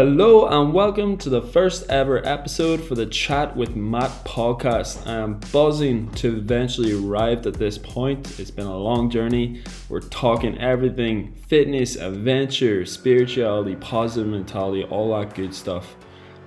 Hello 0.00 0.46
and 0.46 0.72
welcome 0.72 1.16
to 1.16 1.28
the 1.28 1.42
first 1.42 1.90
ever 1.90 2.24
episode 2.24 2.80
for 2.80 2.94
the 2.94 3.04
Chat 3.04 3.56
with 3.56 3.74
Matt 3.74 4.12
podcast. 4.24 5.04
I 5.08 5.14
am 5.14 5.40
buzzing 5.50 6.08
to 6.12 6.36
eventually 6.36 6.92
arrive 6.92 7.44
at 7.48 7.54
this 7.54 7.78
point. 7.78 8.38
It's 8.38 8.52
been 8.52 8.68
a 8.68 8.78
long 8.78 9.10
journey. 9.10 9.60
We're 9.88 9.98
talking 9.98 10.56
everything 10.58 11.34
fitness, 11.48 11.96
adventure, 11.96 12.86
spirituality, 12.86 13.74
positive 13.74 14.30
mentality, 14.30 14.84
all 14.84 15.18
that 15.18 15.34
good 15.34 15.52
stuff. 15.52 15.96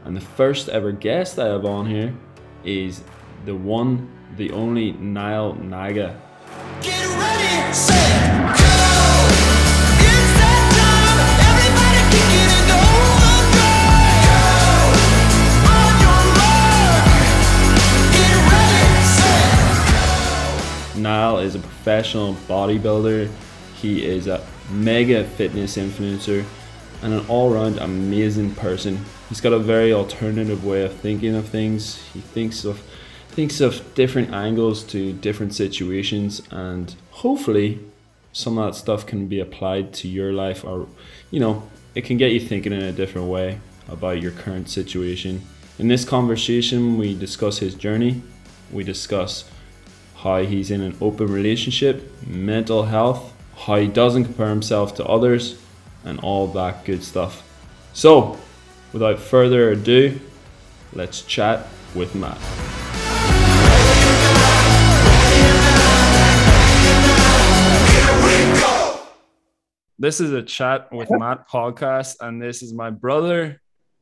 And 0.05 0.15
the 0.15 0.21
first 0.21 0.70
ever 0.70 0.93
guest 0.93 1.38
I 1.38 1.47
have 1.47 1.65
on 1.65 1.88
here 1.88 2.15
is 2.63 3.04
the 3.43 3.54
one, 3.54 4.09
the 4.38 4.52
only 4.52 4.93
Niall 4.93 5.55
Naga. 5.55 6.21
Get 6.81 7.05
ready, 7.05 7.73
set, 7.73 8.70
Niall 21.01 21.39
is 21.39 21.55
a 21.55 21.60
professional 21.60 22.36
bodybuilder. 22.47 23.29
He 23.75 24.05
is 24.05 24.28
a 24.28 24.46
mega 24.69 25.24
fitness 25.24 25.77
influencer 25.77 26.46
and 27.01 27.14
an 27.14 27.25
all-round 27.27 27.79
amazing 27.79 28.55
person. 28.55 29.04
He's 29.29 29.41
got 29.41 29.54
a 29.54 29.60
very 29.60 29.91
alternative 29.91 30.65
way 30.65 30.83
of 30.83 30.93
thinking 30.93 31.36
of 31.36 31.47
things. 31.47 32.02
He 32.14 32.19
thinks 32.19 32.66
of 32.66 32.81
thinks 33.30 33.61
of 33.61 33.95
different 33.95 34.33
angles 34.33 34.83
to 34.83 35.14
different 35.14 35.55
situations 35.55 36.41
and 36.52 36.94
hopefully 37.11 37.80
some 38.33 38.58
of 38.58 38.66
that 38.66 38.77
stuff 38.77 39.05
can 39.05 39.27
be 39.27 39.39
applied 39.39 39.94
to 39.94 40.09
your 40.09 40.33
life 40.33 40.66
or 40.66 40.86
you 41.30 41.39
know, 41.39 41.63
it 41.95 42.03
can 42.03 42.17
get 42.17 42.31
you 42.31 42.39
thinking 42.39 42.73
in 42.73 42.81
a 42.81 42.91
different 42.91 43.27
way 43.27 43.59
about 43.88 44.22
your 44.22 44.31
current 44.31 44.69
situation. 44.69 45.41
In 45.80 45.88
this 45.88 46.05
conversation, 46.05 46.97
we 46.97 47.17
discuss 47.17 47.57
his 47.59 47.73
journey. 47.73 48.22
We 48.72 48.83
discuss 48.83 49.49
how 50.22 50.44
he's 50.44 50.69
in 50.69 50.81
an 50.81 50.95
open 51.02 51.25
relationship, 51.25 52.11
mental 52.27 52.83
health, 52.83 53.33
how 53.58 53.77
he 53.77 53.88
doesn't 53.88 54.23
compare 54.25 54.50
himself 54.50 54.94
to 54.94 55.05
others, 55.05 55.59
and 56.03 56.19
all 56.19 56.45
that 56.45 56.86
good 56.86 57.03
stuff. 57.03 57.41
So, 57.94 58.38
without 58.94 59.17
further 59.17 59.72
ado, 59.72 60.19
let's 60.94 61.23
chat 61.23 61.67
with 61.95 62.13
Matt. 62.13 62.38
This 69.97 70.19
is 70.19 70.33
a 70.33 70.44
chat 70.44 70.91
with 70.91 71.09
Matt 71.09 71.50
podcast, 71.50 72.17
and 72.19 72.39
this 72.39 72.61
is 72.61 72.73
my 72.73 72.91
brother 72.91 73.59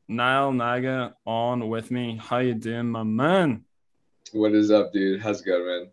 Niall 0.10 0.52
Naga 0.52 1.14
on 1.26 1.70
with 1.70 1.92
me. 1.92 2.20
How 2.22 2.40
you 2.40 2.56
doing, 2.56 2.88
my 2.88 3.04
man? 3.04 3.64
What 4.34 4.52
is 4.54 4.70
up, 4.70 4.92
dude? 4.92 5.22
How's 5.22 5.42
it 5.42 5.46
going, 5.46 5.66
man? 5.66 5.92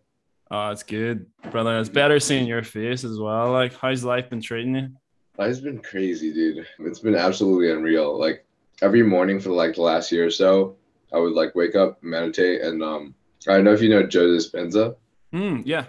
Oh, 0.49 0.69
it's 0.69 0.83
good, 0.83 1.25
brother. 1.51 1.77
It's 1.77 1.89
better 1.89 2.19
seeing 2.19 2.47
your 2.47 2.63
face 2.63 3.03
as 3.03 3.19
well. 3.19 3.51
Like, 3.51 3.73
how's 3.75 4.03
life 4.03 4.29
been 4.29 4.41
treating 4.41 4.75
you? 4.75 4.89
Life's 5.37 5.59
been 5.59 5.79
crazy, 5.79 6.33
dude. 6.33 6.65
It's 6.79 6.99
been 6.99 7.15
absolutely 7.15 7.71
unreal. 7.71 8.17
Like 8.17 8.45
every 8.81 9.03
morning 9.03 9.39
for 9.39 9.49
like 9.49 9.75
the 9.75 9.81
last 9.81 10.11
year 10.11 10.25
or 10.25 10.31
so, 10.31 10.75
I 11.13 11.19
would 11.19 11.33
like 11.33 11.53
wake 11.55 11.75
up, 11.75 12.01
meditate, 12.01 12.61
and 12.61 12.81
um, 12.81 13.13
I 13.47 13.55
don't 13.55 13.65
know 13.65 13.73
if 13.73 13.81
you 13.81 13.89
know 13.89 14.05
Joe 14.05 14.27
Dispenza. 14.27 14.95
Hmm. 15.31 15.61
yeah. 15.65 15.85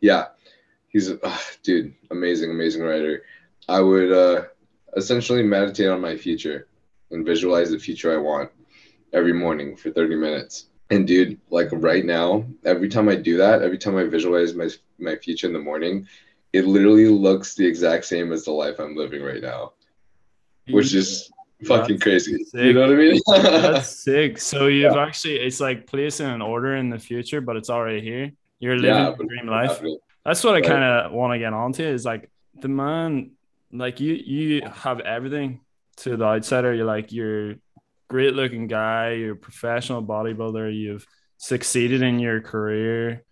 Yeah, 0.00 0.26
he's 0.88 1.10
a 1.10 1.18
ah, 1.22 1.42
dude, 1.62 1.94
amazing, 2.10 2.50
amazing 2.50 2.82
writer. 2.82 3.24
I 3.68 3.80
would 3.80 4.12
uh, 4.12 4.44
essentially 4.96 5.42
meditate 5.42 5.88
on 5.88 6.00
my 6.00 6.16
future 6.16 6.66
and 7.10 7.24
visualize 7.24 7.70
the 7.70 7.78
future 7.78 8.12
I 8.12 8.16
want 8.16 8.50
every 9.12 9.32
morning 9.32 9.76
for 9.76 9.90
30 9.90 10.16
minutes. 10.16 10.66
And 10.92 11.06
dude, 11.06 11.40
like 11.48 11.68
right 11.72 12.04
now, 12.04 12.44
every 12.66 12.88
time 12.90 13.08
I 13.08 13.14
do 13.16 13.38
that, 13.38 13.62
every 13.62 13.78
time 13.78 13.96
I 13.96 14.04
visualize 14.04 14.54
my 14.54 14.68
my 14.98 15.16
future 15.16 15.46
in 15.46 15.54
the 15.54 15.58
morning, 15.58 16.06
it 16.52 16.66
literally 16.66 17.08
looks 17.08 17.54
the 17.54 17.66
exact 17.66 18.04
same 18.04 18.30
as 18.30 18.44
the 18.44 18.52
life 18.52 18.78
I'm 18.78 18.94
living 18.94 19.22
right 19.22 19.40
now, 19.40 19.72
which 20.68 20.92
is 20.94 21.32
fucking 21.64 21.96
That's 21.96 22.02
crazy. 22.02 22.44
sick. 22.44 22.60
You 22.60 22.72
know 22.74 22.82
what 22.82 22.90
I 22.90 22.94
mean? 22.94 23.20
That's 23.26 23.88
sick. 24.04 24.38
So 24.38 24.66
you've 24.66 24.96
actually 24.96 25.36
it's 25.36 25.60
like 25.60 25.86
placing 25.86 26.26
an 26.26 26.42
order 26.42 26.76
in 26.76 26.90
the 26.90 26.98
future, 26.98 27.40
but 27.40 27.56
it's 27.56 27.70
already 27.70 28.02
here. 28.02 28.30
You're 28.60 28.76
living 28.78 29.06
Yeah, 29.06 29.26
dream 29.26 29.46
life. 29.46 29.80
That's 30.26 30.44
what 30.44 30.54
I 30.56 30.60
kind 30.60 30.84
of 30.84 31.12
want 31.12 31.32
to 31.32 31.38
get 31.38 31.54
onto 31.54 31.84
is 31.84 32.04
like 32.04 32.30
the 32.60 32.68
man, 32.68 33.30
like 33.72 33.98
you 33.98 34.12
you 34.12 34.68
have 34.68 35.00
everything 35.00 35.60
to 36.04 36.18
the 36.18 36.24
outsider. 36.24 36.74
You're 36.74 36.84
like 36.84 37.12
you're 37.12 37.54
great 38.12 38.34
looking 38.34 38.66
guy. 38.66 39.12
You're 39.12 39.32
a 39.32 39.36
professional 39.36 40.02
bodybuilder. 40.02 40.78
You've 40.78 41.06
succeeded 41.38 42.02
in 42.02 42.18
your 42.18 42.40
career. 42.40 43.24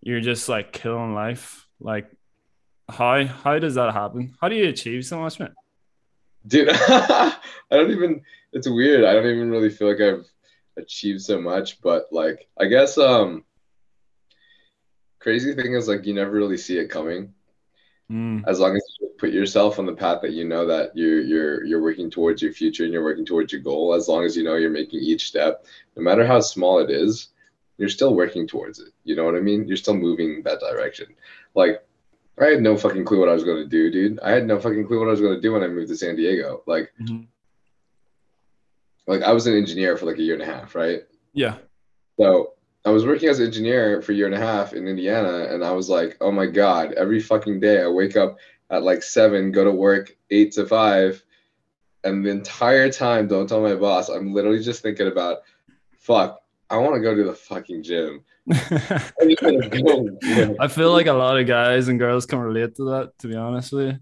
You're 0.00 0.20
just 0.20 0.48
like 0.48 0.72
killing 0.72 1.12
life. 1.14 1.66
Like 1.80 2.10
how 2.88 3.24
how 3.26 3.58
does 3.58 3.74
that 3.74 3.92
happen? 3.92 4.34
How 4.40 4.48
do 4.48 4.54
you 4.54 4.68
achieve 4.68 5.04
so 5.04 5.20
much, 5.20 5.38
man? 5.38 5.54
dude 6.46 6.68
i 6.72 7.34
don't 7.70 7.90
even 7.90 8.22
it's 8.52 8.68
weird 8.68 9.04
i 9.04 9.12
don't 9.12 9.26
even 9.26 9.50
really 9.50 9.68
feel 9.68 9.88
like 9.88 10.00
i've 10.00 10.24
achieved 10.76 11.20
so 11.20 11.40
much 11.40 11.82
but 11.82 12.06
like 12.12 12.46
i 12.60 12.64
guess 12.64 12.96
um 12.96 13.44
crazy 15.18 15.52
thing 15.54 15.74
is 15.74 15.88
like 15.88 16.06
you 16.06 16.14
never 16.14 16.30
really 16.30 16.56
see 16.56 16.78
it 16.78 16.88
coming 16.88 17.34
Mm, 18.10 18.42
as 18.46 18.58
long 18.58 18.74
as 18.74 18.82
put 19.18 19.32
yourself 19.32 19.78
on 19.78 19.86
the 19.86 19.92
path 19.92 20.22
that 20.22 20.32
you 20.32 20.44
know 20.44 20.64
that 20.66 20.96
you're 20.96 21.20
you're 21.20 21.64
you're 21.64 21.82
working 21.82 22.10
towards 22.10 22.40
your 22.40 22.52
future 22.52 22.84
and 22.84 22.92
you're 22.92 23.04
working 23.04 23.26
towards 23.26 23.52
your 23.52 23.60
goal 23.60 23.92
as 23.92 24.08
long 24.08 24.24
as 24.24 24.36
you 24.36 24.44
know 24.44 24.54
you're 24.54 24.70
making 24.70 25.00
each 25.00 25.26
step 25.26 25.66
no 25.96 26.02
matter 26.02 26.26
how 26.26 26.40
small 26.40 26.78
it 26.78 26.90
is 26.90 27.28
you're 27.76 27.88
still 27.88 28.14
working 28.14 28.46
towards 28.46 28.78
it 28.78 28.92
you 29.04 29.16
know 29.16 29.24
what 29.24 29.34
i 29.34 29.40
mean 29.40 29.66
you're 29.66 29.76
still 29.76 29.94
moving 29.94 30.42
that 30.42 30.60
direction 30.60 31.06
like 31.54 31.82
i 32.40 32.46
had 32.46 32.62
no 32.62 32.76
fucking 32.76 33.04
clue 33.04 33.20
what 33.20 33.28
i 33.28 33.34
was 33.34 33.44
going 33.44 33.62
to 33.62 33.68
do 33.68 33.90
dude 33.90 34.18
i 34.20 34.30
had 34.30 34.46
no 34.46 34.58
fucking 34.58 34.86
clue 34.86 35.00
what 35.00 35.08
i 35.08 35.10
was 35.10 35.20
going 35.20 35.34
to 35.34 35.40
do 35.40 35.52
when 35.52 35.62
i 35.62 35.68
moved 35.68 35.88
to 35.88 35.96
san 35.96 36.16
diego 36.16 36.62
like 36.66 36.90
mhm. 37.00 37.26
like 39.08 39.22
I 39.22 39.32
was 39.32 39.46
an 39.46 39.56
engineer 39.56 39.96
for 39.96 40.06
like 40.06 40.18
a 40.18 40.22
year 40.22 40.34
and 40.34 40.42
a 40.42 40.46
half, 40.46 40.74
right? 40.74 41.00
Yeah. 41.32 41.56
So 42.20 42.52
I 42.84 42.90
was 42.90 43.06
working 43.06 43.28
as 43.28 43.40
an 43.40 43.46
engineer 43.46 44.02
for 44.02 44.12
a 44.12 44.14
year 44.14 44.26
and 44.26 44.34
a 44.34 44.38
half 44.38 44.72
in 44.72 44.86
Indiana, 44.86 45.48
and 45.50 45.64
I 45.64 45.72
was 45.72 45.88
like, 45.88 46.16
oh 46.20 46.30
my 46.30 46.46
god, 46.46 46.92
every 46.92 47.20
fucking 47.20 47.58
day 47.60 47.82
I 47.82 47.88
wake 47.88 48.16
up 48.16 48.38
at 48.70 48.82
like 48.82 49.02
seven, 49.02 49.52
go 49.52 49.64
to 49.64 49.72
work 49.72 50.16
eight 50.30 50.52
to 50.52 50.66
five, 50.66 51.22
and 52.04 52.24
the 52.24 52.30
entire 52.30 52.90
time, 52.90 53.28
don't 53.28 53.48
tell 53.48 53.62
my 53.62 53.74
boss, 53.74 54.08
I'm 54.08 54.32
literally 54.32 54.62
just 54.62 54.82
thinking 54.82 55.08
about, 55.08 55.38
fuck, 55.98 56.40
I 56.70 56.76
want 56.76 56.94
to 56.94 57.00
go 57.00 57.14
to 57.14 57.24
the 57.24 57.34
fucking 57.34 57.82
gym. 57.82 58.24
I 58.50 58.54
just 59.24 59.42
wanna 59.42 59.68
go 59.68 60.04
to 60.04 60.10
the 60.10 60.18
gym. 60.22 60.56
I 60.60 60.68
feel 60.68 60.92
like 60.92 61.06
a 61.06 61.12
lot 61.12 61.38
of 61.38 61.46
guys 61.46 61.88
and 61.88 61.98
girls 61.98 62.26
can 62.26 62.38
relate 62.38 62.76
to 62.76 62.84
that, 62.90 63.12
to 63.20 63.28
be 63.28 63.36
honest 63.36 63.72
with 63.72 63.86
you. 63.86 63.98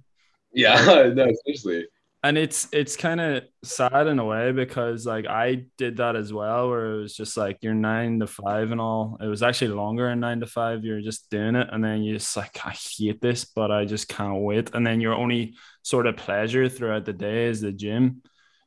yeah, 0.52 1.10
no, 1.14 1.32
seriously. 1.44 1.86
And 2.26 2.36
it's 2.36 2.66
it's 2.72 2.96
kind 2.96 3.20
of 3.20 3.44
sad 3.62 4.08
in 4.08 4.18
a 4.18 4.24
way 4.24 4.50
because 4.50 5.06
like 5.06 5.28
I 5.28 5.66
did 5.78 5.98
that 5.98 6.16
as 6.16 6.32
well, 6.32 6.68
where 6.68 6.94
it 6.94 7.02
was 7.02 7.14
just 7.14 7.36
like 7.36 7.58
you're 7.60 7.72
nine 7.72 8.18
to 8.18 8.26
five 8.26 8.72
and 8.72 8.80
all. 8.80 9.16
It 9.20 9.28
was 9.28 9.44
actually 9.44 9.68
longer 9.68 10.08
than 10.08 10.18
nine 10.18 10.40
to 10.40 10.46
five. 10.48 10.84
You're 10.84 11.00
just 11.00 11.30
doing 11.30 11.54
it, 11.54 11.68
and 11.70 11.84
then 11.84 12.02
you're 12.02 12.18
just 12.18 12.36
like 12.36 12.58
I 12.66 12.70
hate 12.70 13.20
this, 13.20 13.44
but 13.44 13.70
I 13.70 13.84
just 13.84 14.08
can't 14.08 14.40
wait. 14.42 14.74
And 14.74 14.84
then 14.84 15.00
your 15.00 15.14
only 15.14 15.54
sort 15.82 16.08
of 16.08 16.16
pleasure 16.16 16.68
throughout 16.68 17.04
the 17.04 17.12
day 17.12 17.46
is 17.46 17.60
the 17.60 17.70
gym, 17.70 18.22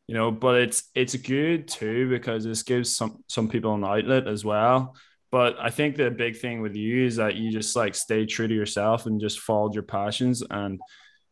you 0.07 0.13
know. 0.15 0.31
But 0.31 0.61
it's 0.61 0.89
it's 0.95 1.15
good 1.17 1.67
too 1.67 2.07
because 2.07 2.45
this 2.45 2.63
gives 2.63 2.95
some 2.95 3.25
some 3.27 3.49
people 3.49 3.73
an 3.75 3.83
outlet 3.83 4.25
as 4.25 4.45
well. 4.45 4.95
But 5.31 5.57
I 5.59 5.69
think 5.69 5.97
the 5.97 6.09
big 6.11 6.37
thing 6.37 6.61
with 6.61 6.77
you 6.77 7.05
is 7.05 7.17
that 7.17 7.35
you 7.35 7.51
just 7.51 7.75
like 7.75 7.93
stay 7.93 8.25
true 8.25 8.47
to 8.47 8.55
yourself 8.55 9.05
and 9.05 9.19
just 9.19 9.41
followed 9.41 9.73
your 9.73 9.83
passions 9.83 10.43
and 10.49 10.79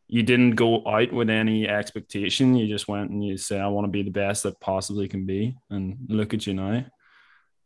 you 0.08 0.22
didn't 0.22 0.52
go 0.52 0.86
out 0.86 1.12
with 1.12 1.28
any 1.28 1.68
expectation. 1.68 2.56
You 2.56 2.66
just 2.66 2.88
went 2.88 3.10
and 3.10 3.22
you 3.22 3.36
say, 3.36 3.60
I 3.60 3.68
want 3.68 3.84
to 3.84 3.90
be 3.90 4.02
the 4.02 4.10
best 4.10 4.42
that 4.42 4.58
possibly 4.58 5.06
can 5.06 5.26
be. 5.26 5.56
And 5.68 5.98
look 6.08 6.32
at 6.32 6.46
you 6.46 6.54
now. 6.54 6.86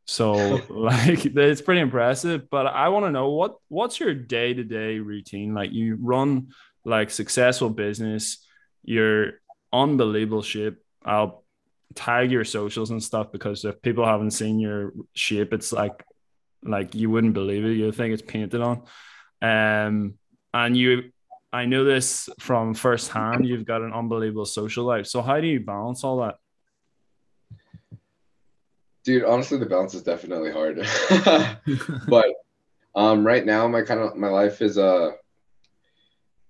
So 0.07 0.33
like 0.69 1.25
it's 1.25 1.63
pretty 1.63 1.81
impressive. 1.81 2.51
But 2.51 2.67
I 2.67 2.89
want 2.89 3.07
to 3.07 3.13
know 3.13 3.31
what 3.31 3.57
what's 3.69 4.01
your 4.01 4.13
day-to-day 4.13 4.99
routine? 4.99 5.55
Like 5.55 5.71
you 5.71 5.97
run 6.01 6.49
like 6.85 7.11
successful 7.11 7.71
business, 7.71 8.45
you're 8.83 9.35
unbelievable 9.73 10.43
shape. 10.43 10.79
I'll 11.05 11.45
tag 11.95 12.33
your 12.33 12.45
socials 12.45 12.91
and 12.91 13.03
stuff 13.03 13.31
because 13.31 13.65
if 13.65 13.81
people 13.83 14.05
haven't 14.05 14.33
seen 14.33 14.59
your 14.59 14.93
shape, 15.15 15.53
it's 15.53 15.73
like 15.73 16.05
like 16.65 16.97
you 16.97 17.09
wouldn't 17.09 17.35
believe 17.35 17.65
it. 17.65 17.75
You'll 17.75 17.93
think 17.93 18.13
it's 18.15 18.23
painted 18.23 18.61
on. 18.61 18.83
Um 19.41 20.15
and 20.53 20.77
you 20.77 21.12
I 21.53 21.67
know 21.67 21.85
this 21.85 22.31
from 22.41 22.75
firsthand. 22.75 23.47
You've 23.47 23.67
got 23.67 23.83
an 23.83 23.93
unbelievable 23.93 24.47
social 24.47 24.85
life. 24.85 25.07
So 25.07 25.21
how 25.21 25.41
do 25.41 25.47
you 25.47 25.61
balance 25.61 26.03
all 26.03 26.19
that? 26.19 26.37
Dude, 29.05 29.25
honestly, 29.25 29.59
the 29.59 29.67
balance 29.67 29.95
is 29.95 30.03
definitely 30.03 30.53
hard. 30.53 30.87
but 32.09 32.27
um, 32.95 33.27
right 33.27 33.45
now, 33.45 33.67
my 33.69 33.83
kind 33.83 34.01
of 34.01 34.17
my 34.17 34.29
life 34.29 34.63
is 34.63 34.79
uh 34.79 35.11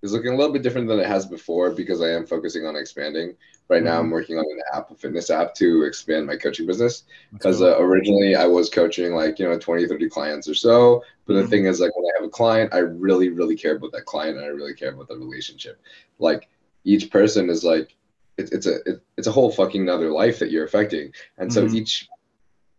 is 0.02 0.12
looking 0.12 0.32
a 0.32 0.37
little 0.37 0.52
bit 0.52 0.62
different 0.62 0.88
than 0.88 0.99
it 0.99 1.06
has 1.06 1.26
before 1.26 1.70
because 1.70 2.00
I 2.02 2.08
am 2.10 2.26
focusing 2.26 2.66
on 2.66 2.76
expanding. 2.76 3.37
Right 3.69 3.82
now, 3.82 4.00
I'm 4.00 4.10
working 4.10 4.37
on 4.37 4.44
an 4.44 4.60
app, 4.75 4.90
a 4.90 4.94
fitness 4.94 5.31
app, 5.31 5.54
to 5.54 5.84
expand 5.84 6.26
my 6.26 6.37
coaching 6.37 6.66
business. 6.66 7.04
Because 7.32 7.62
uh, 7.62 7.78
originally, 7.81 8.34
I 8.34 8.46
was 8.46 8.69
coaching 8.69 9.12
like 9.14 9.38
you 9.38 9.49
know 9.49 9.58
20, 9.58 9.87
30 9.87 10.08
clients 10.08 10.49
or 10.49 10.54
so. 10.54 11.02
But 11.26 11.34
the 11.34 11.44
Mhm. 11.44 11.50
thing 11.50 11.66
is, 11.66 11.81
like 11.81 11.96
when 11.96 12.04
I 12.04 12.19
have 12.19 12.26
a 12.26 12.31
client, 12.31 12.75
I 12.75 12.78
really, 12.78 13.28
really 13.28 13.56
care 13.56 13.76
about 13.76 13.93
that 13.93 14.04
client, 14.04 14.37
and 14.37 14.44
I 14.44 14.49
really 14.49 14.75
care 14.75 14.93
about 14.93 15.08
the 15.08 15.16
relationship. 15.16 15.81
Like 16.19 16.49
each 16.84 17.10
person 17.10 17.49
is 17.49 17.64
like, 17.64 17.96
it's 18.37 18.50
it's 18.50 18.66
a 18.66 18.76
it, 18.84 19.02
it's 19.16 19.28
a 19.28 19.32
whole 19.32 19.50
fucking 19.52 19.88
other 19.88 20.10
life 20.10 20.40
that 20.40 20.50
you're 20.50 20.64
affecting, 20.64 21.12
and 21.38 21.52
so 21.52 21.64
Mhm. 21.66 21.75
each 21.75 22.08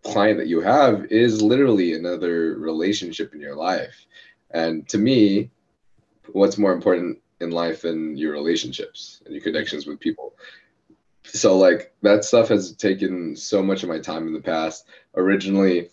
client 0.03 0.37
that 0.37 0.47
you 0.47 0.59
have 0.59 1.05
is 1.05 1.41
literally 1.41 1.93
another 1.93 2.55
relationship 2.59 3.33
in 3.33 3.39
your 3.39 3.55
life. 3.55 4.05
And 4.51 4.87
to 4.89 4.97
me, 4.97 5.49
what's 6.31 6.57
more 6.57 6.73
important 6.73 7.19
in 7.39 7.51
life 7.51 7.81
than 7.81 8.17
your 8.17 8.31
relationships 8.31 9.21
and 9.25 9.33
your 9.33 9.43
connections 9.43 9.85
with 9.85 9.99
people? 9.99 10.33
So 11.25 11.57
like 11.57 11.93
that 12.01 12.25
stuff 12.25 12.49
has 12.49 12.73
taken 12.75 13.35
so 13.35 13.63
much 13.63 13.83
of 13.83 13.89
my 13.89 13.99
time 13.99 14.27
in 14.27 14.33
the 14.33 14.41
past. 14.41 14.87
Originally, 15.15 15.89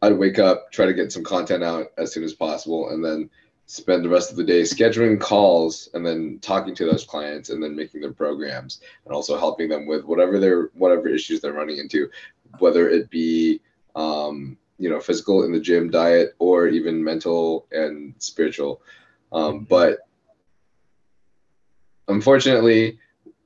I'd 0.00 0.18
wake 0.18 0.38
up, 0.38 0.72
try 0.72 0.86
to 0.86 0.94
get 0.94 1.12
some 1.12 1.24
content 1.24 1.62
out 1.62 1.92
as 1.96 2.12
soon 2.12 2.24
as 2.24 2.32
possible, 2.32 2.90
and 2.90 3.04
then 3.04 3.30
spend 3.66 4.04
the 4.04 4.08
rest 4.08 4.30
of 4.30 4.36
the 4.36 4.44
day 4.44 4.62
scheduling 4.62 5.18
calls 5.18 5.88
and 5.94 6.04
then 6.04 6.38
talking 6.42 6.74
to 6.74 6.84
those 6.84 7.04
clients 7.04 7.50
and 7.50 7.62
then 7.62 7.74
making 7.74 8.00
their 8.00 8.12
programs 8.12 8.80
and 9.06 9.14
also 9.14 9.38
helping 9.38 9.68
them 9.68 9.86
with 9.86 10.04
whatever 10.04 10.38
their 10.38 10.70
whatever 10.74 11.08
issues 11.08 11.40
they're 11.40 11.52
running 11.52 11.78
into, 11.78 12.10
whether 12.58 12.90
it 12.90 13.08
be 13.10 13.60
um, 13.94 14.58
you 14.78 14.90
know 14.90 15.00
physical 15.00 15.44
in 15.44 15.52
the 15.52 15.60
gym, 15.60 15.90
diet, 15.90 16.34
or 16.38 16.66
even 16.66 17.02
mental 17.02 17.66
and 17.72 18.14
spiritual. 18.18 18.82
Um, 19.32 19.64
but 19.68 19.98
unfortunately, 22.08 22.98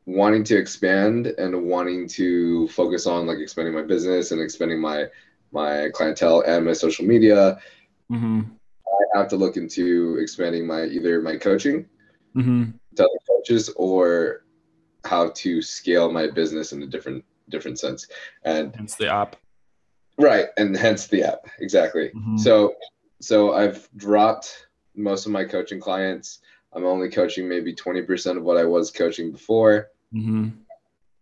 wanting 0.06 0.44
to 0.44 0.56
expand 0.56 1.26
and 1.26 1.64
wanting 1.64 2.08
to 2.08 2.68
focus 2.68 3.06
on 3.06 3.26
like 3.26 3.38
expanding 3.38 3.74
my 3.74 3.82
business 3.82 4.30
and 4.32 4.40
expanding 4.40 4.80
my 4.80 5.06
my 5.52 5.88
clientele 5.94 6.42
and 6.46 6.64
my 6.64 6.72
social 6.72 7.04
media, 7.04 7.58
Mm-hmm. 8.10 8.42
I 9.14 9.18
have 9.18 9.28
to 9.30 9.36
look 9.36 9.56
into 9.56 10.16
expanding 10.20 10.64
my 10.66 10.84
either 10.84 11.20
my 11.20 11.36
coaching 11.36 11.86
Mm-hmm. 12.36 12.70
to 12.96 13.02
other 13.02 13.18
coaches 13.28 13.68
or 13.76 14.44
how 15.04 15.30
to 15.30 15.60
scale 15.62 16.12
my 16.12 16.26
business 16.28 16.72
in 16.72 16.82
a 16.82 16.86
different 16.86 17.24
different 17.48 17.78
sense. 17.80 18.06
And 18.44 18.74
Hence 18.76 18.94
the 18.96 19.08
app. 19.12 19.36
right, 20.18 20.46
and 20.56 20.76
hence 20.76 21.06
the 21.08 21.22
app. 21.24 21.46
Exactly. 21.60 22.10
Mhm. 22.14 22.38
So 22.38 22.74
so 23.20 23.54
I've 23.54 23.88
dropped 23.96 24.65
most 24.96 25.26
of 25.26 25.32
my 25.32 25.44
coaching 25.44 25.80
clients. 25.80 26.40
I'm 26.72 26.84
only 26.84 27.08
coaching 27.08 27.48
maybe 27.48 27.74
20% 27.74 28.36
of 28.36 28.42
what 28.42 28.56
I 28.56 28.64
was 28.64 28.90
coaching 28.90 29.30
before. 29.30 29.88
Mm-hmm. 30.12 30.48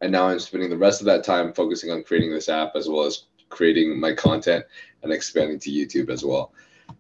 And 0.00 0.12
now 0.12 0.28
I'm 0.28 0.38
spending 0.40 0.70
the 0.70 0.76
rest 0.76 1.00
of 1.00 1.06
that 1.06 1.24
time 1.24 1.52
focusing 1.52 1.90
on 1.90 2.02
creating 2.02 2.32
this 2.32 2.48
app 2.48 2.72
as 2.74 2.88
well 2.88 3.04
as 3.04 3.24
creating 3.50 3.98
my 4.00 4.12
content 4.12 4.64
and 5.02 5.12
expanding 5.12 5.58
to 5.60 5.70
YouTube 5.70 6.10
as 6.10 6.24
well. 6.24 6.52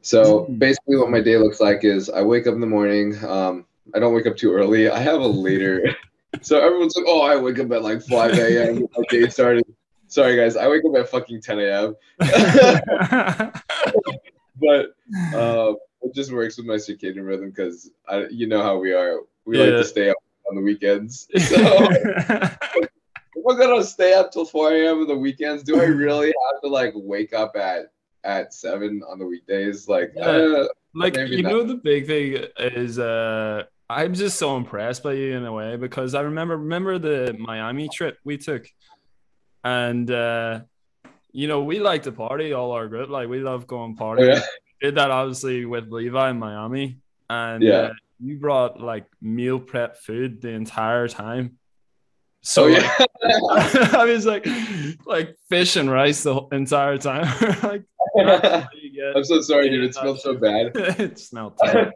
So 0.02 0.46
Mm. 0.46 0.58
basically, 0.58 0.96
what 0.96 1.10
my 1.10 1.20
day 1.20 1.36
looks 1.36 1.60
like 1.60 1.84
is 1.84 2.08
I 2.08 2.22
wake 2.22 2.46
up 2.46 2.54
in 2.54 2.60
the 2.60 2.66
morning. 2.66 3.16
Um, 3.24 3.66
I 3.94 3.98
don't 3.98 4.14
wake 4.14 4.26
up 4.26 4.36
too 4.36 4.52
early. 4.52 4.88
I 4.88 4.98
have 4.98 5.20
a 5.20 5.26
later. 5.26 5.84
so 6.42 6.58
everyone's 6.58 6.96
like, 6.96 7.04
"Oh, 7.06 7.20
I 7.22 7.36
wake 7.36 7.58
up 7.58 7.70
at 7.72 7.82
like 7.82 8.02
5 8.02 8.38
a.m. 8.38 8.86
my 8.96 9.04
day 9.10 9.28
started." 9.28 9.64
Sorry, 10.06 10.36
guys. 10.36 10.56
I 10.56 10.68
wake 10.68 10.82
up 10.88 10.96
at 10.96 11.08
fucking 11.08 11.40
10 11.42 11.58
a.m. 11.60 11.96
but 14.60 14.94
uh, 15.34 15.74
it 16.04 16.14
just 16.14 16.32
works 16.32 16.56
with 16.56 16.66
my 16.66 16.74
circadian 16.74 17.26
rhythm 17.26 17.50
because 17.50 17.90
I, 18.08 18.26
you 18.30 18.46
know 18.46 18.62
how 18.62 18.78
we 18.78 18.92
are. 18.92 19.20
We 19.44 19.58
like 19.58 19.70
to 19.70 19.84
stay 19.84 20.10
up 20.10 20.16
on 20.48 20.56
the 20.56 20.62
weekends. 20.62 21.28
So 21.38 21.56
I'm 23.50 23.58
gonna 23.58 23.84
stay 23.84 24.14
up 24.14 24.32
till 24.32 24.46
4 24.46 24.72
a.m. 24.72 25.00
on 25.00 25.06
the 25.08 25.16
weekends, 25.16 25.62
do 25.62 25.78
I 25.78 25.84
really 25.84 26.28
have 26.28 26.62
to 26.62 26.68
like 26.68 26.92
wake 26.94 27.34
up 27.34 27.56
at 27.56 27.92
at 28.24 28.54
seven 28.54 29.02
on 29.06 29.18
the 29.18 29.26
weekdays? 29.26 29.86
Like, 29.86 30.12
Yeah. 30.16 30.24
uh, 30.24 30.66
like 30.94 31.16
you 31.16 31.42
not. 31.42 31.52
know 31.52 31.62
the 31.64 31.74
big 31.74 32.06
thing 32.06 32.44
is 32.58 32.98
uh 32.98 33.64
i'm 33.90 34.14
just 34.14 34.38
so 34.38 34.56
impressed 34.56 35.02
by 35.02 35.12
you 35.12 35.36
in 35.36 35.44
a 35.44 35.52
way 35.52 35.76
because 35.76 36.14
i 36.14 36.20
remember 36.20 36.56
remember 36.56 36.98
the 36.98 37.34
miami 37.38 37.88
trip 37.88 38.16
we 38.24 38.38
took 38.38 38.64
and 39.64 40.10
uh 40.10 40.60
you 41.32 41.48
know 41.48 41.64
we 41.64 41.80
like 41.80 42.04
to 42.04 42.12
party 42.12 42.52
all 42.52 42.70
our 42.70 42.86
group 42.86 43.10
like 43.10 43.28
we 43.28 43.40
love 43.40 43.66
going 43.66 43.96
party 43.96 44.22
oh, 44.22 44.26
yeah. 44.26 44.40
Did 44.80 44.96
that 44.96 45.10
obviously 45.10 45.64
with 45.64 45.88
levi 45.90 46.30
in 46.30 46.38
miami 46.38 46.98
and 47.30 47.62
Yeah. 47.62 47.72
uh, 47.74 47.92
you 48.20 48.36
brought 48.38 48.80
like 48.80 49.06
meal 49.20 49.58
prep 49.58 49.96
food 49.96 50.40
the 50.42 50.48
entire 50.50 51.08
time 51.08 51.58
so 52.42 52.64
oh 52.64 52.68
like, 52.68 52.82
yeah. 53.22 53.88
i 53.98 54.04
was 54.04 54.26
like 54.26 54.46
like 55.06 55.36
fish 55.48 55.76
and 55.76 55.90
rice 55.90 56.22
the 56.22 56.34
whole 56.34 56.48
entire 56.52 56.98
time 56.98 57.26
like 57.62 57.82
I'm 59.16 59.24
so 59.24 59.40
sorry, 59.40 59.70
dude. 59.70 59.84
It 59.84 59.94
smells 59.94 60.22
so 60.22 60.34
bad. 60.36 60.70
it 60.74 61.18
smelled 61.18 61.58
terrible. 61.58 61.92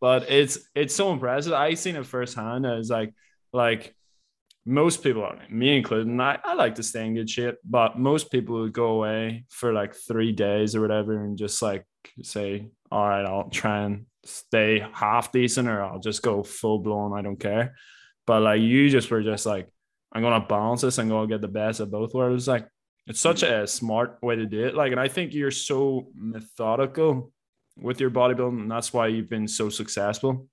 but 0.00 0.28
it's 0.28 0.58
it's 0.74 0.92
so 0.92 1.12
impressive. 1.12 1.52
I 1.52 1.74
seen 1.74 1.94
it 1.94 2.04
firsthand. 2.04 2.66
It's 2.66 2.90
like 2.90 3.14
like 3.52 3.94
most 4.66 5.04
people, 5.04 5.30
me 5.50 5.76
included, 5.76 6.20
I, 6.20 6.38
I 6.42 6.54
like 6.54 6.74
to 6.76 6.82
stay 6.82 7.06
in 7.06 7.14
good 7.14 7.30
shape, 7.30 7.56
but 7.64 7.96
most 7.98 8.30
people 8.32 8.60
would 8.60 8.72
go 8.72 8.86
away 8.88 9.44
for 9.50 9.72
like 9.72 9.94
three 9.94 10.32
days 10.32 10.74
or 10.74 10.80
whatever 10.80 11.24
and 11.24 11.38
just 11.38 11.62
like 11.62 11.84
say, 12.22 12.68
all 12.90 13.08
right, 13.08 13.24
I'll 13.24 13.48
try 13.50 13.84
and 13.84 14.06
stay 14.24 14.84
half 14.92 15.32
decent 15.32 15.68
or 15.68 15.82
I'll 15.82 15.98
just 15.98 16.22
go 16.22 16.42
full 16.42 16.78
blown. 16.78 17.16
I 17.16 17.22
don't 17.22 17.38
care. 17.38 17.74
But 18.26 18.42
like 18.42 18.60
you 18.60 18.88
just 18.88 19.10
were 19.10 19.22
just 19.22 19.46
like, 19.46 19.68
I'm 20.12 20.22
gonna 20.22 20.44
balance 20.46 20.82
this 20.82 20.98
and 20.98 21.10
go 21.10 21.26
get 21.26 21.40
the 21.40 21.48
best 21.48 21.80
of 21.80 21.90
both 21.90 22.14
worlds. 22.14 22.46
Like 22.46 22.68
it's 23.06 23.20
such 23.20 23.42
a 23.42 23.66
smart 23.66 24.18
way 24.22 24.36
to 24.36 24.46
do 24.46 24.64
it. 24.64 24.74
Like, 24.74 24.92
and 24.92 25.00
I 25.00 25.08
think 25.08 25.34
you're 25.34 25.50
so 25.50 26.08
methodical 26.14 27.32
with 27.76 28.00
your 28.00 28.10
bodybuilding, 28.10 28.60
and 28.62 28.70
that's 28.70 28.92
why 28.92 29.08
you've 29.08 29.30
been 29.30 29.48
so 29.48 29.68
successful. 29.70 30.46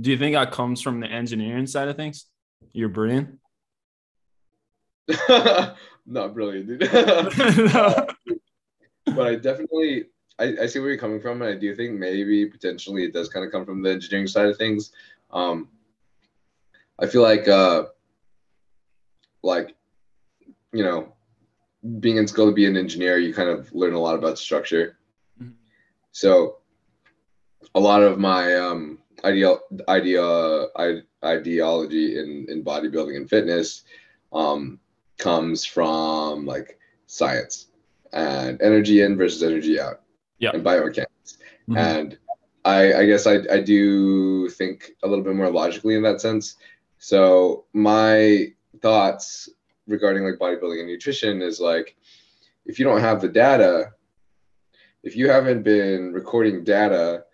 Do 0.00 0.10
you 0.10 0.18
think 0.18 0.34
that 0.34 0.50
comes 0.50 0.80
from 0.80 1.00
the 1.00 1.06
engineering 1.06 1.66
side 1.66 1.88
of 1.88 1.96
things? 1.96 2.26
Your 2.72 2.88
brain? 2.88 3.38
Not 6.06 6.34
brilliant, 6.34 6.66
dude. 6.66 6.92
no. 6.92 8.06
but 9.06 9.26
I 9.26 9.34
definitely 9.36 10.04
I, 10.38 10.54
I 10.62 10.66
see 10.66 10.78
where 10.78 10.88
you're 10.88 10.98
coming 10.98 11.20
from, 11.20 11.42
and 11.42 11.50
I 11.50 11.58
do 11.58 11.74
think 11.74 11.98
maybe 11.98 12.46
potentially 12.46 13.04
it 13.04 13.12
does 13.12 13.28
kind 13.28 13.44
of 13.44 13.52
come 13.52 13.64
from 13.64 13.82
the 13.82 13.90
engineering 13.90 14.26
side 14.26 14.46
of 14.46 14.56
things. 14.56 14.92
Um, 15.30 15.68
I 16.98 17.06
feel 17.06 17.22
like 17.22 17.48
uh, 17.48 17.84
like 19.42 19.74
you 20.72 20.82
know, 20.82 21.12
being 22.00 22.16
in 22.16 22.26
school 22.26 22.46
to 22.46 22.52
be 22.52 22.66
an 22.66 22.76
engineer, 22.76 23.18
you 23.18 23.34
kind 23.34 23.48
of 23.48 23.72
learn 23.74 23.92
a 23.92 23.98
lot 23.98 24.14
about 24.14 24.38
structure. 24.38 24.98
Mhm. 25.40 25.54
So 26.12 26.58
a 27.74 27.80
lot 27.80 28.02
of 28.02 28.18
my 28.18 28.54
um, 28.56 28.98
ideal 29.24 29.60
idea 29.88 30.66
ideology 31.24 32.18
in 32.18 32.46
in 32.48 32.64
bodybuilding 32.64 33.16
and 33.16 33.28
fitness 33.28 33.84
um, 34.32 34.78
comes 35.18 35.64
from 35.64 36.46
like 36.46 36.78
science 37.06 37.68
and 38.12 38.60
energy 38.60 39.02
in 39.02 39.16
versus 39.16 39.42
energy 39.42 39.80
out 39.80 40.01
Yeah. 40.42 40.50
and 40.54 40.64
biomechanics 40.64 41.38
Mhm. 41.68 41.76
and 41.76 42.18
I, 42.64 42.94
I 43.00 43.06
guess 43.06 43.26
I, 43.26 43.36
I 43.50 43.60
do 43.60 44.48
think 44.50 44.90
a 45.04 45.08
little 45.08 45.24
bit 45.24 45.34
more 45.36 45.50
logically 45.50 45.94
in 45.94 46.02
that 46.02 46.20
sense 46.20 46.56
so 46.98 47.64
my 47.72 48.52
thoughts 48.80 49.48
regarding 49.86 50.24
like 50.24 50.38
bodybuilding 50.40 50.80
and 50.80 50.88
nutrition 50.88 51.40
is 51.42 51.60
like 51.60 51.96
if 52.66 52.78
you 52.78 52.84
don't 52.84 53.00
have 53.00 53.20
the 53.20 53.28
data 53.28 53.92
if 55.04 55.16
you 55.16 55.28
haven't 55.30 55.62
been 55.62 56.12
recording 56.12 56.64
data 56.64 57.24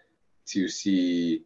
to 0.47 0.69
see 0.69 1.45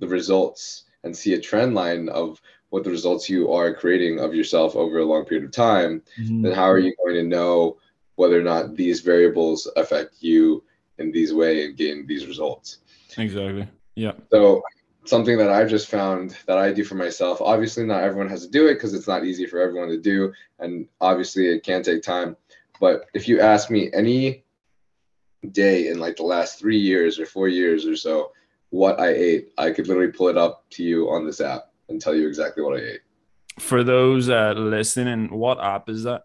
the 0.00 0.08
results 0.08 0.84
and 1.04 1.16
see 1.16 1.34
a 1.34 1.40
trend 1.40 1.74
line 1.74 2.08
of 2.08 2.40
what 2.70 2.82
the 2.82 2.90
results 2.90 3.30
you 3.30 3.52
are 3.52 3.72
creating 3.72 4.18
of 4.18 4.34
yourself 4.34 4.74
over 4.74 4.98
a 4.98 5.04
long 5.04 5.24
period 5.24 5.44
of 5.44 5.52
time 5.52 6.02
Mhm. 6.20 6.42
then 6.42 6.52
how 6.52 6.68
are 6.68 6.78
you 6.80 6.92
going 7.04 7.14
to 7.14 7.22
know 7.36 7.78
whether 8.16 8.38
or 8.40 8.42
not 8.42 8.74
these 8.74 9.00
variables 9.02 9.70
affect 9.76 10.16
you 10.20 10.64
in 10.98 11.12
these 11.12 11.32
way 11.34 11.64
and 11.64 11.76
gain 11.76 12.06
these 12.06 12.26
results 12.26 12.78
Exactly. 13.18 13.66
Yeah. 13.94 14.12
so 14.30 14.62
something 15.04 15.38
that 15.38 15.50
i've 15.50 15.70
just 15.70 15.88
found 15.88 16.36
that 16.46 16.58
i 16.58 16.72
do 16.72 16.84
for 16.84 16.96
myself 16.96 17.40
obviously 17.40 17.84
not 17.84 18.02
everyone 18.02 18.28
has 18.28 18.44
to 18.44 18.50
do 18.50 18.66
it 18.66 18.74
because 18.74 18.92
it's 18.94 19.08
not 19.08 19.24
easy 19.24 19.46
for 19.46 19.60
everyone 19.60 19.88
to 19.88 20.00
do 20.00 20.32
and 20.58 20.88
obviously 21.00 21.46
it 21.46 21.62
can 21.62 21.82
take 21.82 22.02
time 22.02 22.36
but 22.80 23.06
if 23.14 23.26
you 23.28 23.40
ask 23.40 23.70
me 23.70 23.90
any 23.94 24.44
day 25.52 25.88
in 25.88 25.98
like 26.00 26.16
the 26.16 26.22
last 26.24 26.58
three 26.58 26.78
years 26.78 27.18
or 27.20 27.26
four 27.26 27.48
years 27.48 27.86
or 27.86 27.94
so 27.96 28.32
what 28.70 28.98
i 28.98 29.08
ate 29.08 29.48
i 29.58 29.70
could 29.70 29.86
literally 29.86 30.10
pull 30.10 30.28
it 30.28 30.36
up 30.36 30.64
to 30.70 30.82
you 30.82 31.08
on 31.08 31.24
this 31.24 31.40
app 31.40 31.70
and 31.88 32.00
tell 32.00 32.14
you 32.14 32.26
exactly 32.26 32.62
what 32.62 32.76
i 32.76 32.82
ate 32.82 33.00
For 33.58 33.82
those 33.84 34.28
uh, 34.28 34.52
listening, 34.52 35.30
what 35.32 35.58
app 35.64 35.88
is 35.88 36.02
that? 36.02 36.24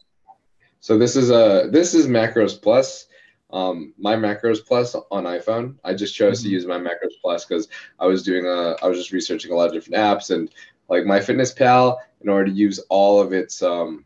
So 0.81 0.97
this 0.97 1.15
is 1.15 1.29
a 1.29 1.69
this 1.71 1.93
is 1.93 2.07
Macros 2.07 2.61
Plus. 2.61 3.07
Um, 3.53 3.93
my 3.98 4.15
macros 4.15 4.65
plus 4.65 4.96
on 5.12 5.24
iphone 5.25 5.75
i 5.84 5.93
just 5.93 6.15
chose 6.15 6.41
to 6.41 6.48
Mhm. 6.48 6.51
use 6.51 6.65
my 6.65 6.77
macros 6.79 7.15
plus 7.22 7.43
because 7.46 7.67
i 8.00 8.05
was 8.05 8.24
doing 8.24 8.46
a 8.46 8.75
i 8.81 8.88
was 8.88 8.98
just 8.98 9.12
researching 9.12 9.51
a 9.51 9.55
lot 9.55 9.67
of 9.67 9.74
different 9.74 9.98
apps 9.98 10.34
and 10.34 10.50
like 10.89 11.03
MyFitnessPal 11.03 11.98
in 12.22 12.29
order 12.29 12.46
to 12.46 12.51
use 12.51 12.79
all 12.89 13.20
of 13.22 13.34
its 13.34 13.62
um 13.62 14.05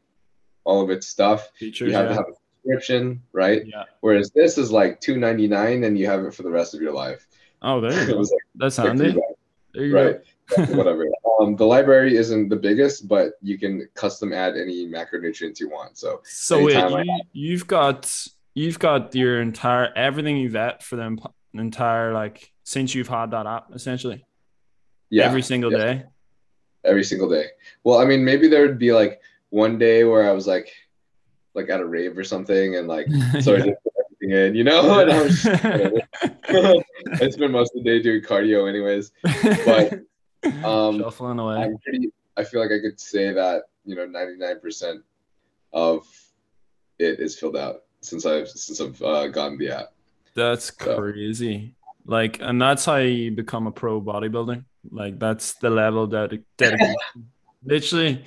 all 0.64 0.82
of 0.82 0.90
its 0.90 1.06
stuff 1.08 1.52
Features. 1.60 1.90
you 1.90 1.94
have 1.96 2.08
to 2.10 2.16
have 2.16 2.26
a 2.28 2.34
subscription 2.34 3.22
right 3.34 3.68
yeah. 3.68 3.84
whereas 4.02 4.32
this 4.32 4.58
is 4.58 4.72
like 4.72 5.00
299 5.00 5.84
and 5.84 5.98
you 5.98 6.08
have 6.08 6.24
it 6.26 6.34
for 6.34 6.42
the 6.44 6.50
rest 6.50 6.74
of 6.74 6.82
your 6.82 6.94
life 6.94 7.28
Oh, 7.62 7.80
there 7.82 7.94
you 8.00 8.08
go. 8.14 8.18
like, 8.20 8.30
That's 8.56 8.78
handy. 8.78 9.16
There 9.74 9.86
you 9.86 9.96
right 9.96 10.18
go. 10.58 10.64
whatever 10.76 11.06
um 11.40 11.56
the 11.56 11.66
library 11.66 12.18
isn't 12.18 12.50
the 12.50 12.56
biggest 12.56 13.08
but 13.08 13.34
you 13.42 13.58
can 13.60 13.88
custom 13.94 14.34
add 14.34 14.56
any 14.58 14.88
macronutrients 14.88 15.60
you 15.60 15.70
want 15.70 15.98
so 16.00 16.22
So 16.24 16.64
wait, 16.64 17.06
you, 17.06 17.22
you've 17.34 17.68
got 17.68 18.10
you've 18.56 18.80
got 18.80 19.14
your 19.14 19.40
entire 19.40 19.94
everything 19.96 20.38
you've 20.38 20.56
ate 20.56 20.82
for 20.82 20.96
the 20.96 21.18
entire 21.54 22.14
like 22.14 22.52
since 22.64 22.96
you've 22.96 23.08
had 23.08 23.32
that 23.32 23.46
app 23.46 23.68
essentially 23.76 24.26
yeah 25.10 25.26
every 25.26 25.42
single 25.42 25.72
yeah. 25.72 25.78
day. 25.78 26.04
every 26.84 27.04
single 27.04 27.30
day. 27.30 27.48
Well, 27.84 28.00
I 28.00 28.06
mean, 28.06 28.24
maybe 28.24 28.48
there 28.48 28.62
would 28.62 28.78
be 28.78 28.94
like 28.94 29.22
one 29.50 29.78
day 29.78 30.04
where 30.04 30.28
I 30.28 30.32
was 30.32 30.48
like, 30.48 30.72
like 31.54 31.70
at 31.70 31.80
a 31.80 31.86
rave 31.86 32.18
or 32.18 32.24
something, 32.24 32.76
and 32.76 32.88
like, 32.88 33.08
so 33.42 33.56
I 33.56 33.58
just 33.58 33.84
put 33.84 33.94
everything 34.06 34.38
in, 34.38 34.56
you 34.56 34.64
know. 34.64 35.00
And 35.02 35.12
I, 35.12 35.22
was 35.22 35.42
just, 35.42 35.64
I 37.24 37.30
spend 37.30 37.54
most 37.54 37.76
of 37.76 37.84
the 37.84 37.90
day 37.90 38.02
doing 38.02 38.22
cardio, 38.22 38.70
anyways. 38.70 39.12
But, 39.66 40.02
Um, 40.64 41.00
shuffling 41.00 41.40
away. 41.40 41.56
I'm 41.56 41.78
pretty. 41.80 42.12
I 42.38 42.44
feel 42.44 42.62
like 42.62 42.72
I 42.72 42.80
could 42.80 43.00
say 43.00 43.34
that 43.34 43.64
you 43.86 43.96
know, 43.96 44.06
99 44.06 44.60
percent 44.60 45.02
of 45.74 46.06
it 47.00 47.20
is 47.20 47.38
filled 47.40 47.58
out 47.58 47.85
since 48.06 48.26
I've 48.26 48.48
since 48.48 48.80
I've 48.82 49.02
uh, 49.02 49.28
gotten 49.28 49.58
the 49.58 49.70
app. 49.70 49.88
That's 50.36 50.72
So- 50.78 50.96
crazy. 50.98 51.76
Like, 52.08 52.40
and 52.40 52.62
that's 52.62 52.86
how 52.86 52.98
you 52.98 53.32
become 53.32 53.66
a 53.66 53.72
pro 53.72 54.00
bodybuilder. 54.00 54.64
Like, 54.92 55.18
that's 55.18 55.56
the 55.56 55.72
level 55.72 56.06
that 56.08 56.30
dedication, 56.58 56.96
literally. 57.64 58.24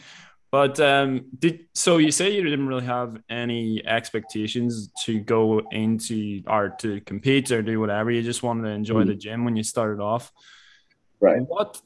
But 0.50 0.80
um, 0.80 1.26
did 1.38 1.66
so 1.74 1.98
you 1.98 2.10
say 2.10 2.34
you 2.34 2.42
didn't 2.42 2.66
really 2.66 2.86
have 2.86 3.20
any 3.28 3.86
expectations 3.86 4.90
to 5.04 5.20
go 5.20 5.60
into 5.70 6.42
or 6.48 6.70
to 6.80 7.00
compete 7.02 7.52
or 7.52 7.62
do 7.62 7.78
whatever. 7.78 8.10
You 8.10 8.22
just 8.22 8.42
wanted 8.42 8.62
to 8.62 8.70
enjoy 8.70 9.04
the 9.04 9.14
gym 9.14 9.44
when 9.44 9.54
you 9.56 9.62
started 9.62 10.00
off. 10.02 10.32
Right. 11.20 11.42
What? 11.42 11.80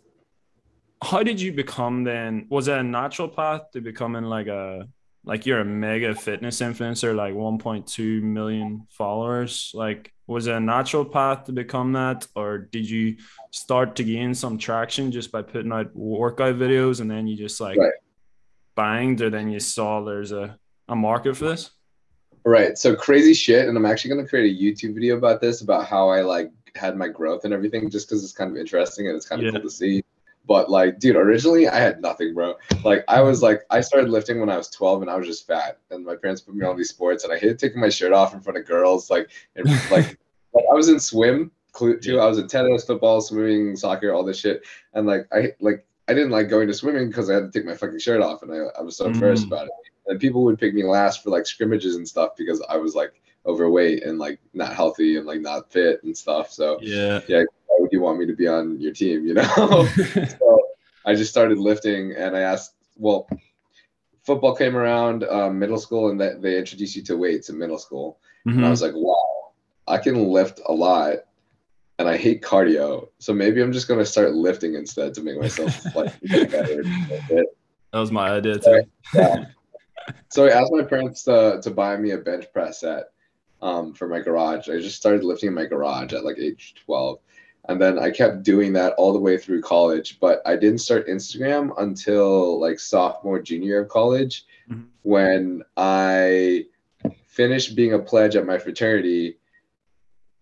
How 1.02 1.22
did 1.24 1.40
you 1.40 1.52
become 1.52 2.04
then? 2.04 2.46
Was 2.48 2.68
it 2.68 2.78
a 2.78 2.82
natural 2.82 3.28
path 3.28 3.62
to 3.72 3.80
becoming 3.80 4.22
like 4.22 4.46
a 4.46 4.88
like 5.24 5.46
you're 5.46 5.60
a 5.60 5.64
mega 5.64 6.14
fitness 6.14 6.60
influencer, 6.60 7.14
like 7.14 7.34
1.2 7.34 8.22
million 8.22 8.86
followers? 8.90 9.70
Like, 9.74 10.12
was 10.26 10.46
it 10.46 10.54
a 10.54 10.60
natural 10.60 11.04
path 11.04 11.44
to 11.44 11.52
become 11.52 11.92
that, 11.92 12.26
or 12.34 12.58
did 12.58 12.88
you 12.88 13.16
start 13.50 13.96
to 13.96 14.04
gain 14.04 14.34
some 14.34 14.58
traction 14.58 15.12
just 15.12 15.30
by 15.30 15.42
putting 15.42 15.72
out 15.72 15.94
workout 15.94 16.56
videos 16.56 17.00
and 17.00 17.10
then 17.10 17.26
you 17.26 17.36
just 17.36 17.60
like 17.60 17.78
Right. 17.78 17.92
banged, 18.76 19.20
or 19.20 19.30
then 19.30 19.48
you 19.50 19.60
saw 19.60 20.02
there's 20.04 20.32
a 20.32 20.58
a 20.88 20.96
market 20.96 21.36
for 21.36 21.44
this? 21.44 21.70
Right. 22.44 22.76
So 22.76 22.96
crazy 22.96 23.34
shit. 23.34 23.68
And 23.68 23.76
I'm 23.76 23.86
actually 23.86 24.14
going 24.14 24.24
to 24.24 24.28
create 24.28 24.50
a 24.50 24.60
YouTube 24.62 24.94
video 24.94 25.16
about 25.16 25.40
this, 25.40 25.60
about 25.60 25.86
how 25.86 26.08
I 26.08 26.22
like 26.22 26.50
had 26.74 26.96
my 26.96 27.06
growth 27.08 27.44
and 27.44 27.54
everything, 27.54 27.88
just 27.88 28.08
because 28.08 28.24
it's 28.24 28.32
kind 28.32 28.50
of 28.50 28.56
interesting 28.56 29.06
and 29.06 29.16
it's 29.16 29.28
kind 29.28 29.40
of 29.40 29.46
Yeah. 29.46 29.52
cool 29.52 29.62
to 29.62 29.70
see. 29.70 30.02
But 30.46 30.70
like, 30.70 30.98
dude, 30.98 31.16
originally 31.16 31.68
I 31.68 31.78
had 31.78 32.00
nothing, 32.00 32.34
bro. 32.34 32.54
Like, 32.84 33.04
I 33.08 33.20
was 33.20 33.42
like, 33.42 33.62
I 33.70 33.80
started 33.80 34.10
lifting 34.10 34.40
when 34.40 34.50
I 34.50 34.56
was 34.56 34.68
12 34.68 35.02
and 35.02 35.10
I 35.10 35.16
was 35.16 35.26
just 35.26 35.46
fat. 35.46 35.78
And 35.90 36.04
my 36.04 36.16
parents 36.16 36.40
put 36.40 36.54
me 36.54 36.64
on 36.64 36.70
all 36.70 36.76
these 36.76 36.90
sports 36.90 37.24
and 37.24 37.32
I 37.32 37.38
hated 37.38 37.58
taking 37.58 37.80
my 37.80 37.88
shirt 37.88 38.12
off 38.12 38.34
in 38.34 38.40
front 38.40 38.58
of 38.58 38.66
girls. 38.66 39.08
Like, 39.10 39.30
and 39.56 39.66
like, 39.90 40.18
like 40.52 40.64
I 40.70 40.74
was 40.74 40.88
in 40.88 40.98
swim 40.98 41.52
too. 41.78 42.20
I 42.20 42.26
was 42.26 42.38
in 42.38 42.48
tennis, 42.48 42.84
football, 42.84 43.20
swimming, 43.20 43.76
soccer, 43.76 44.12
all 44.12 44.24
this 44.24 44.38
shit. 44.40 44.62
And 44.94 45.06
like, 45.06 45.26
I 45.32 45.52
like, 45.60 45.86
I 46.08 46.14
didn't 46.14 46.30
like 46.30 46.48
going 46.48 46.66
to 46.66 46.74
swimming 46.74 47.08
because 47.08 47.30
I 47.30 47.34
had 47.34 47.50
to 47.52 47.58
take 47.58 47.66
my 47.66 47.76
fucking 47.76 48.00
shirt 48.00 48.20
off 48.20 48.42
and 48.42 48.52
I, 48.52 48.78
I 48.78 48.82
was 48.82 48.96
so 48.96 49.06
embarrassed 49.06 49.44
Mm. 49.44 49.52
about 49.52 49.66
it 49.66 49.72
and 50.08 50.18
people 50.20 50.42
would 50.42 50.58
pick 50.58 50.74
me 50.74 50.82
last 50.82 51.22
for 51.22 51.30
like 51.30 51.46
scrimmages 51.46 51.94
and 51.94 52.06
stuff 52.06 52.32
because 52.36 52.60
I 52.68 52.76
was 52.76 52.96
like 52.96 53.21
overweight 53.46 54.04
and 54.04 54.18
like 54.18 54.38
not 54.54 54.74
healthy 54.74 55.16
and 55.16 55.26
like 55.26 55.40
not 55.40 55.70
fit 55.72 56.02
and 56.04 56.16
stuff. 56.16 56.52
So 56.52 56.78
Yeah. 56.82 57.20
yeah, 57.28 57.42
why 57.66 57.76
would 57.80 57.90
you 57.92 58.00
want 58.00 58.18
me 58.18 58.26
to 58.26 58.34
be 58.36 58.46
on 58.46 58.80
your 58.80 58.92
team? 58.92 59.26
You 59.26 59.34
know. 59.34 59.42
so 60.38 60.60
I 61.04 61.14
just 61.14 61.30
started 61.30 61.58
lifting 61.58 62.12
and 62.12 62.36
I 62.36 62.40
asked, 62.40 62.74
well, 62.96 63.28
football 64.24 64.54
came 64.54 64.76
around 64.76 65.24
um, 65.24 65.58
middle 65.58 65.78
school 65.78 66.10
and 66.10 66.20
that 66.20 66.40
they 66.42 66.58
introduced 66.58 66.94
you 66.94 67.02
to 67.02 67.16
weights 67.16 67.48
in 67.48 67.58
middle 67.58 67.78
school. 67.78 68.18
And 68.44 68.60
I 68.64 68.68
Mhm. 68.68 68.70
was 68.70 68.82
like, 68.82 68.94
wow, 68.94 69.52
I 69.88 69.98
can 69.98 70.28
lift 70.28 70.60
a 70.66 70.72
lot. 70.72 71.18
And 71.98 72.08
I 72.08 72.16
hate 72.16 72.42
cardio, 72.42 73.08
so 73.18 73.32
maybe 73.32 73.60
I'm 73.60 73.70
just 73.70 73.86
gonna 73.86 74.04
start 74.04 74.32
lifting 74.32 74.74
instead 74.74 75.14
to 75.14 75.22
make 75.22 75.38
myself 75.38 75.70
like 75.94 76.12
better. 76.50 76.84
That 77.92 77.98
was 77.98 78.10
my 78.10 78.30
idea 78.30 78.58
too. 78.58 78.82
Yeah. 79.14 79.44
so 80.30 80.46
I 80.46 80.50
asked 80.50 80.72
my 80.72 80.82
parents 80.82 81.22
to, 81.24 81.60
to 81.62 81.70
buy 81.70 81.96
me 81.96 82.10
a 82.10 82.18
bench 82.18 82.46
press 82.52 82.80
set 82.80 83.11
um, 83.62 83.94
for 83.94 84.08
my 84.08 84.20
garage. 84.20 84.68
I 84.68 84.78
just 84.78 84.96
started 84.96 85.24
lifting 85.24 85.48
in 85.48 85.54
my 85.54 85.64
garage 85.64 86.12
at 86.12 86.24
like 86.24 86.38
age 86.38 86.74
12. 86.84 87.18
And 87.68 87.80
then 87.80 87.98
I 87.98 88.10
kept 88.10 88.42
doing 88.42 88.72
that 88.72 88.94
all 88.94 89.12
the 89.12 89.20
way 89.20 89.38
through 89.38 89.62
college. 89.62 90.18
But 90.20 90.42
I 90.44 90.56
didn't 90.56 90.78
start 90.80 91.06
Instagram 91.06 91.72
until 91.78 92.60
like 92.60 92.80
sophomore, 92.80 93.40
junior 93.40 93.82
of 93.82 93.88
college 93.88 94.44
Mhm. 94.68 94.86
when 95.02 95.62
I 95.76 96.66
finished 97.26 97.76
being 97.76 97.94
a 97.94 97.98
pledge 97.98 98.36
at 98.36 98.46
my 98.46 98.58
fraternity, 98.58 99.38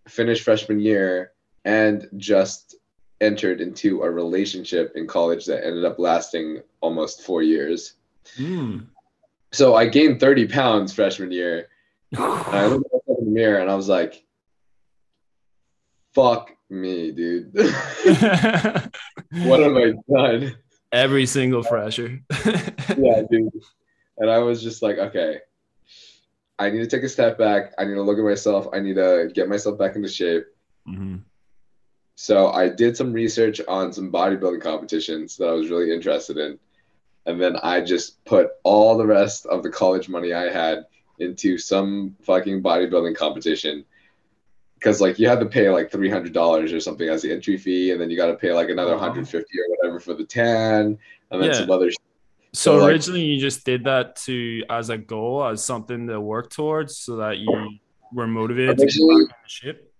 finished 0.07 0.43
freshman 0.43 0.79
year, 0.79 1.31
and 1.63 2.09
just 2.17 2.75
entered 3.21 3.61
into 3.61 4.01
a 4.01 4.09
relationship 4.09 4.93
in 4.95 5.05
college 5.05 5.45
that 5.45 5.65
ended 5.65 5.85
up 5.85 5.99
lasting 5.99 6.61
almost 6.81 7.21
four 7.21 7.43
years. 7.43 7.93
Mm. 8.37 8.87
So 9.51 9.75
I 9.75 9.85
gained 9.85 10.19
30 10.19 10.47
pounds 10.47 10.91
freshman 10.91 11.31
year. 11.31 11.67
I 12.17 12.77
at 13.37 13.39
myself 13.39 13.39
in 13.39 13.39
the 13.39 13.39
mirror 13.39 13.59
and 13.59 13.69
I 13.69 13.75
was 13.75 13.89
like, 13.89 14.23
fuck 16.13 16.51
me, 16.69 17.11
dude. 17.11 17.53
what 17.53 19.59
have 19.59 19.75
I 19.75 19.93
done? 20.13 20.55
Every 20.91 21.25
single 21.25 21.63
fresher. 21.63 22.21
Yeah, 22.97 23.23
dude. 23.29 23.51
And 24.17 24.29
I 24.29 24.39
was 24.39 24.61
just 24.61 24.81
like, 24.81 24.97
okay, 24.97 25.39
I 26.59 26.69
need 26.69 26.79
to 26.79 26.87
take 26.87 27.03
a 27.03 27.09
step 27.09 27.37
back. 27.37 27.73
I 27.77 27.85
need 27.85 27.93
to 27.93 28.01
look 28.01 28.19
at 28.19 28.25
myself. 28.25 28.67
I 28.73 28.79
need 28.79 28.95
to 28.95 29.31
get 29.33 29.49
myself 29.49 29.79
back 29.79 29.95
into 29.95 30.09
shape. 30.09 30.45
Mm-hmm. 30.87 31.17
So 32.15 32.51
I 32.51 32.69
did 32.69 32.95
some 32.95 33.13
research 33.13 33.61
on 33.67 33.93
some 33.93 34.11
bodybuilding 34.11 34.61
competitions 34.61 35.37
that 35.37 35.47
I 35.47 35.53
was 35.53 35.69
really 35.69 35.91
interested 35.91 36.37
in. 36.37 36.59
And 37.25 37.41
then 37.41 37.55
I 37.63 37.81
just 37.81 38.23
put 38.25 38.49
all 38.63 38.97
the 38.97 39.07
rest 39.07 39.45
of 39.45 39.63
the 39.63 39.69
college 39.69 40.09
money 40.09 40.33
I 40.33 40.51
had 40.51 40.85
into 41.21 41.57
some 41.57 42.15
fucking 42.21 42.61
bodybuilding 42.61 43.15
competition. 43.15 43.85
Cause 44.81 44.99
like 44.99 45.19
you 45.19 45.27
had 45.27 45.39
to 45.39 45.45
pay 45.45 45.69
like 45.69 45.91
three 45.91 46.09
hundred 46.09 46.33
dollars 46.33 46.73
or 46.73 46.79
something 46.79 47.07
as 47.07 47.21
the 47.21 47.31
entry 47.31 47.55
fee, 47.55 47.91
and 47.91 48.01
then 48.01 48.09
you 48.09 48.17
got 48.17 48.27
to 48.27 48.35
pay 48.35 48.51
like 48.51 48.69
another 48.69 48.95
uh-huh. 48.95 49.05
Wow. 49.05 49.13
hundred 49.13 49.29
fifty 49.29 49.59
or 49.59 49.75
whatever 49.75 49.99
for 49.99 50.15
the 50.15 50.25
tan, 50.25 50.97
and 51.29 51.41
then 51.41 51.51
Yeah. 51.51 51.53
some 51.53 51.69
other. 51.69 51.91
So, 51.91 51.97
So, 52.53 52.77
like- 52.77 52.91
originally, 52.91 53.21
you 53.21 53.39
just 53.39 53.63
did 53.63 53.83
that 53.83 54.15
to 54.27 54.63
as 54.69 54.89
a 54.89 54.97
goal, 54.97 55.45
as 55.45 55.63
something 55.63 56.07
to 56.07 56.19
work 56.19 56.49
towards, 56.49 56.97
so 56.97 57.17
that 57.17 57.37
you 57.37 57.77
were 58.11 58.27
motivated 58.27 58.77
to 58.79 58.85
get 58.85 58.93
back 58.93 58.99
in 58.99 59.27
the 59.43 59.49
ship. 59.49 59.93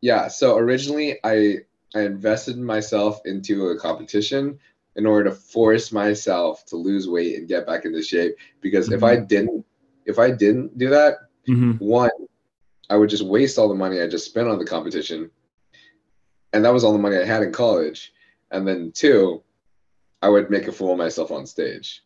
Yeah. 0.00 0.28
So 0.28 0.56
originally, 0.56 1.18
I 1.24 1.58
I 1.94 2.02
invested 2.02 2.56
myself 2.56 3.20
into 3.24 3.68
a 3.68 3.78
competition 3.78 4.60
in 4.96 5.06
order 5.06 5.30
to 5.30 5.36
force 5.36 5.92
myself 5.92 6.64
to 6.66 6.76
lose 6.76 7.08
weight 7.08 7.36
and 7.38 7.48
get 7.48 7.66
back 7.66 7.84
into 7.84 8.02
shape. 8.02 8.36
Because 8.60 8.92
if 8.92 9.02
I 9.02 9.16
mm-hmm. 9.16 9.26
didn't, 9.26 9.66
if 10.06 10.18
I 10.18 10.30
didn't 10.30 10.76
do 10.78 10.90
that, 10.90 11.18
Mhm. 11.48 11.80
one, 11.80 12.10
I 12.88 12.96
would 12.96 13.10
just 13.10 13.24
waste 13.24 13.58
all 13.58 13.68
the 13.68 13.74
money 13.74 14.00
I 14.00 14.08
just 14.08 14.26
spent 14.26 14.48
on 14.48 14.58
the 14.58 14.64
competition, 14.64 15.30
and 16.52 16.64
that 16.64 16.72
was 16.72 16.84
all 16.84 16.92
the 16.92 16.98
money 16.98 17.16
I 17.16 17.24
had 17.24 17.42
in 17.42 17.52
college. 17.52 18.12
And 18.50 18.66
then 18.66 18.90
two, 18.92 19.42
I 20.22 20.28
would 20.28 20.50
make 20.50 20.66
a 20.66 20.72
fool 20.72 20.92
of 20.92 20.98
myself 20.98 21.30
on 21.30 21.46
stage. 21.46 22.02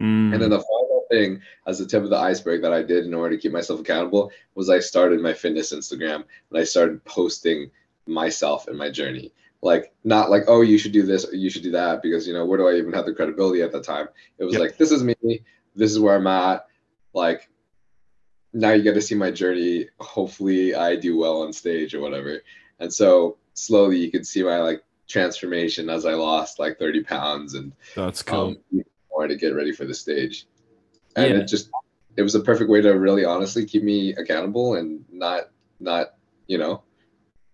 Mm. 0.00 0.32
And 0.32 0.42
then 0.42 0.50
the 0.50 0.60
final 0.60 1.04
thing, 1.10 1.42
as 1.66 1.78
the 1.78 1.86
tip 1.86 2.02
of 2.04 2.10
the 2.10 2.16
iceberg, 2.16 2.62
that 2.62 2.72
I 2.72 2.82
did 2.82 3.04
in 3.04 3.14
order 3.14 3.34
to 3.34 3.40
keep 3.42 3.52
myself 3.52 3.80
accountable 3.80 4.30
was 4.54 4.70
I 4.70 4.78
started 4.78 5.20
my 5.20 5.34
fitness 5.34 5.72
Instagram 5.72 6.24
and 6.50 6.58
I 6.60 6.64
started 6.64 7.04
posting 7.04 7.70
myself 8.06 8.68
and 8.68 8.78
my 8.78 8.90
journey. 8.90 9.32
Like, 9.60 9.92
not 10.04 10.30
like, 10.30 10.44
oh, 10.48 10.62
you 10.62 10.78
should 10.78 10.92
do 10.92 11.02
this, 11.02 11.24
or 11.24 11.36
you 11.36 11.50
should 11.50 11.62
do 11.62 11.70
that, 11.72 12.02
because, 12.02 12.26
you 12.26 12.32
know, 12.34 12.44
where 12.44 12.58
do 12.58 12.66
I 12.68 12.74
even 12.74 12.92
have 12.92 13.06
the 13.06 13.14
credibility 13.14 13.62
at 13.62 13.70
the 13.70 13.80
time? 13.80 14.08
It 14.38 14.44
was 14.44 14.54
Yep. 14.54 14.60
like, 14.60 14.76
this 14.76 14.90
is 14.90 15.04
me, 15.04 15.14
this 15.76 15.92
is 15.92 16.00
where 16.00 16.16
I'm 16.16 16.26
at. 16.26 16.66
Like, 17.14 17.48
now 18.52 18.72
you 18.72 18.82
get 18.82 18.94
to 18.94 19.00
see 19.00 19.14
my 19.14 19.30
journey. 19.30 19.88
Hopefully, 20.00 20.74
I 20.74 20.96
do 20.96 21.16
well 21.16 21.42
on 21.42 21.52
stage 21.52 21.94
or 21.94 22.00
whatever. 22.00 22.42
And 22.80 22.92
so, 22.92 23.38
slowly, 23.54 23.98
you 23.98 24.10
could 24.10 24.26
see 24.26 24.42
my 24.42 24.58
like 24.60 24.82
transformation 25.08 25.90
as 25.90 26.06
I 26.06 26.14
lost 26.14 26.58
like 26.58 26.78
30 26.78 27.02
pounds 27.04 27.54
and 27.54 27.72
That's 27.94 28.22
cool. 28.22 28.56
um, 28.72 28.84
more 29.10 29.26
to 29.26 29.36
get 29.36 29.54
ready 29.54 29.72
for 29.72 29.84
the 29.84 29.94
stage. 29.94 30.46
And 31.16 31.34
Yeah. 31.34 31.40
it 31.40 31.48
just, 31.48 31.70
it 32.16 32.22
was 32.22 32.34
a 32.34 32.40
perfect 32.40 32.70
way 32.70 32.80
to 32.80 32.90
really 32.90 33.24
honestly 33.24 33.64
keep 33.66 33.82
me 33.82 34.14
accountable 34.14 34.74
and 34.74 35.04
not 35.10 35.50
not 35.80 36.14
you 36.46 36.58
know, 36.58 36.82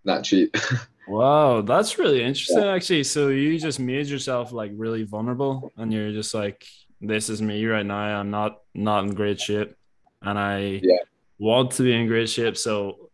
not 0.05 0.25
cheat. 0.25 0.55
Wow, 1.09 1.63
that's 1.63 1.99
really 1.99 2.23
interesting 2.23 2.65
actually. 2.65 3.03
So 3.03 3.29
you 3.29 3.59
just 3.59 3.81
made 3.81 4.09
yourself 4.09 4.53
like 4.53 4.73
really 4.75 5.05
vulnerable 5.05 5.73
and 5.79 5.91
you're 5.91 6.13
just 6.13 6.35
like 6.35 6.67
this 7.01 7.29
is 7.31 7.41
me 7.41 7.65
right 7.67 7.87
now. 7.87 8.21
I'm 8.21 8.31
not 8.31 8.59
not 8.75 9.05
in 9.05 9.15
great 9.15 9.41
shape 9.41 9.75
and 10.23 10.39
I 10.39 10.81
Yeah. 10.83 10.99
want 11.39 11.73
to 11.73 11.83
be 11.83 11.93
in 11.95 12.07
great 12.09 12.29
shape 12.29 12.57
so 12.57 13.11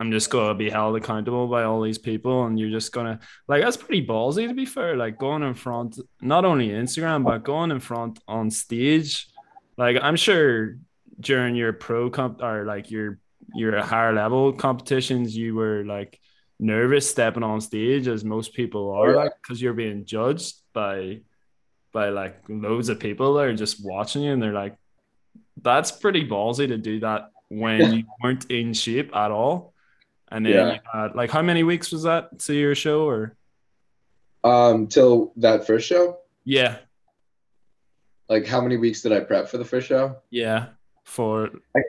I'm 0.00 0.10
just 0.10 0.30
going 0.30 0.48
to 0.48 0.54
be 0.54 0.70
held 0.70 0.96
accountable 0.96 1.46
by 1.46 1.62
all 1.64 1.82
these 1.82 1.98
people 1.98 2.44
and 2.46 2.58
you're 2.58 2.70
just 2.70 2.90
going 2.92 3.06
to 3.06 3.20
like 3.48 3.62
that's 3.62 3.76
pretty 3.76 4.06
ballsy 4.06 4.48
to 4.48 4.54
be 4.54 4.64
fair 4.66 4.96
like 4.96 5.18
going 5.18 5.42
in 5.42 5.54
front 5.54 5.98
not 6.20 6.44
only 6.44 6.68
Instagram 6.70 7.22
but 7.24 7.44
going 7.44 7.70
in 7.70 7.80
front 7.80 8.18
on 8.26 8.50
stage 8.50 9.28
like 9.76 9.96
I'm 10.02 10.16
sure 10.16 10.76
during 11.20 11.54
your 11.54 11.72
pro 11.72 12.10
comp 12.10 12.42
or 12.42 12.64
like 12.64 12.90
your 12.90 13.18
your 13.54 13.80
higher 13.82 14.12
level 14.12 14.52
competitions 14.52 15.36
you 15.36 15.54
were 15.54 15.84
like 15.84 16.18
nervous 16.58 17.08
stepping 17.10 17.42
on 17.42 17.60
stage 17.60 18.06
as 18.08 18.24
most 18.24 18.54
people 18.54 18.90
are 18.92 19.10
Yeah. 19.10 19.16
like 19.16 19.32
because 19.42 19.60
you're 19.62 19.74
being 19.74 20.04
judged 20.04 20.54
by 20.72 21.20
by 21.92 22.08
like 22.10 22.36
loads 22.48 22.88
of 22.88 22.98
people 23.00 23.34
that 23.34 23.44
are 23.46 23.54
just 23.56 23.84
watching 23.84 24.22
you 24.22 24.32
and 24.32 24.42
they're 24.42 24.52
like 24.52 24.76
that's 25.62 25.90
pretty 25.92 26.26
ballsy 26.26 26.68
to 26.68 26.78
do 26.78 27.00
that 27.00 27.30
when 27.48 27.92
you 27.92 28.04
weren't 28.22 28.50
in 28.50 28.72
shape 28.72 29.14
at 29.14 29.30
all 29.30 29.74
and 30.28 30.46
then 30.46 30.52
Yeah. 30.52 30.78
had 30.92 31.14
like 31.14 31.30
how 31.30 31.42
many 31.42 31.62
weeks 31.64 31.90
was 31.92 32.04
that 32.04 32.38
to 32.40 32.54
your 32.54 32.74
show 32.74 33.06
or 33.08 33.36
um, 34.42 34.86
till 34.86 35.32
that 35.36 35.66
first 35.66 35.86
show. 35.86 36.18
yeah 36.44 36.78
Like, 38.28 38.46
how 38.46 38.60
many 38.60 38.76
weeks 38.78 39.02
did 39.02 39.12
I 39.12 39.20
prep 39.20 39.48
for 39.48 39.58
the 39.58 39.64
first 39.64 39.86
show? 39.88 40.16
yeah 40.30 40.66
for 41.04 41.50
I 41.76 41.80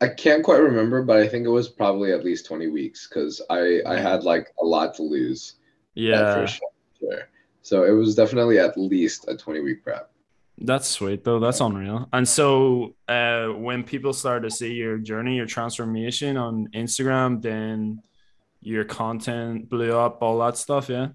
I 0.00 0.06
can't 0.08 0.44
quite 0.44 0.58
remember, 0.62 1.02
but 1.02 1.16
I 1.16 1.26
think 1.26 1.44
it 1.44 1.50
was 1.50 1.68
probably 1.68 2.12
at 2.12 2.24
least 2.24 2.46
20 2.46 2.68
weeks 2.68 3.08
because 3.08 3.42
I 3.50 3.80
I 3.84 3.98
had 3.98 4.22
like 4.22 4.54
a 4.62 4.64
lot 4.64 4.94
to 4.94 5.02
lose 5.02 5.54
that 5.96 6.00
yeah 6.02 6.34
first 6.34 6.54
show. 6.54 6.70
Sure. 7.00 7.28
So 7.68 7.84
it 7.84 7.90
was 7.90 8.14
definitely 8.14 8.58
at 8.58 8.78
least 8.78 9.26
a 9.28 9.36
20 9.36 9.60
week 9.60 9.84
prep. 9.84 10.10
That's 10.56 10.88
sweet 10.88 11.22
though. 11.22 11.38
That's 11.38 11.60
unreal. 11.60 12.08
And 12.14 12.26
so 12.26 12.94
uh 13.06 13.48
when 13.48 13.84
people 13.84 14.14
start 14.14 14.42
to 14.44 14.50
see 14.50 14.72
your 14.72 14.96
journey, 14.96 15.36
your 15.36 15.46
transformation 15.46 16.38
on 16.38 16.68
Instagram, 16.68 17.42
then 17.42 18.02
your 18.60 18.84
content 18.84 19.68
blew 19.68 19.94
up, 19.94 20.22
all 20.22 20.38
that 20.38 20.56
stuff, 20.56 20.88
yeah. 20.88 21.08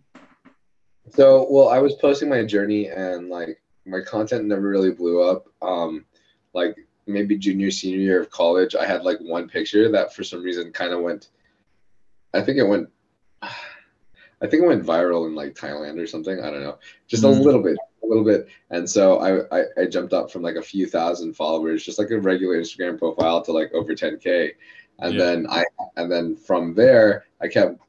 So, 1.09 1.47
well, 1.49 1.69
I 1.69 1.79
was 1.79 1.95
posting 1.95 2.29
my 2.29 2.45
journey 2.45 2.87
and 2.87 3.29
like 3.29 3.59
my 3.85 4.01
content 4.01 4.45
never 4.45 4.69
really 4.69 4.91
blew 4.91 5.23
up. 5.23 5.47
Um, 5.61 6.05
like 6.53 6.77
maybe 7.07 7.35
junior, 7.35 7.71
senior 7.71 7.97
year 7.97 8.21
of 8.21 8.29
college, 8.29 8.75
I 8.75 8.85
had 8.85 9.03
like 9.03 9.17
one 9.19 9.49
picture 9.49 9.91
that 9.91 10.13
for 10.13 10.23
some 10.23 10.43
reason 10.43 10.71
kind 10.71 10.93
of 10.93 11.01
went, 11.01 11.29
I 12.31 12.41
think 12.41 12.59
it 12.59 12.67
went, 12.67 12.89
I 14.43 14.47
think 14.47 14.63
it 14.63 14.67
went 14.67 14.85
viral 14.85 15.25
in 15.25 15.35
like 15.35 15.55
Thailand 15.55 15.99
or 15.99 16.05
something. 16.05 16.39
I 16.41 16.51
don't 16.51 16.61
know, 16.63 16.77
just 17.07 17.23
a 17.23 17.27
Mhm. 17.27 17.43
little 17.43 17.63
bit, 17.63 17.77
a 18.03 18.05
little 18.05 18.25
bit. 18.25 18.47
And 18.71 18.87
so 18.89 19.19
I, 19.19 19.59
I, 19.59 19.63
I 19.77 19.85
jumped 19.85 20.11
up 20.13 20.29
from 20.29 20.41
like 20.41 20.55
a 20.57 20.61
few 20.61 20.85
thousand 20.85 21.33
followers, 21.33 21.85
just 21.85 21.97
like 21.97 22.11
a 22.11 22.19
regular 22.19 22.59
Instagram 22.59 22.97
profile 22.99 23.41
to 23.43 23.53
like 23.53 23.73
over 23.73 23.95
10K. 23.95 24.51
And 24.99 25.13
Yeah. 25.15 25.19
then 25.25 25.47
I, 25.49 25.63
and 25.95 26.11
then 26.11 26.35
from 26.35 26.73
there, 26.73 27.23
I 27.39 27.47
kept 27.47 27.79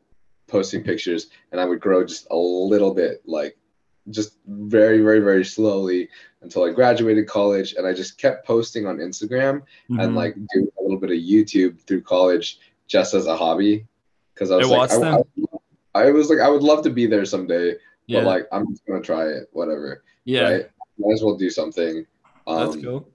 posting 0.47 0.85
pictures 0.85 1.29
and 1.51 1.61
I 1.61 1.65
would 1.65 1.81
grow 1.81 2.05
just 2.05 2.29
a 2.31 2.37
little 2.37 2.95
bit, 2.95 3.23
like 3.27 3.59
just 4.11 4.39
very, 4.47 5.01
very, 5.01 5.19
very 5.21 5.45
slowly 5.45 6.09
until 6.43 6.63
I 6.65 6.71
graduated 6.71 7.27
college. 7.27 7.75
And 7.75 7.85
I 7.87 7.93
just 7.95 8.17
kept 8.17 8.47
posting 8.47 8.87
on 8.87 8.99
Instagram 8.99 9.63
and 9.89 10.13
Mhm. 10.13 10.15
like 10.15 10.35
doing 10.53 10.69
a 10.79 10.83
little 10.83 10.99
bit 11.01 11.11
of 11.11 11.17
YouTube 11.17 11.81
through 11.81 12.03
college 12.03 12.61
just 12.87 13.13
as 13.13 13.27
a 13.27 13.37
hobby. 13.37 13.87
Cause 14.37 14.51
I 14.53 14.57
was 14.57 14.69
Hey, 14.69 14.77
like, 14.77 14.91
I, 14.93 14.99
them? 14.99 15.15
I, 15.15 15.54
I 15.95 16.11
was 16.11 16.29
like, 16.31 16.41
I 16.41 16.49
would 16.49 16.63
love 16.63 16.83
to 16.85 16.91
be 16.91 17.07
there 17.07 17.25
someday, 17.25 17.75
yeah, 18.07 18.21
but 18.21 18.27
like, 18.27 18.47
I'm 18.53 18.69
just 18.69 18.85
gonna 18.87 19.01
try 19.01 19.27
it, 19.27 19.49
whatever. 19.53 20.03
yeah, 20.25 20.43
Right. 20.51 20.71
Might 20.99 21.13
as 21.15 21.23
well 21.23 21.37
do 21.37 21.51
something 21.51 22.07
that's 22.47 22.75
um, 22.77 22.83
cool. 22.83 23.09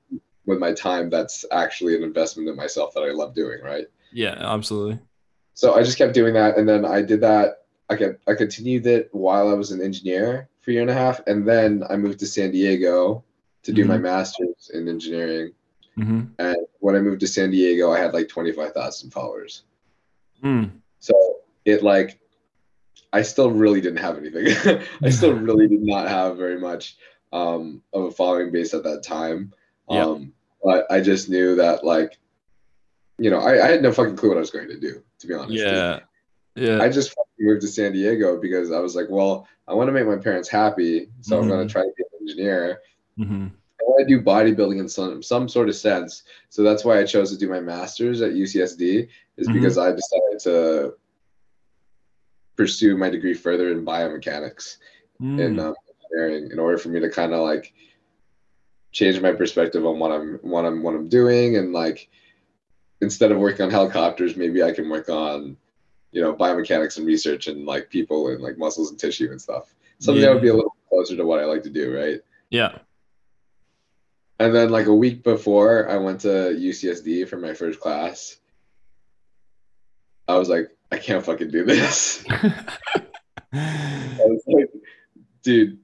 with 0.46 0.60
my 0.60 0.74
time 0.74 1.10
that's 1.10 1.46
actually 1.52 1.96
an 1.96 2.04
investment 2.04 2.50
in 2.50 2.56
myself 2.56 2.94
that 2.94 3.02
I 3.04 3.12
love 3.12 3.34
doing, 3.34 3.62
right? 3.64 3.88
Yeah, 4.12 4.36
absolutely. 4.40 5.00
So 5.54 5.76
I 5.76 5.84
just 5.84 5.98
kept 5.98 6.14
doing 6.14 6.34
that, 6.34 6.58
and 6.58 6.68
then 6.68 6.84
I 6.86 7.02
did 7.02 7.22
that. 7.22 7.66
I 7.90 7.96
kept 7.96 8.28
I 8.28 8.34
continued 8.36 8.86
it 8.88 9.10
while 9.14 9.50
I 9.50 9.54
was 9.54 9.72
an 9.72 9.82
engineer 9.82 10.50
for 10.62 10.72
a 10.72 10.74
year 10.74 10.82
and 10.82 10.90
a 10.92 10.94
half, 10.94 11.22
and 11.28 11.48
then 11.48 11.84
I 11.90 11.96
moved 11.98 12.20
to 12.20 12.28
San 12.28 12.52
Diego 12.52 13.24
to 13.64 13.72
do 13.74 13.86
my 13.86 13.98
Mhm. 13.98 14.02
master's 14.02 14.72
in 14.74 14.88
engineering. 14.88 15.52
hmm 15.96 16.22
And 16.38 16.58
when 16.80 16.96
I 16.96 17.00
moved 17.00 17.20
to 17.22 17.28
San 17.28 17.52
Diego, 17.52 17.92
I 17.92 18.00
had 18.00 18.14
like 18.14 18.28
twenty 18.30 18.52
five 18.52 18.74
thousand 18.74 19.12
followers. 19.12 19.64
Mm. 20.44 20.72
So 21.00 21.14
it 21.66 21.84
like 21.84 22.20
I 23.12 23.22
still 23.24 23.52
really 23.52 23.82
didn't 23.82 24.00
have 24.00 24.18
anything. 24.18 24.82
I 25.04 25.10
still 25.10 25.34
really 25.34 25.68
did 25.68 25.82
not 25.82 26.08
have 26.08 26.38
very 26.38 26.60
much 26.60 26.96
um, 27.34 27.82
of 27.94 28.04
a 28.06 28.12
following 28.12 28.52
base 28.52 28.74
at 28.74 28.84
that 28.84 29.04
time. 29.04 29.54
Yeah. 29.90 30.06
Um, 30.06 30.34
but 30.64 30.86
I 30.92 31.02
just 31.02 31.30
knew 31.30 31.56
that 31.56 31.84
like, 31.84 32.18
you 33.18 33.30
know, 33.30 33.40
I, 33.40 33.66
I 33.66 33.68
had 33.72 33.82
no 33.82 33.92
fucking 33.92 34.16
clue 34.16 34.30
what 34.30 34.38
I 34.38 34.42
was 34.42 34.52
going 34.52 34.68
to 34.68 34.80
do, 34.80 35.04
to 35.20 35.28
be 35.28 35.34
honest. 35.34 35.54
Yeah, 35.54 36.00
yeah, 36.56 36.82
I 36.82 36.90
just 36.90 37.16
moved 37.40 37.62
to 37.62 37.68
San 37.68 37.94
Diego 37.94 38.40
because 38.40 38.72
I 38.72 38.80
was 38.80 38.96
like, 38.96 39.08
well, 39.10 39.48
I 39.68 39.74
want 39.74 39.88
to 39.88 39.92
make 39.92 40.06
my 40.06 40.18
parents 40.18 40.50
happy, 40.50 41.10
so 41.22 41.40
I'm 41.40 41.48
going 41.48 41.68
to 41.68 41.72
try 41.72 41.84
to 41.84 41.92
be 41.98 42.04
an 42.04 42.28
engineer. 42.28 42.82
hmm 43.18 43.48
I 43.82 43.84
want 43.84 44.08
to 44.08 44.16
do 44.18 44.22
bodybuilding 44.22 44.80
in 44.80 44.90
some 44.90 45.24
some 45.24 45.50
sort 45.50 45.68
of 45.70 45.76
sense. 45.76 46.24
So 46.50 46.62
that's 46.64 46.86
why 46.86 47.00
I 47.00 47.06
chose 47.06 47.32
to 47.32 47.38
do 47.38 47.50
my 47.50 47.60
master's 47.60 48.22
at 48.22 48.34
UCSD, 48.34 49.08
is 49.38 49.48
Mhm. 49.48 49.54
because 49.54 49.78
I 49.78 49.92
decided 49.92 50.40
to 50.44 50.94
pursue 52.60 52.98
my 52.98 53.10
degree 53.10 53.34
further 53.34 53.72
in 53.72 53.86
biomechanics 53.86 54.78
Mm. 55.22 55.40
in 55.40 55.60
um, 55.60 55.74
engineering 55.92 56.50
in 56.52 56.60
order 56.60 56.78
for 56.78 56.88
me 56.90 57.00
to 57.02 57.10
kind 57.10 57.34
of 57.34 57.42
like 57.42 57.74
change 58.94 59.20
my 59.22 59.34
perspective 59.34 59.86
on 59.86 60.00
what 60.00 60.12
I'm 60.14 60.40
what 60.44 60.64
I'm 60.66 60.82
what 60.82 60.96
I'm 60.96 61.10
doing 61.10 61.58
and 61.58 61.74
like 61.74 62.10
instead 63.02 63.32
of 63.32 63.38
working 63.38 63.64
on 63.66 63.70
helicopters, 63.72 64.36
maybe 64.38 64.64
I 64.64 64.72
can 64.72 64.90
work 64.90 65.10
on 65.10 65.58
you 66.14 66.22
know 66.22 66.34
biomechanics 66.34 66.98
and 66.98 67.06
research 67.06 67.48
and 67.48 67.66
like 67.66 67.90
people 67.90 68.30
and 68.30 68.42
like 68.42 68.58
muscles 68.58 68.92
and 68.92 69.00
tissue 69.00 69.30
and 69.32 69.42
stuff. 69.42 69.74
Something 70.00 70.22
that 70.24 70.34
would 70.34 70.42
be 70.42 70.48
a 70.50 70.56
little 70.56 70.76
closer 70.90 71.16
to 71.18 71.26
what 71.26 71.40
I 71.40 71.46
like 71.46 71.64
to 71.64 71.70
do, 71.70 71.94
right? 71.96 72.20
yeah, 72.50 72.80
And 74.40 74.56
then 74.56 74.70
like 74.70 74.88
a 74.88 74.96
week 74.96 75.24
before 75.24 75.90
I 75.90 75.98
went 75.98 76.22
to 76.22 76.56
UCSD 76.70 77.28
for 77.28 77.38
my 77.38 77.54
first 77.54 77.80
class, 77.82 78.38
I 80.30 80.38
was 80.38 80.48
like, 80.50 80.70
I 80.92 80.98
can't 80.98 81.24
fucking 81.24 81.52
do 81.52 81.64
this. 81.66 82.24
I 83.54 84.18
was 84.20 84.44
like, 84.48 84.70
dude, 85.44 85.80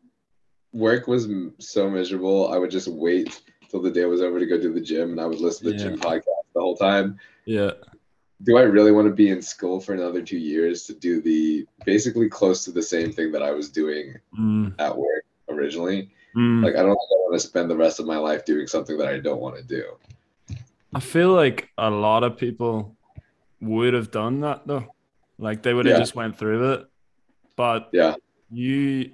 work 0.73 1.07
was 1.07 1.25
m- 1.25 1.53
so 1.59 1.89
miserable. 1.89 2.51
I 2.51 2.57
would 2.57 2.71
just 2.71 2.87
wait 2.87 3.41
till 3.69 3.81
the 3.81 3.91
day 3.91 4.05
was 4.05 4.21
over 4.21 4.39
to 4.39 4.45
go 4.45 4.59
to 4.59 4.73
the 4.73 4.81
gym, 4.81 5.11
and 5.11 5.21
I 5.21 5.25
would 5.25 5.39
listen 5.39 5.65
to 5.65 5.71
the 5.73 5.77
gym 5.77 5.99
podcast 5.99 6.21
the 6.53 6.61
whole 6.61 6.75
time. 6.77 7.17
yeah, 7.45 7.71
Do 8.43 8.57
I 8.57 8.61
really 8.63 8.91
want 8.91 9.07
to 9.07 9.13
be 9.13 9.29
in 9.29 9.41
school 9.41 9.79
for 9.79 9.93
another 9.93 10.21
two 10.21 10.37
years 10.37 10.83
to 10.85 10.93
do 10.93 11.21
the 11.21 11.65
basically 11.85 12.29
close 12.29 12.63
to 12.65 12.71
the 12.71 12.83
same 12.83 13.11
thing 13.11 13.31
that 13.31 13.43
I 13.43 13.51
was 13.51 13.69
doing 13.69 14.15
Mm. 14.39 14.73
at 14.79 14.95
work 14.95 15.25
originally? 15.49 16.11
Mm. 16.35 16.63
Like, 16.63 16.75
I 16.75 16.79
don't 16.83 16.89
think 16.95 17.11
I 17.11 17.21
want 17.25 17.39
to 17.41 17.47
spend 17.47 17.69
the 17.69 17.77
rest 17.77 17.99
of 17.99 18.05
my 18.05 18.17
life 18.17 18.43
doing 18.45 18.67
something 18.67 18.97
that 18.97 19.07
I 19.07 19.19
don't 19.19 19.39
want 19.41 19.55
to 19.57 19.63
do. 19.63 19.83
I 20.93 20.99
feel 20.99 21.29
like 21.33 21.69
a 21.77 21.89
lot 21.89 22.23
of 22.23 22.37
people 22.37 22.95
would 23.61 23.93
have 23.93 24.11
done 24.11 24.41
that 24.41 24.65
though. 24.67 24.94
Like 25.37 25.63
they 25.63 25.73
would 25.73 25.85
have 25.85 25.95
Yeah. 25.95 25.99
just 25.99 26.15
went 26.15 26.37
through 26.37 26.73
it. 26.73 26.85
But 27.55 27.89
Yeah. 27.93 28.15
you 28.51 29.11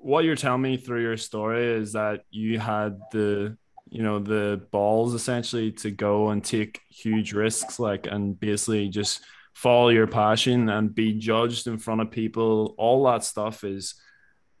what 0.00 0.24
you're 0.24 0.36
telling 0.36 0.62
me 0.62 0.76
through 0.76 1.02
your 1.02 1.16
story 1.16 1.64
is 1.66 1.92
that 1.92 2.22
you 2.30 2.58
had 2.58 2.98
the 3.12 3.56
you 3.90 4.02
know 4.02 4.18
the 4.18 4.62
balls 4.70 5.14
essentially 5.14 5.72
to 5.72 5.90
go 5.90 6.30
and 6.30 6.42
take 6.44 6.80
huge 6.90 7.32
risks 7.32 7.78
like 7.78 8.06
and 8.06 8.38
basically 8.38 8.88
just 8.88 9.22
follow 9.54 9.88
your 9.88 10.06
passion 10.06 10.68
and 10.68 10.94
be 10.94 11.12
judged 11.14 11.66
in 11.66 11.76
front 11.78 12.00
of 12.00 12.10
people 12.10 12.74
all 12.78 13.04
that 13.04 13.24
stuff 13.24 13.64
is 13.64 13.94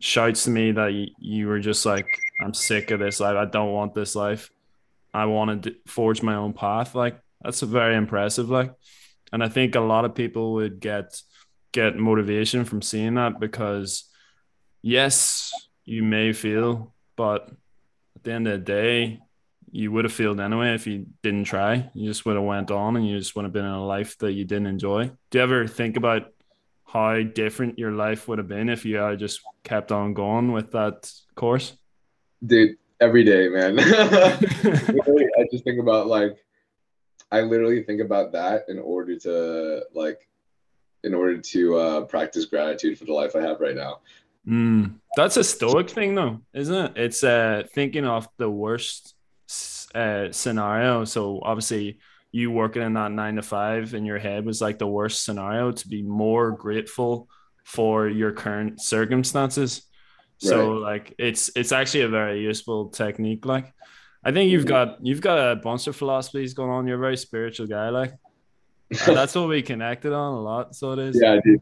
shouts 0.00 0.44
to 0.44 0.50
me 0.50 0.72
that 0.72 0.92
you, 0.92 1.06
you 1.18 1.46
were 1.46 1.60
just 1.60 1.86
like 1.86 2.06
i'm 2.42 2.52
sick 2.54 2.90
of 2.90 3.00
this 3.00 3.20
life 3.20 3.36
i 3.36 3.44
don't 3.44 3.72
want 3.72 3.94
this 3.94 4.14
life 4.16 4.50
i 5.14 5.24
want 5.24 5.62
to 5.62 5.74
forge 5.86 6.22
my 6.22 6.34
own 6.34 6.52
path 6.52 6.94
like 6.94 7.18
that's 7.42 7.60
very 7.60 7.94
impressive 7.96 8.48
like 8.50 8.72
and 9.32 9.42
i 9.42 9.48
think 9.48 9.74
a 9.74 9.80
lot 9.80 10.04
of 10.04 10.14
people 10.14 10.54
would 10.54 10.80
get 10.80 11.20
get 11.72 11.96
motivation 11.96 12.64
from 12.64 12.82
seeing 12.82 13.14
that 13.14 13.38
because 13.38 14.04
yes 14.82 15.52
you 15.84 16.02
may 16.02 16.32
feel 16.32 16.92
but 17.16 17.50
at 18.16 18.22
the 18.22 18.32
end 18.32 18.46
of 18.48 18.52
the 18.52 18.64
day 18.64 19.20
you 19.70 19.92
would 19.92 20.04
have 20.04 20.12
failed 20.12 20.40
anyway 20.40 20.74
if 20.74 20.86
you 20.86 21.06
didn't 21.22 21.44
try. 21.44 21.90
You 21.94 22.08
just 22.08 22.24
would 22.26 22.36
have 22.36 22.44
went 22.44 22.70
on 22.70 22.96
and 22.96 23.06
you 23.06 23.18
just 23.18 23.34
would 23.36 23.44
have 23.44 23.52
been 23.52 23.64
in 23.64 23.70
a 23.70 23.84
life 23.84 24.16
that 24.18 24.32
you 24.32 24.44
didn't 24.44 24.66
enjoy. 24.66 25.10
Do 25.30 25.38
you 25.38 25.42
ever 25.42 25.66
think 25.66 25.96
about 25.96 26.32
how 26.84 27.20
different 27.22 27.78
your 27.78 27.92
life 27.92 28.28
would 28.28 28.38
have 28.38 28.48
been 28.48 28.68
if 28.68 28.84
you 28.84 28.96
had 28.96 29.18
just 29.18 29.40
kept 29.62 29.92
on 29.92 30.14
going 30.14 30.52
with 30.52 30.72
that 30.72 31.10
course? 31.34 31.74
Dude, 32.44 32.76
every 33.00 33.24
day, 33.24 33.48
man. 33.48 33.76
Literally, 33.76 35.26
I 35.38 35.46
just 35.50 35.64
think 35.64 35.80
about 35.80 36.06
like 36.06 36.36
I 37.30 37.42
literally 37.42 37.82
think 37.82 38.00
about 38.00 38.32
that 38.32 38.64
in 38.68 38.78
order 38.78 39.18
to 39.20 39.82
like, 39.94 40.18
in 41.04 41.14
order 41.14 41.38
to 41.38 41.76
uh, 41.76 42.00
practice 42.02 42.46
gratitude 42.46 42.98
for 42.98 43.04
the 43.04 43.12
life 43.12 43.36
I 43.36 43.42
have 43.42 43.60
right 43.60 43.76
now. 43.76 44.00
Mm, 44.48 44.94
that's 45.14 45.36
a 45.36 45.44
stoic 45.44 45.90
thing, 45.90 46.14
though, 46.14 46.40
isn't 46.54 46.74
it? 46.74 46.92
It's 46.96 47.22
uh, 47.22 47.64
thinking 47.74 48.06
of 48.06 48.26
the 48.38 48.48
worst 48.48 49.14
uh, 49.94 50.32
scenario. 50.32 51.04
So 51.04 51.40
obviously, 51.42 51.98
you 52.32 52.50
working 52.50 52.82
in 52.82 52.94
that 52.94 53.12
nine 53.12 53.36
to 53.36 53.42
five 53.42 53.94
in 53.94 54.06
your 54.06 54.18
head 54.18 54.46
was 54.46 54.60
like 54.60 54.78
the 54.78 54.86
worst 54.86 55.24
scenario. 55.24 55.72
To 55.72 55.88
be 55.88 56.02
more 56.02 56.52
grateful 56.52 57.28
for 57.64 58.08
your 58.08 58.32
current 58.32 58.80
circumstances. 58.80 59.82
So 60.38 60.74
like, 60.74 61.14
it's 61.18 61.50
it's 61.56 61.72
actually 61.72 62.02
a 62.02 62.08
very 62.08 62.40
useful 62.40 62.88
technique. 62.90 63.44
Like, 63.44 63.74
I 64.24 64.32
think 64.32 64.50
you've 64.50 64.64
Mhm. 64.64 64.68
got 64.68 65.06
you've 65.06 65.20
got 65.20 65.38
a 65.52 65.56
bunch 65.56 65.86
of 65.86 65.96
philosophies 65.96 66.54
going 66.54 66.70
on. 66.70 66.86
You're 66.86 66.96
a 66.98 67.00
very 67.00 67.16
spiritual 67.16 67.66
guy. 67.66 67.88
Like, 67.90 68.12
that's 69.06 69.34
what 69.34 69.48
we 69.48 69.62
connected 69.62 70.12
on 70.12 70.34
a 70.34 70.40
lot. 70.40 70.74
So 70.74 70.92
it 70.92 70.98
is. 70.98 71.20
yeah, 71.20 71.34
I 71.34 71.40
do. 71.44 71.58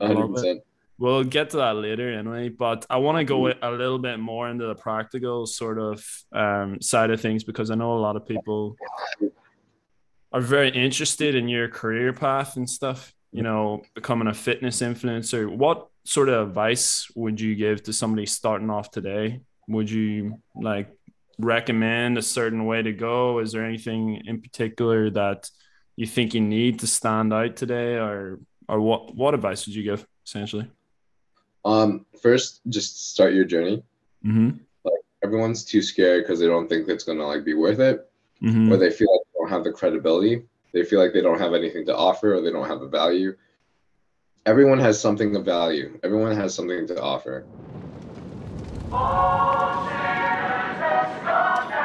Hundred 0.00 0.28
percent. 0.34 0.62
We'll 1.00 1.22
get 1.24 1.50
to 1.50 1.58
that 1.58 1.76
later 1.76 2.12
anyway, 2.12 2.48
but 2.48 2.84
I 2.90 2.96
want 2.96 3.18
to 3.18 3.24
go 3.24 3.40
Mhm. 3.42 3.58
a 3.62 3.70
little 3.70 3.98
bit 4.00 4.18
more 4.18 4.48
into 4.48 4.66
the 4.66 4.74
practical 4.74 5.46
sort 5.46 5.78
of 5.78 6.04
um, 6.32 6.80
side 6.80 7.10
of 7.10 7.20
things 7.20 7.44
because 7.44 7.70
I 7.70 7.76
know 7.76 7.96
a 7.96 8.00
lot 8.00 8.16
of 8.16 8.26
people 8.26 8.76
are 10.32 10.40
very 10.40 10.70
interested 10.70 11.34
in 11.34 11.48
your 11.48 11.68
career 11.68 12.12
path 12.12 12.56
and 12.56 12.68
stuff, 12.68 13.14
you 13.32 13.42
know, 13.42 13.82
becoming 13.94 14.28
a 14.28 14.34
fitness 14.34 14.80
influencer. 14.82 15.48
What 15.48 15.88
sort 16.04 16.28
of 16.28 16.48
advice 16.48 17.10
would 17.14 17.40
you 17.40 17.54
give 17.54 17.82
to 17.84 17.92
somebody 17.92 18.26
starting 18.26 18.68
off 18.70 18.90
today? 18.90 19.40
Would 19.68 19.90
you 19.90 20.40
like 20.54 20.88
recommend 21.38 22.18
a 22.18 22.22
certain 22.22 22.66
way 22.66 22.82
to 22.82 22.92
go? 22.92 23.38
Is 23.38 23.52
there 23.52 23.64
anything 23.64 24.22
in 24.26 24.40
particular 24.40 25.10
that 25.10 25.50
you 25.96 26.06
think 26.06 26.34
you 26.34 26.40
need 26.40 26.80
to 26.80 26.86
stand 26.86 27.32
out 27.32 27.56
today 27.56 27.94
or 27.94 28.40
or 28.68 28.80
what 28.80 29.14
what 29.14 29.34
advice 29.34 29.66
would 29.66 29.74
you 29.74 29.82
give 29.82 30.06
essentially? 30.26 30.70
Um, 31.64 32.06
first, 32.22 32.60
just 32.68 33.10
start 33.10 33.34
your 33.34 33.44
journey. 33.44 33.82
Mm-hmm. 34.24 34.58
Like 34.84 35.00
everyone's 35.22 35.64
too 35.64 35.82
scared 35.82 36.24
because 36.24 36.40
they 36.40 36.46
don't 36.46 36.68
think 36.68 36.88
it's 36.88 37.04
gonna 37.04 37.26
like 37.26 37.44
be 37.44 37.54
worth 37.54 37.80
it, 37.80 38.10
Mm-hmm. 38.42 38.72
or 38.72 38.76
they 38.76 38.90
feel 38.90 39.08
like 39.12 39.20
they 39.26 39.40
don't 39.40 39.50
have 39.50 39.64
the 39.64 39.72
credibility. 39.72 40.44
They 40.72 40.84
feel 40.84 41.00
like 41.00 41.12
they 41.12 41.22
don't 41.22 41.40
have 41.40 41.54
anything 41.54 41.84
to 41.86 41.96
offer, 41.96 42.34
or 42.34 42.40
they 42.40 42.52
don't 42.52 42.68
have 42.68 42.82
a 42.82 42.88
value. 42.88 43.34
Everyone 44.46 44.78
has 44.78 45.00
something 45.00 45.34
of 45.34 45.44
value. 45.44 45.98
Everyone 46.02 46.36
has 46.36 46.54
something 46.54 46.86
to 46.86 47.02
offer. 47.02 47.44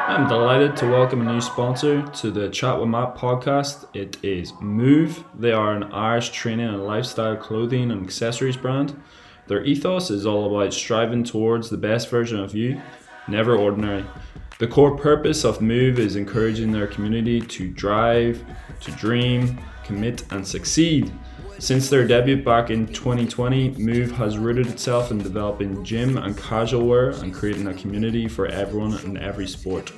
I'm 0.05 0.27
delighted 0.27 0.75
to 0.77 0.91
welcome 0.91 1.25
a 1.25 1.31
new 1.31 1.39
sponsor 1.39 2.01
to 2.01 2.29
the 2.29 2.49
Chat 2.49 2.77
with 2.77 2.89
Matt 2.89 3.15
podcast. 3.15 3.87
It 3.93 4.17
is 4.21 4.51
Move. 4.59 5.23
They 5.33 5.53
are 5.53 5.73
an 5.73 5.83
Irish 5.93 6.31
training 6.31 6.67
and 6.67 6.85
lifestyle 6.85 7.37
clothing 7.37 7.89
and 7.89 8.03
accessories 8.03 8.57
brand. 8.57 9.01
Their 9.47 9.63
ethos 9.63 10.11
is 10.11 10.25
all 10.25 10.53
about 10.53 10.73
striving 10.73 11.23
towards 11.23 11.69
the 11.69 11.77
best 11.77 12.09
version 12.09 12.37
of 12.37 12.53
you, 12.53 12.81
never 13.29 13.55
ordinary. 13.55 14.05
The 14.59 14.67
core 14.67 14.97
purpose 14.97 15.45
of 15.45 15.61
Move 15.61 15.97
is 15.97 16.17
encouraging 16.17 16.73
their 16.73 16.87
community 16.87 17.39
to 17.39 17.69
drive, 17.69 18.43
to 18.81 18.91
dream, 18.91 19.57
commit, 19.85 20.25
and 20.33 20.45
succeed. 20.45 21.13
Since 21.59 21.89
their 21.89 22.05
debut 22.05 22.43
back 22.43 22.71
in 22.71 22.87
2020, 22.87 23.71
Move 23.71 24.11
has 24.11 24.37
rooted 24.37 24.67
itself 24.67 25.11
in 25.11 25.19
developing 25.19 25.83
gym 25.83 26.17
and 26.17 26.37
casual 26.37 26.85
wear 26.85 27.11
and 27.11 27.33
creating 27.33 27.67
a 27.67 27.73
community 27.73 28.27
for 28.27 28.47
everyone 28.47 28.99
in 29.05 29.17
every 29.17 29.47
sport. 29.47 29.91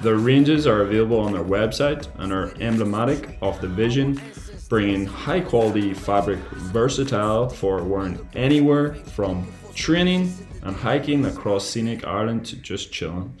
Their 0.00 0.16
ranges 0.16 0.66
are 0.66 0.82
available 0.82 1.20
on 1.20 1.32
their 1.32 1.44
website 1.44 2.08
and 2.16 2.32
are 2.32 2.54
emblematic 2.60 3.36
of 3.42 3.60
the 3.60 3.68
vision, 3.68 4.20
bringing 4.68 5.04
high 5.04 5.40
quality 5.40 5.92
fabric 5.92 6.38
versatile 6.52 7.48
for 7.48 7.82
wearing 7.82 8.26
anywhere 8.34 8.94
from 8.94 9.46
training 9.74 10.32
and 10.62 10.74
hiking 10.74 11.26
across 11.26 11.68
scenic 11.68 12.06
Ireland 12.06 12.46
to 12.46 12.56
just 12.56 12.92
chilling. 12.92 13.36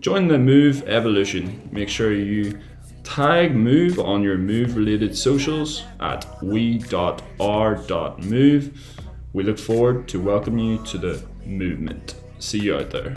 Join 0.00 0.28
the 0.28 0.38
Move 0.38 0.86
evolution. 0.88 1.68
Make 1.72 1.88
sure 1.88 2.12
you 2.12 2.58
tag 3.06 3.54
Move 3.54 4.00
on 4.00 4.22
your 4.22 4.36
Move 4.36 4.76
related 4.76 5.16
socials 5.16 5.84
at 6.00 6.26
we.r.move. 6.42 6.90
We 9.32 9.44
look 9.44 9.58
forward 9.58 10.08
to 10.08 10.20
welcoming 10.20 10.64
you 10.66 10.78
to 10.86 10.98
the 10.98 11.22
movement. 11.44 12.16
See 12.40 12.58
you 12.58 12.74
out 12.76 12.90
there. 12.90 13.14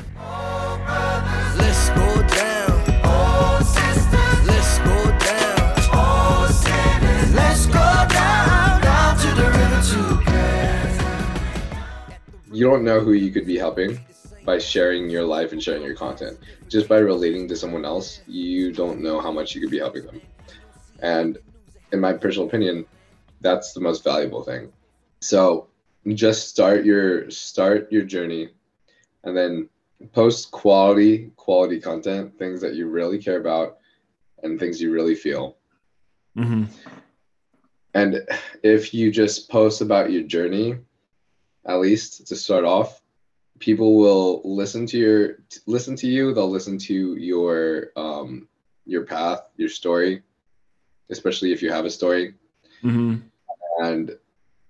Let's 1.57 1.89
go 1.89 2.21
down. 2.27 2.83
Oh, 3.03 3.59
Let's 4.45 4.77
go 4.77 5.05
down. 5.17 5.73
Oh, 5.91 6.47
Let's 7.33 7.65
go 7.65 7.73
down, 7.73 8.81
down 8.81 9.17
to 9.17 9.27
the 9.33 9.49
river 9.57 9.81
to 12.51 12.55
You 12.55 12.65
don't 12.69 12.83
know 12.83 12.99
who 12.99 13.13
you 13.13 13.31
could 13.31 13.47
be 13.47 13.57
helping 13.57 13.99
by 14.49 14.57
sharing 14.57 15.11
your 15.11 15.23
life 15.23 15.51
and 15.51 15.61
sharing 15.61 15.83
your 15.83 15.93
content. 15.93 16.39
Just 16.67 16.89
by 16.89 16.97
relating 16.97 17.47
to 17.47 17.55
someone 17.55 17.85
else, 17.85 18.21
you 18.25 18.71
don't 18.71 18.99
know 18.99 19.21
how 19.21 19.31
much 19.31 19.53
you 19.53 19.61
could 19.61 19.69
be 19.69 19.77
helping 19.77 20.07
them. 20.07 20.19
And 21.03 21.37
in 21.91 21.99
my 21.99 22.13
personal 22.13 22.47
opinion, 22.47 22.83
that's 23.41 23.73
the 23.73 23.79
most 23.79 24.03
valuable 24.03 24.41
thing. 24.41 24.73
So 25.19 25.67
just 26.15 26.49
start 26.49 26.83
your 26.83 27.29
start 27.29 27.91
your 27.91 28.01
journey 28.01 28.49
and 29.23 29.37
then 29.37 29.69
post 30.13 30.49
quality 30.49 31.31
quality 31.35 31.79
content, 31.79 32.39
things 32.39 32.59
that 32.61 32.73
you 32.73 32.87
really 32.87 33.19
care 33.19 33.39
about 33.39 33.77
and 34.41 34.59
things 34.59 34.81
you 34.81 34.91
really 34.91 35.13
feel. 35.13 35.57
Mm-hmm. 36.35 36.63
And 37.93 38.27
if 38.63 38.95
you 38.95 39.11
just 39.11 39.47
post 39.47 39.81
about 39.81 40.11
your 40.11 40.23
journey, 40.23 40.79
at 41.67 41.79
least 41.79 42.25
to 42.29 42.35
start 42.35 42.65
off, 42.65 42.98
people 43.59 43.97
will 43.97 44.41
listen 44.43 44.85
to 44.87 44.97
your 44.97 45.37
listen 45.67 45.95
to 45.97 46.07
you. 46.07 46.33
They'll 46.33 46.49
listen 46.49 46.77
to 46.79 47.15
your 47.15 47.91
um, 47.95 48.47
your 48.85 49.05
path, 49.05 49.49
your 49.57 49.69
story, 49.69 50.23
especially 51.09 51.51
if 51.51 51.61
you 51.61 51.71
have 51.71 51.85
a 51.85 51.91
story, 51.91 52.33
Mm-hmm. 52.83 53.17
and 53.83 54.17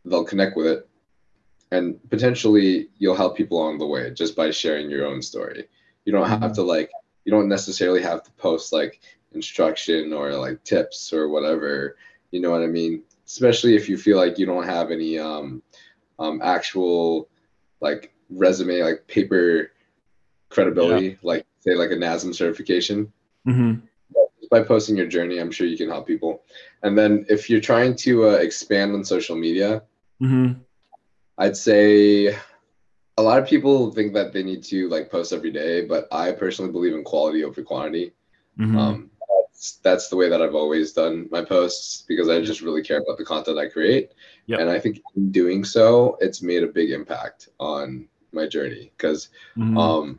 they'll 0.03 0.23
connect 0.23 0.57
with 0.57 0.65
it. 0.65 0.89
And 1.71 1.99
potentially, 2.09 2.89
you'll 2.97 3.15
help 3.15 3.37
people 3.37 3.59
along 3.59 3.77
the 3.77 3.85
way 3.85 4.09
just 4.11 4.35
by 4.35 4.49
sharing 4.49 4.89
your 4.89 5.05
own 5.05 5.21
story. 5.21 5.65
You 6.05 6.11
don't 6.11 6.27
have 6.27 6.53
to 6.53 6.63
like. 6.63 6.89
You 7.25 7.31
don't 7.31 7.47
necessarily 7.47 8.01
have 8.01 8.23
to 8.23 8.31
post 8.31 8.73
like 8.73 9.01
instruction 9.33 10.13
or 10.13 10.33
like 10.33 10.63
tips 10.63 11.13
or 11.13 11.29
whatever. 11.29 11.97
You 12.31 12.41
know 12.41 12.49
what 12.49 12.63
I 12.63 12.67
mean? 12.67 13.03
Especially 13.27 13.75
if 13.75 13.87
you 13.87 13.97
feel 13.97 14.17
like 14.17 14.39
you 14.39 14.47
don't 14.47 14.65
have 14.65 14.89
any 14.89 15.19
um, 15.19 15.61
um, 16.17 16.41
actual 16.43 17.29
like 17.81 18.11
resume, 18.29 18.83
like 18.83 19.07
paper 19.07 19.71
credibility, 20.49 21.17
like 21.21 21.45
say 21.59 21.75
like 21.75 21.91
a 21.91 21.95
NASM 21.95 22.33
certification. 22.33 23.11
Mm-hmm. 23.47 23.85
By 24.49 24.63
posting 24.63 24.97
your 24.97 25.05
journey, 25.05 25.37
I'm 25.37 25.51
sure 25.51 25.67
you 25.67 25.77
can 25.77 25.89
help 25.89 26.07
people. 26.07 26.41
And 26.81 26.97
then 26.97 27.25
if 27.29 27.49
you're 27.49 27.61
trying 27.61 27.95
to 27.97 28.29
uh, 28.29 28.31
expand 28.33 28.95
on 28.95 29.03
social 29.03 29.35
media, 29.35 29.83
Mm-hmm. 30.21 30.59
I'd 31.37 31.57
say 31.57 32.35
a 33.17 33.21
lot 33.21 33.41
of 33.41 33.47
people 33.47 33.91
think 33.91 34.13
that 34.13 34.33
they 34.33 34.43
need 34.43 34.63
to 34.65 34.89
like 34.89 35.09
post 35.09 35.33
every 35.33 35.51
day, 35.51 35.85
but 35.85 36.07
I 36.11 36.31
personally 36.31 36.71
believe 36.71 36.93
in 36.93 37.03
quality 37.03 37.43
over 37.43 37.61
quantity. 37.63 38.13
Mm-hmm. 38.59 38.77
Um, 38.77 39.11
that's, 39.19 39.79
that's 39.83 40.09
the 40.09 40.17
way 40.17 40.29
that 40.29 40.41
I've 40.41 40.55
always 40.55 40.91
done 40.91 41.29
my 41.31 41.43
posts 41.43 42.03
because 42.07 42.27
I 42.27 42.41
just 42.41 42.61
really 42.61 42.83
care 42.83 42.99
about 42.99 43.17
the 43.17 43.25
content 43.25 43.57
I 43.57 43.69
create. 43.69 44.11
Yep. 44.47 44.59
And 44.59 44.69
I 44.69 44.79
think 44.79 45.01
in 45.15 45.31
doing 45.31 45.63
so, 45.63 46.17
it's 46.19 46.41
made 46.41 46.63
a 46.63 46.67
big 46.67 46.91
impact 46.91 47.49
on 47.59 48.08
my 48.31 48.47
journey 48.47 48.91
because 48.97 49.29
Mm-hmm. 49.57 49.77
um, 49.77 50.17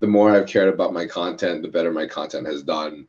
the 0.00 0.06
more 0.06 0.32
I've 0.32 0.46
cared 0.48 0.72
about 0.72 0.92
my 0.92 1.06
content, 1.06 1.62
the 1.62 1.68
better 1.68 1.92
my 1.92 2.06
content 2.06 2.46
has 2.46 2.62
done. 2.62 3.06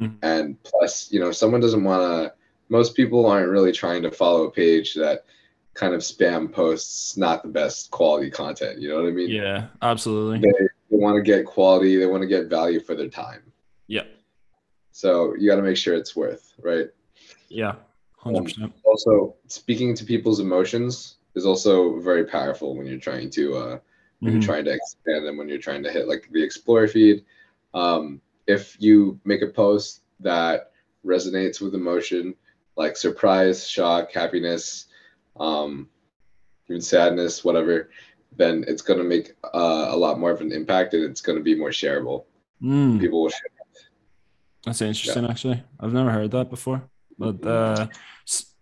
Mhm. 0.00 0.16
And 0.22 0.62
plus, 0.62 1.10
you 1.12 1.18
know, 1.20 1.32
someone 1.32 1.60
doesn't 1.60 1.82
want 1.84 2.02
to, 2.02 2.34
most 2.68 2.94
people 2.94 3.26
aren't 3.26 3.48
really 3.48 3.72
trying 3.72 4.02
to 4.02 4.10
follow 4.10 4.44
a 4.44 4.50
page 4.50 4.94
that 4.94 5.24
kind 5.74 5.94
of 5.94 6.00
spam 6.00 6.52
posts 6.52 7.16
not 7.16 7.42
the 7.42 7.48
best 7.48 7.90
quality 7.90 8.30
content. 8.30 8.80
You 8.80 8.90
know 8.90 8.96
what 9.02 9.08
I 9.08 9.12
mean? 9.12 9.30
yeah, 9.30 9.68
absolutely. 9.82 10.40
They, 10.40 10.66
they 10.90 10.96
want 10.96 11.16
to 11.16 11.22
get 11.22 11.46
quality, 11.46 11.96
they 11.96 12.06
want 12.06 12.22
to 12.22 12.26
get 12.28 12.46
value 12.48 12.80
for 12.80 12.94
their 12.94 13.08
time. 13.08 13.42
Yeah, 13.86 14.04
So 14.92 15.34
you 15.36 15.48
got 15.50 15.56
to 15.56 15.62
make 15.62 15.76
sure 15.76 15.94
it's 15.94 16.14
worth, 16.14 16.52
right? 16.62 16.88
yeah, 17.48 17.76
hundred 18.18 18.44
percent. 18.44 18.72
Also, 18.84 19.34
speaking 19.48 19.94
to 19.96 20.04
people's 20.04 20.38
emotions 20.40 21.16
is 21.34 21.46
also 21.46 21.98
very 22.00 22.24
powerful 22.24 22.76
when 22.76 22.86
you're 22.86 22.98
trying 22.98 23.30
to 23.30 23.56
uh, 23.56 23.78
when 24.20 24.32
Mhm. 24.32 24.36
you're 24.36 24.42
trying 24.42 24.64
to 24.66 24.72
expand 24.72 25.26
them, 25.26 25.36
when 25.38 25.48
you're 25.48 25.58
trying 25.58 25.82
to 25.82 25.90
hit 25.90 26.06
like 26.06 26.28
the 26.30 26.42
explore 26.42 26.86
feed. 26.86 27.24
Um, 27.72 28.20
if 28.46 28.76
you 28.78 29.18
make 29.24 29.42
a 29.42 29.46
post 29.46 30.02
that 30.20 30.72
resonates 31.04 31.60
with 31.60 31.74
emotion, 31.74 32.34
like 32.76 32.96
surprise, 32.96 33.66
shock, 33.66 34.12
happiness, 34.12 34.86
um, 35.38 35.88
even 36.68 36.82
sadness, 36.82 37.44
whatever, 37.44 37.90
then 38.36 38.64
it's 38.68 38.82
going 38.82 38.98
to 38.98 39.04
make 39.04 39.34
uh, 39.54 39.86
a 39.90 39.96
lot 39.96 40.20
more 40.20 40.30
of 40.30 40.40
an 40.40 40.52
impact 40.52 40.94
and 40.94 41.04
it's 41.04 41.20
going 41.20 41.38
to 41.38 41.44
be 41.44 41.54
more 41.54 41.70
shareable. 41.70 42.24
Mm. 42.62 43.00
People 43.00 43.22
will 43.22 43.30
share. 43.30 43.46
It. 43.46 43.86
That's 44.66 44.82
interesting, 44.82 45.24
actually. 45.24 45.62
I've 45.78 45.92
never 45.94 46.10
heard 46.10 46.30
that 46.32 46.50
before. 46.50 46.82
But 47.18 47.44
uh, 47.46 47.86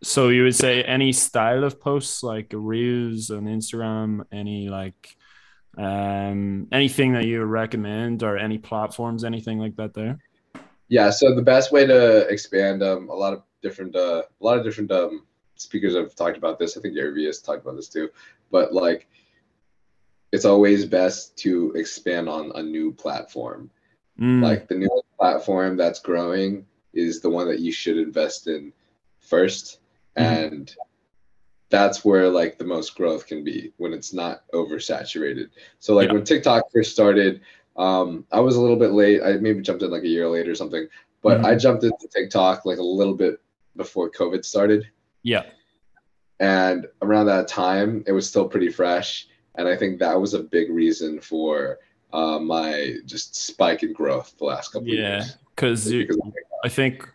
so 0.02 0.28
you 0.28 0.44
would 0.44 0.54
say 0.54 0.82
any 0.82 1.12
style 1.12 1.64
of 1.64 1.80
posts 1.80 2.22
like 2.22 2.52
reels 2.52 3.30
on 3.30 3.44
Instagram, 3.44 4.24
any 4.32 4.68
like 4.68 5.16
um 5.76 6.66
anything 6.72 7.12
that 7.12 7.24
you 7.26 7.44
recommend 7.44 8.22
or 8.22 8.36
any 8.36 8.58
platforms, 8.58 9.24
anything 9.24 9.58
like 9.58 9.76
that 9.76 9.94
there? 9.94 10.18
Yeah, 10.88 11.10
so 11.10 11.34
the 11.34 11.42
best 11.42 11.70
way 11.72 11.86
to 11.86 12.26
expand 12.28 12.82
um, 12.82 13.10
a 13.10 13.14
lot 13.14 13.32
of 13.32 13.42
different 13.62 13.94
uh, 13.94 14.22
a 14.40 14.44
lot 14.44 14.58
of 14.58 14.64
different 14.64 14.90
um, 14.90 15.26
speakers 15.56 15.94
have 15.94 16.14
talked 16.14 16.38
about 16.38 16.58
this. 16.58 16.76
I 16.76 16.80
think 16.80 16.94
Gary 16.94 17.12
Vee 17.12 17.26
has 17.26 17.40
talked 17.40 17.62
about 17.62 17.76
this 17.76 17.88
too. 17.88 18.08
But 18.50 18.72
like 18.72 19.06
it's 20.32 20.44
always 20.44 20.84
best 20.84 21.36
to 21.38 21.72
expand 21.72 22.28
on 22.28 22.52
a 22.54 22.62
new 22.62 22.92
platform. 22.92 23.70
Mm, 24.20 24.42
Like 24.42 24.68
the 24.68 24.74
new 24.74 25.02
platform 25.18 25.76
that's 25.76 26.00
growing 26.00 26.66
is 26.92 27.20
the 27.20 27.30
one 27.30 27.48
that 27.48 27.60
you 27.60 27.72
should 27.72 27.96
invest 27.98 28.46
in 28.46 28.72
1st 29.20 29.80
Mhm. 29.80 29.87
And 30.18 30.74
that's 31.70 32.04
where 32.04 32.28
like 32.28 32.58
the 32.58 32.64
most 32.64 32.94
growth 32.96 33.26
can 33.26 33.44
be 33.44 33.72
when 33.76 33.92
it's 33.92 34.12
not 34.12 34.42
oversaturated. 34.52 35.50
So 35.80 35.94
like 35.94 36.08
Yeah. 36.08 36.14
when 36.14 36.24
TikTok 36.24 36.70
first 36.72 36.92
started, 36.92 37.40
um, 37.76 38.24
I 38.32 38.40
was 38.40 38.56
a 38.56 38.60
little 38.60 38.76
bit 38.76 38.92
late. 38.92 39.22
I 39.22 39.34
maybe 39.34 39.60
jumped 39.60 39.82
in 39.82 39.90
like 39.90 40.02
a 40.02 40.08
year 40.08 40.28
late 40.28 40.48
or 40.48 40.54
something, 40.54 40.88
but 41.22 41.40
Mhm. 41.40 41.44
I 41.44 41.54
jumped 41.56 41.84
into 41.84 42.08
TikTok 42.10 42.64
like 42.64 42.78
a 42.78 42.82
little 42.82 43.14
bit 43.14 43.40
before 43.76 44.10
COVID 44.10 44.44
started. 44.44 44.88
yeah. 45.22 45.44
And 46.40 46.86
around 47.02 47.26
that 47.26 47.48
time, 47.48 48.04
it 48.06 48.12
was 48.12 48.28
still 48.28 48.48
pretty 48.48 48.68
fresh. 48.70 49.26
And 49.56 49.66
I 49.66 49.76
think 49.76 49.98
that 49.98 50.18
was 50.20 50.34
a 50.34 50.42
big 50.42 50.70
reason 50.70 51.20
for 51.20 51.78
uh, 52.12 52.38
my 52.38 52.94
just 53.04 53.34
spike 53.36 53.82
in 53.82 53.92
growth 53.92 54.34
the 54.38 54.44
last 54.44 54.68
couple 54.72 54.88
of 54.88 54.94
Yeah. 54.94 55.16
years. 55.16 55.36
Because 55.54 55.90
Because 55.90 56.16
I 56.64 56.68
think 56.70 57.06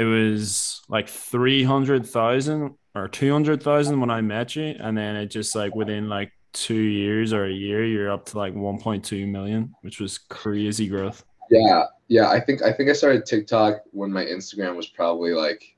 it 0.00 0.04
was 0.04 0.80
like 0.88 1.10
300,000 1.10 2.74
or 2.94 3.06
200,000 3.08 4.00
when 4.00 4.10
I 4.10 4.22
met 4.22 4.56
you. 4.56 4.74
And 4.80 4.96
then 4.96 5.14
it 5.14 5.26
just 5.26 5.54
like 5.54 5.74
within 5.74 6.08
like 6.08 6.32
two 6.54 6.74
years 6.74 7.34
or 7.34 7.44
a 7.44 7.52
year, 7.52 7.84
you're 7.84 8.10
up 8.10 8.24
to 8.26 8.38
like 8.38 8.54
1.2 8.54 9.28
million, 9.28 9.74
which 9.82 10.00
was 10.00 10.16
crazy 10.16 10.88
growth. 10.88 11.22
Yeah, 11.50 11.84
yeah. 12.08 12.30
I 12.30 12.40
think 12.40 12.62
I 12.62 12.72
think 12.72 12.88
I 12.88 12.94
started 12.94 13.26
TikTok 13.26 13.82
when 13.90 14.10
my 14.10 14.24
Instagram 14.24 14.74
was 14.74 14.86
probably 14.86 15.32
like 15.34 15.76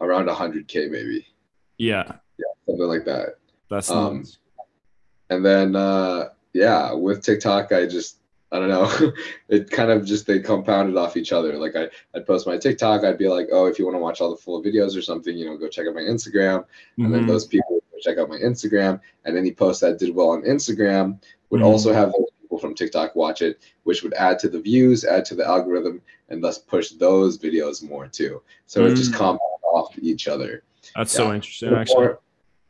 around 0.00 0.28
100k 0.28 0.88
maybe, 0.88 1.26
Yeah. 1.78 2.04
Yeah. 2.38 2.44
Something 2.66 2.86
like 2.86 3.04
that. 3.06 3.30
That's 3.68 3.90
Um, 3.90 4.18
nuts. 4.18 4.38
And 5.30 5.44
then 5.44 5.74
uh, 5.74 6.28
yeah, 6.52 6.92
with 6.92 7.24
TikTok, 7.24 7.72
I 7.72 7.86
just 7.86 8.20
I 8.52 8.58
don't 8.60 8.68
know. 8.68 9.12
it 9.48 9.70
kind 9.70 9.90
of 9.90 10.04
just 10.04 10.26
they 10.26 10.38
compounded 10.40 10.96
off 10.96 11.16
each 11.16 11.32
other. 11.32 11.54
Like 11.58 11.74
I, 11.76 11.88
I'd 12.14 12.26
post 12.26 12.46
my 12.46 12.56
TikTok, 12.56 13.02
I'd 13.04 13.18
be 13.18 13.28
like, 13.28 13.48
oh, 13.52 13.66
if 13.66 13.78
you 13.78 13.84
want 13.84 13.96
to 13.96 14.00
watch 14.00 14.20
all 14.20 14.30
the 14.30 14.36
full 14.36 14.62
videos 14.62 14.96
or 14.96 15.02
something, 15.02 15.36
you 15.36 15.46
know, 15.46 15.56
go 15.56 15.68
check 15.68 15.86
out 15.88 15.94
my 15.94 16.00
Instagram. 16.02 16.64
And 16.98 17.12
then 17.12 17.24
Mhm. 17.24 17.28
those 17.28 17.46
people 17.46 17.82
would 17.92 18.02
check 18.02 18.18
out 18.18 18.28
my 18.28 18.38
Instagram, 18.38 19.00
and 19.24 19.36
any 19.36 19.52
post 19.52 19.80
that 19.80 19.98
did 19.98 20.14
well 20.14 20.30
on 20.30 20.42
Instagram 20.42 21.18
would 21.50 21.60
Mhm. 21.60 21.64
also 21.66 21.92
have 21.92 22.12
those 22.12 22.30
people 22.40 22.58
from 22.58 22.74
TikTok 22.74 23.16
watch 23.16 23.42
it, 23.42 23.58
which 23.82 24.02
would 24.04 24.14
add 24.14 24.38
to 24.40 24.48
the 24.48 24.60
views, 24.60 25.04
add 25.04 25.24
to 25.26 25.34
the 25.34 25.44
algorithm, 25.46 26.00
and 26.28 26.42
thus 26.42 26.58
push 26.58 26.90
those 26.90 27.38
videos 27.38 27.82
more 27.82 28.06
too. 28.06 28.42
So 28.66 28.86
it 28.86 28.94
just 28.94 29.12
compounded 29.12 29.40
off 29.72 29.96
each 29.98 30.28
other. 30.28 30.62
That's 30.94 31.12
so 31.12 31.32
interesting, 31.34 31.70
The 31.70 31.78
actually. 31.78 31.96
more, 31.96 32.20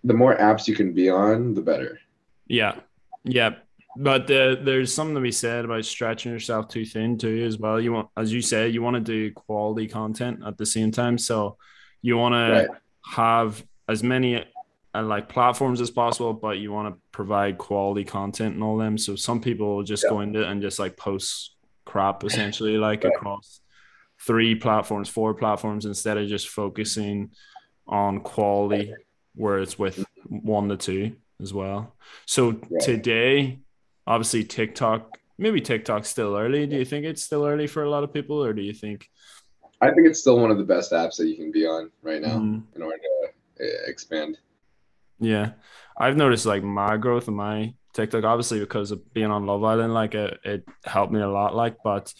the 0.04 0.14
more 0.14 0.36
apps 0.38 0.66
you 0.68 0.74
can 0.74 0.92
be 0.94 1.10
on, 1.10 1.52
the 1.54 1.60
better. 1.60 1.98
Yeah. 2.46 2.76
Yeah. 3.24 3.56
But 3.98 4.30
uh, 4.30 4.56
there's 4.60 4.92
something 4.92 5.14
to 5.14 5.20
be 5.20 5.32
said 5.32 5.64
about 5.64 5.84
stretching 5.84 6.32
yourself 6.32 6.68
too 6.68 6.84
thin 6.84 7.16
too 7.16 7.44
as 7.44 7.58
well. 7.58 7.80
You 7.80 7.92
want, 7.92 8.08
as 8.16 8.32
you 8.32 8.42
said, 8.42 8.74
you 8.74 8.82
want 8.82 8.94
to 8.94 9.00
do 9.00 9.32
quality 9.32 9.88
content 9.88 10.40
at 10.46 10.58
the 10.58 10.66
same 10.66 10.90
time. 10.90 11.16
So 11.18 11.56
you 12.02 12.16
want 12.18 12.34
to 12.34 12.52
Right. 12.68 12.68
have 13.06 13.64
as 13.88 14.02
many 14.02 14.44
uh, 14.94 15.02
like 15.02 15.28
platforms 15.28 15.80
as 15.80 15.90
possible, 15.90 16.32
but 16.34 16.58
you 16.58 16.72
want 16.72 16.94
to 16.94 17.00
provide 17.12 17.56
quality 17.58 18.04
content 18.04 18.54
and 18.54 18.62
all 18.62 18.76
them. 18.76 18.98
So 18.98 19.16
some 19.16 19.40
people 19.40 19.82
just 19.82 20.04
Yeah. 20.04 20.10
go 20.10 20.20
into 20.20 20.46
and 20.46 20.60
just 20.60 20.78
like 20.78 20.96
post 20.96 21.54
crap 21.86 22.22
essentially 22.28 22.76
like 22.76 23.04
Right. 23.04 23.14
across 23.14 23.60
three 24.26 24.54
platforms, 24.54 25.08
four 25.08 25.34
platforms 25.34 25.84
instead 25.86 26.18
of 26.18 26.28
just 26.28 26.48
focusing 26.48 27.30
on 27.86 28.20
quality 28.20 28.94
where 29.34 29.58
it's 29.58 29.78
with 29.78 30.04
one 30.28 30.68
to 30.70 30.76
two 30.76 31.16
as 31.40 31.52
well. 31.54 31.94
So 32.26 32.52
today, 32.80 33.60
obviously 34.06 34.44
TikTok, 34.44 35.18
maybe 35.38 35.60
TikTok's 35.60 36.08
still 36.08 36.36
early. 36.36 36.66
Do 36.66 36.76
you 36.76 36.84
think 36.84 37.04
it's 37.04 37.22
still 37.22 37.44
early 37.44 37.66
for 37.66 37.82
a 37.84 37.90
lot 37.90 38.04
of 38.04 38.12
people, 38.12 38.42
or 38.42 38.52
do 38.52 38.62
you 38.62 38.72
think? 38.72 39.08
I 39.80 39.90
think 39.90 40.06
it's 40.06 40.20
still 40.20 40.38
one 40.40 40.50
of 40.50 40.58
the 40.58 40.64
best 40.64 40.92
apps 40.92 41.16
that 41.18 41.26
you 41.28 41.36
can 41.36 41.52
be 41.52 41.66
on 41.66 41.90
right 42.02 42.20
now 42.22 42.38
Mm, 42.38 42.62
in 42.74 42.82
order 42.82 42.96
to 42.98 43.64
uh, 43.64 43.68
expand. 43.86 44.38
yeah, 45.20 45.52
I've 45.98 46.16
noticed 46.16 46.46
like 46.46 46.62
my 46.62 46.96
growth 46.96 47.28
in 47.28 47.34
my 47.34 47.74
TikTok, 47.92 48.24
obviously 48.24 48.58
because 48.60 48.90
of 48.90 49.12
being 49.12 49.30
on 49.30 49.44
Love 49.46 49.64
Island, 49.64 49.92
like 49.92 50.14
it, 50.14 50.38
it 50.44 50.64
helped 50.84 51.12
me 51.12 51.20
a 51.20 51.28
lot. 51.28 51.54
Like, 51.54 51.76
but 51.84 52.12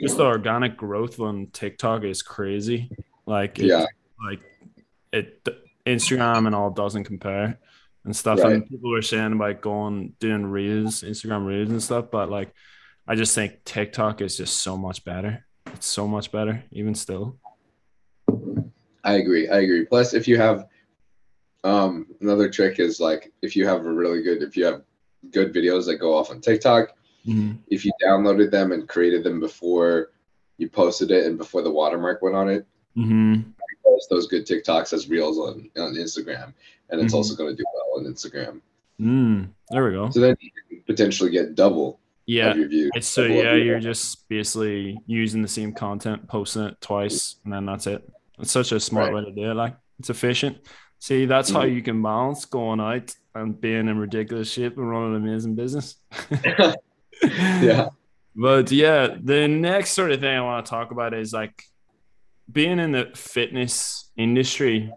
just 0.00 0.16
the 0.16 0.24
organic 0.24 0.76
growth 0.76 1.18
on 1.20 1.48
TikTok 1.52 2.02
is 2.04 2.22
crazy. 2.22 2.90
Like, 3.26 3.58
Yeah. 3.58 3.86
like 4.28 4.40
it 5.12 5.46
Instagram 5.86 6.46
and 6.46 6.54
all 6.54 6.70
doesn't 6.70 7.04
compare 7.04 7.58
and 8.04 8.14
stuff. 8.14 8.40
Right. 8.40 8.54
And 8.54 8.68
people 8.68 8.90
were 8.90 9.02
saying 9.02 9.32
about 9.32 9.60
going 9.60 10.14
doing 10.20 10.46
reels, 10.46 11.02
Instagram 11.02 11.46
reels 11.46 11.70
and 11.70 11.82
stuff, 11.82 12.06
but 12.10 12.30
like 12.30 12.52
I 13.06 13.14
just 13.14 13.34
think 13.34 13.64
TikTok 13.64 14.20
is 14.20 14.36
just 14.36 14.60
so 14.60 14.76
much 14.76 15.04
better. 15.04 15.44
It's 15.72 15.86
so 15.86 16.06
much 16.06 16.30
better, 16.32 16.62
even 16.72 16.94
still. 16.94 17.38
I 19.02 19.14
agree. 19.14 19.48
I 19.48 19.58
agree. 19.60 19.84
Plus, 19.84 20.14
if 20.14 20.26
you 20.26 20.38
have 20.38 20.66
um, 21.62 22.06
another 22.20 22.48
trick 22.48 22.78
is 22.78 23.00
like 23.00 23.32
if 23.42 23.56
you 23.56 23.66
have 23.66 23.84
a 23.84 23.92
really 23.92 24.22
good, 24.22 24.42
if 24.42 24.56
you 24.56 24.64
have 24.64 24.82
good 25.30 25.54
videos 25.54 25.86
that 25.86 25.96
go 25.96 26.16
off 26.16 26.30
on 26.30 26.40
TikTok, 26.40 26.90
if 27.68 27.84
you 27.86 27.92
downloaded 28.02 28.50
them 28.50 28.72
and 28.72 28.86
created 28.88 29.24
them 29.24 29.40
before 29.40 30.10
you 30.58 30.68
posted 30.68 31.10
it 31.10 31.26
and 31.26 31.38
before 31.38 31.62
the 31.62 31.70
watermark 31.70 32.22
went 32.22 32.36
on 32.36 32.48
it, 32.48 32.66
Mm-hmm. 32.96 33.50
post 33.84 34.08
those 34.08 34.28
good 34.28 34.46
TikToks 34.46 34.92
as 34.92 35.08
reels 35.08 35.36
on, 35.36 35.68
on 35.76 35.94
Instagram, 35.96 36.52
and 36.90 37.00
it's 37.00 37.12
Mhm. 37.12 37.16
also 37.16 37.34
going 37.34 37.56
to 37.56 37.62
do 37.62 37.64
well 37.74 37.98
on 37.98 38.12
Instagram. 38.12 38.60
Mm, 39.00 39.48
there 39.70 39.84
we 39.84 39.90
go. 39.92 40.10
So 40.10 40.20
then 40.20 40.36
you 40.40 40.50
can 40.68 40.82
potentially 40.86 41.30
get 41.30 41.54
double 41.54 41.98
Yeah. 42.26 42.50
of 42.52 42.58
your 42.58 42.68
views. 42.68 42.90
It's 42.94 43.08
so 43.08 43.24
yeah, 43.24 43.54
you're 43.54 43.80
just 43.80 44.28
basically 44.28 44.98
using 45.06 45.42
the 45.42 45.48
same 45.48 45.72
content, 45.72 46.28
posting 46.28 46.62
it 46.64 46.80
twice, 46.80 47.36
and 47.44 47.52
then 47.52 47.66
that's 47.66 47.86
it. 47.86 48.08
It's 48.38 48.52
such 48.52 48.72
a 48.72 48.80
smart 48.80 49.12
Right. 49.12 49.24
way 49.24 49.30
to 49.30 49.32
do 49.34 49.50
it. 49.50 49.54
Like 49.54 49.76
it's 49.98 50.10
efficient. 50.10 50.58
See, 51.00 51.26
that's 51.26 51.50
how 51.50 51.62
Mhm. 51.64 51.74
you 51.74 51.82
can 51.82 52.02
balance 52.02 52.44
going 52.46 52.80
out 52.80 53.14
and 53.34 53.60
being 53.60 53.88
in 53.88 53.98
ridiculous 53.98 54.50
shape 54.50 54.78
and 54.78 54.88
running 54.88 55.16
an 55.16 55.22
amazing 55.28 55.54
business. 55.54 55.96
yeah. 57.62 57.88
But 58.36 58.72
yeah, 58.72 59.14
the 59.22 59.46
next 59.46 59.90
sort 59.92 60.10
of 60.10 60.18
thing 60.20 60.36
I 60.36 60.40
want 60.40 60.66
to 60.66 60.70
talk 60.70 60.90
about 60.90 61.14
is 61.14 61.32
like 61.32 61.62
being 62.50 62.80
in 62.80 62.90
the 62.90 63.10
fitness 63.14 64.10
industry. 64.16 64.92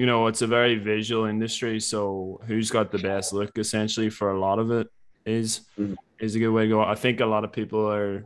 You 0.00 0.06
know, 0.06 0.28
it's 0.28 0.40
a 0.40 0.46
very 0.46 0.76
visual 0.76 1.26
industry, 1.26 1.78
so 1.78 2.40
who's 2.46 2.70
got 2.70 2.90
the 2.90 2.96
best 2.96 3.34
look 3.34 3.58
essentially 3.58 4.08
for 4.08 4.30
a 4.30 4.40
lot 4.40 4.58
of 4.58 4.70
it 4.70 4.86
is 5.26 5.50
Mhm. 5.78 5.94
is 6.18 6.34
a 6.34 6.38
good 6.38 6.54
way 6.56 6.62
to 6.62 6.70
go. 6.70 6.80
I 6.80 6.94
think 6.94 7.20
a 7.20 7.26
lot 7.34 7.44
of 7.44 7.52
people 7.52 7.82
are 7.98 8.24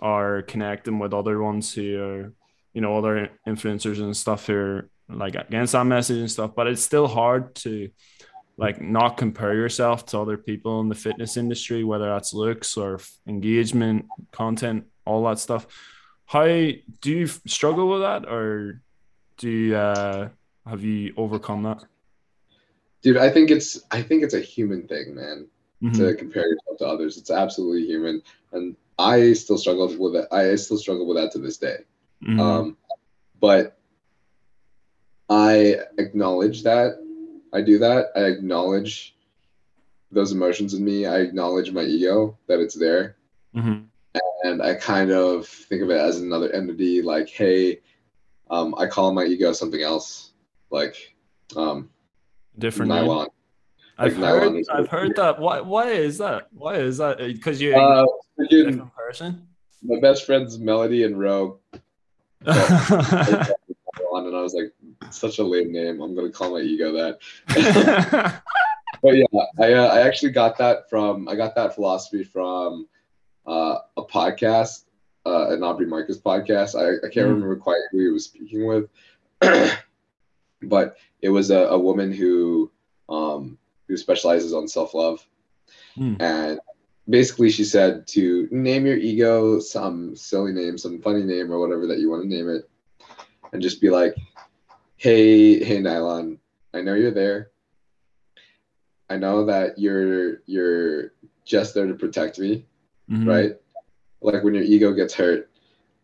are 0.00 0.42
connecting 0.42 0.98
with 0.98 1.14
other 1.14 1.36
ones 1.40 1.72
who 1.72 1.86
are, 2.08 2.32
you 2.74 2.82
know, 2.82 2.98
other 2.98 3.30
influencers 3.46 4.00
and 4.02 4.14
stuff 4.14 4.48
who 4.48 4.54
are 4.54 4.90
like 5.08 5.34
against 5.34 5.72
that 5.72 5.86
message 5.86 6.18
and 6.18 6.30
stuff. 6.30 6.50
But 6.54 6.66
it's 6.66 6.82
still 6.82 7.08
hard 7.08 7.54
to 7.64 7.88
like 8.58 8.82
not 8.82 9.16
compare 9.16 9.54
yourself 9.54 10.04
to 10.10 10.18
other 10.20 10.36
people 10.36 10.74
in 10.82 10.88
the 10.90 11.00
fitness 11.06 11.38
industry, 11.38 11.84
whether 11.84 12.08
that's 12.12 12.34
looks 12.34 12.76
or 12.76 13.00
engagement, 13.26 14.04
content, 14.30 14.84
all 15.06 15.24
that 15.24 15.38
stuff. 15.38 15.62
How 16.26 16.44
do 17.04 17.10
you 17.20 17.26
struggle 17.56 17.86
with 17.92 18.02
that, 18.08 18.22
or 18.28 18.82
do 19.38 19.48
you, 19.48 19.76
uh, 19.76 20.28
have 20.66 20.82
you 20.82 21.12
overcome 21.16 21.62
that? 21.64 21.84
Dude, 23.02 23.16
I 23.18 23.30
think 23.30 23.50
it's 23.50 23.82
I 23.90 24.02
think 24.02 24.22
it's 24.22 24.34
a 24.34 24.40
human 24.40 24.86
thing, 24.88 25.14
man. 25.14 25.48
Mhm. 25.82 25.96
to 25.98 26.14
compare 26.14 26.48
yourself 26.48 26.78
to 26.78 26.86
others. 26.86 27.18
It's 27.18 27.30
absolutely 27.30 27.84
human, 27.84 28.22
and 28.52 28.74
I 28.98 29.34
still 29.34 29.58
struggle 29.58 29.94
with 29.98 30.16
it. 30.16 30.26
I 30.32 30.54
still 30.54 30.78
struggle 30.78 31.06
with 31.06 31.18
that 31.18 31.30
to 31.32 31.38
this 31.38 31.58
day. 31.58 31.78
Mhm. 32.22 32.40
Um, 32.40 32.76
but 33.38 33.76
I 35.28 35.80
acknowledge 35.98 36.62
that 36.62 36.98
I 37.52 37.60
do 37.60 37.78
that. 37.78 38.10
I 38.16 38.20
acknowledge 38.24 39.16
those 40.10 40.32
emotions 40.32 40.74
in 40.74 40.84
me. 40.84 41.06
I 41.06 41.18
acknowledge 41.20 41.70
my 41.72 41.82
ego 41.82 42.38
that 42.46 42.60
it's 42.60 42.74
there, 42.74 43.16
Mhm. 43.54 43.86
and 44.44 44.62
I 44.62 44.74
kind 44.74 45.10
of 45.10 45.46
think 45.46 45.82
of 45.82 45.90
it 45.90 45.98
as 46.00 46.20
another 46.20 46.50
entity. 46.52 47.02
Like, 47.02 47.28
hey, 47.28 47.80
um, 48.50 48.74
I 48.78 48.86
call 48.86 49.12
my 49.12 49.24
ego 49.24 49.52
something 49.52 49.82
else, 49.82 50.32
like 50.74 50.96
um, 51.56 51.88
Different. 52.58 52.88
nylon. 52.90 53.28
I've 53.96 54.18
like 54.18 54.42
heard. 54.42 54.64
I've 54.72 54.88
heard 54.88 55.16
that. 55.16 55.38
Why? 55.38 55.60
Why 55.60 55.90
is 55.90 56.18
that? 56.18 56.48
Why 56.52 56.74
is 56.74 56.98
that? 56.98 57.18
Because 57.18 57.60
you 57.62 57.74
Uh, 57.76 58.04
a 58.04 58.42
freaking- 58.42 58.48
different 58.70 58.94
person. 58.94 59.46
my 59.82 60.00
best 60.00 60.26
friends 60.26 60.58
Melody 60.58 61.04
and 61.04 61.18
Ro 61.18 61.58
on, 62.46 64.26
and 64.26 64.36
I 64.36 64.40
was 64.42 64.54
like, 64.54 64.72
such 65.12 65.38
a 65.38 65.44
lame 65.44 65.72
name. 65.72 66.00
I'm 66.02 66.14
gonna 66.14 66.30
call 66.30 66.52
my 66.52 66.60
ego 66.60 66.92
that. 66.92 67.18
but 69.02 69.16
yeah, 69.16 69.24
I 69.60 69.72
uh, 69.74 69.86
I 69.88 70.00
actually 70.00 70.32
got 70.32 70.58
that 70.58 70.88
from 70.90 71.28
I 71.28 71.34
got 71.36 71.54
that 71.54 71.74
philosophy 71.74 72.24
from 72.24 72.86
uh, 73.46 73.76
a 73.96 74.02
podcast, 74.04 74.84
uh, 75.26 75.50
an 75.50 75.62
Aubrey 75.62 75.86
Marcus 75.86 76.18
podcast. 76.18 76.74
I, 76.74 77.06
I 77.06 77.10
can't 77.10 77.26
Mm. 77.28 77.34
remember 77.34 77.56
quite 77.56 77.80
who 77.92 77.98
he 78.00 78.08
was 78.08 78.24
speaking 78.24 78.66
with, 78.66 78.88
but 80.68 80.96
it 81.22 81.28
was 81.30 81.50
a, 81.50 81.68
a 81.68 81.78
woman 81.78 82.12
who 82.12 82.70
um, 83.08 83.58
who 83.88 83.96
specializes 83.96 84.52
on 84.54 84.68
self 84.68 84.94
love, 84.94 85.26
Mm. 85.98 86.16
and 86.20 86.58
basically 87.08 87.50
she 87.50 87.64
said 87.64 88.06
to 88.08 88.48
name 88.50 88.86
your 88.86 88.96
ego 88.96 89.60
some 89.60 90.16
silly 90.16 90.52
name, 90.52 90.76
some 90.78 91.00
funny 91.00 91.22
name, 91.22 91.52
or 91.52 91.60
whatever 91.60 91.86
that 91.86 91.98
you 91.98 92.10
want 92.10 92.22
to 92.22 92.28
name 92.28 92.48
it, 92.48 92.68
and 93.52 93.62
just 93.62 93.80
be 93.80 93.90
like, 93.90 94.14
"Hey, 94.96 95.62
hey, 95.62 95.80
Nylon, 95.80 96.38
I 96.72 96.80
know 96.80 96.94
you're 96.94 97.10
there. 97.10 97.50
I 99.10 99.16
know 99.16 99.44
that 99.46 99.78
you're 99.78 100.40
you're 100.46 101.12
just 101.44 101.74
there 101.74 101.86
to 101.86 101.94
protect 101.94 102.38
me, 102.38 102.66
Mhm. 103.10 103.26
right? 103.26 103.56
Like 104.22 104.42
when 104.42 104.54
your 104.54 104.64
ego 104.64 104.92
gets 104.92 105.12
hurt, 105.14 105.50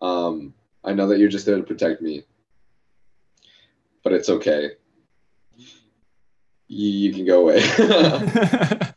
um, 0.02 0.52
I 0.84 0.92
know 0.92 1.06
that 1.08 1.18
you're 1.18 1.28
just 1.30 1.46
there 1.46 1.56
to 1.56 1.62
protect 1.62 2.02
me, 2.02 2.24
but 4.02 4.12
it's 4.12 4.28
okay. 4.28 4.72
You, 6.68 6.88
you 6.88 7.12
can 7.12 7.26
go 7.26 7.42
away. 7.42 7.60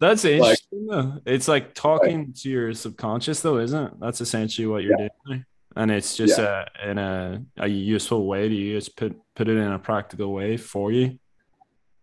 That's 0.00 0.24
interesting 0.24 0.86
though. 0.88 1.20
It's 1.24 1.46
like 1.46 1.74
talking 1.74 2.32
to 2.38 2.50
your 2.50 2.74
subconscious 2.74 3.40
though, 3.40 3.58
isn't 3.58 3.84
it? 3.86 4.00
That's 4.00 4.20
essentially 4.20 4.66
what 4.66 4.82
you're 4.82 4.96
doing. 4.96 5.44
And 5.76 5.90
it's 5.90 6.16
just 6.16 6.38
a 6.38 6.66
in 6.84 6.98
a, 6.98 7.42
a 7.58 7.68
useful 7.68 8.26
way 8.26 8.48
to 8.48 8.54
use 8.54 8.88
put 8.88 9.16
put 9.36 9.48
it 9.48 9.56
in 9.56 9.72
a 9.72 9.78
practical 9.78 10.32
way 10.32 10.56
for 10.56 10.90
you. 10.90 11.18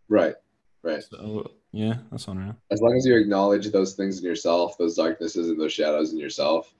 right, 0.07 0.35
right. 0.81 1.03
So 1.03 1.51
yeah, 1.71 1.95
that's 2.09 2.27
unreal. 2.27 2.55
As 2.71 2.81
long 2.81 2.95
as 2.95 3.05
you 3.05 3.17
acknowledge 3.17 3.69
those 3.71 3.93
things 3.93 4.19
in 4.19 4.23
yourself, 4.23 4.77
those 4.77 4.95
darknesses 4.95 5.49
and 5.49 5.59
those 5.59 5.73
shadows 5.73 6.13
in 6.13 6.17
yourself, 6.17 6.73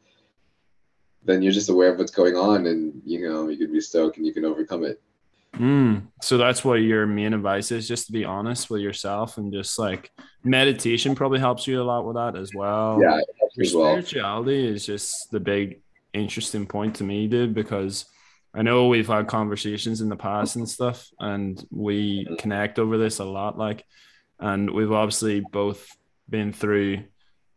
then 1.23 1.41
you're 1.41 1.51
just 1.51 1.69
aware 1.69 1.91
of 1.91 1.99
what's 1.99 2.11
going 2.11 2.35
on, 2.35 2.65
and 2.65 3.01
you 3.05 3.29
know 3.29 3.49
you 3.49 3.57
can 3.57 3.73
be 3.73 3.81
stoked 3.81 4.17
and 4.17 4.25
you 4.25 4.33
can 4.33 4.45
overcome 4.45 4.83
it. 4.83 5.01
Mm. 5.55 6.07
So 6.21 6.37
that's 6.37 6.63
what 6.63 6.75
your 6.75 7.05
main 7.05 7.33
advice 7.33 7.71
is, 7.71 7.87
just 7.87 8.05
to 8.07 8.11
be 8.11 8.23
honest 8.25 8.69
with 8.69 8.81
yourself 8.81 9.37
and 9.37 9.51
just 9.51 9.77
like 9.79 10.11
meditation 10.43 11.15
probably 11.15 11.39
helps 11.39 11.67
you 11.67 11.81
a 11.81 11.83
lot 11.83 12.05
with 12.05 12.15
that 12.15 12.35
as 12.35 12.51
well. 12.53 12.99
Yeah, 13.01 13.19
Your 13.55 13.65
as 13.65 13.73
well. 13.73 13.91
spirituality 13.91 14.67
is 14.67 14.85
just 14.85 15.31
the 15.31 15.39
big 15.39 15.81
interesting 16.13 16.65
point 16.65 16.95
to 16.95 17.03
me, 17.03 17.27
dude, 17.27 17.53
because 17.53 18.05
I 18.53 18.61
know 18.61 18.87
we've 18.87 19.07
had 19.07 19.27
conversations 19.27 20.01
in 20.01 20.09
the 20.09 20.15
past 20.15 20.55
and 20.55 20.67
stuff, 20.67 21.07
and 21.19 21.63
we 21.71 22.27
connect 22.39 22.79
over 22.79 22.97
this 22.97 23.19
a 23.19 23.25
lot. 23.25 23.57
Like, 23.57 23.85
and 24.39 24.71
we've 24.71 24.91
obviously 24.91 25.41
both 25.41 25.87
been 26.29 26.53
through 26.53 27.03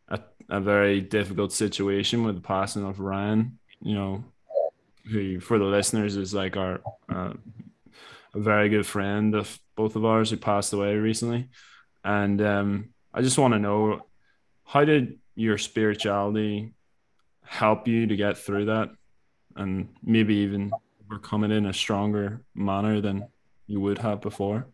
a, 0.09 0.20
a 0.50 0.61
very 0.61 1.00
difficult 1.00 1.52
situation 1.52 2.24
with 2.24 2.35
the 2.35 2.42
passing 2.42 2.85
of 2.85 3.00
Ryan, 3.00 3.59
you 3.81 3.94
know, 3.94 4.24
who 5.11 5.40
for 5.40 5.59
the 5.59 5.64
listeners 5.64 6.16
is 6.16 6.35
like 6.35 6.57
our 6.57 6.81
uh, 7.09 7.33
a 8.34 8.40
very 8.40 8.68
good 8.68 8.86
friend 8.86 9.34
of 9.34 9.58
both 9.76 9.96
of 9.96 10.04
ours 10.04 10.30
who 10.30 10.36
passed 10.36 10.72
away 10.72 10.96
recently. 10.96 11.48
And 12.04 12.40
um, 12.40 12.88
I 13.12 13.22
just 13.22 13.38
want 13.38 13.54
to 13.54 13.58
know 13.60 14.06
how 14.64 14.84
did 14.84 15.18
your 15.34 15.58
spirituality 15.58 16.74
help 17.44 17.86
you 17.86 18.06
to 18.06 18.16
get 18.16 18.38
through 18.38 18.66
that 18.66 18.90
and 19.56 19.88
maybe 20.02 20.36
even 20.36 20.72
overcome 21.04 21.44
it 21.44 21.50
in 21.50 21.66
a 21.66 21.72
stronger 21.72 22.42
manner 22.54 23.00
than 23.00 23.28
you 23.66 23.80
would 23.80 23.98
have 23.98 24.20
before? 24.20 24.66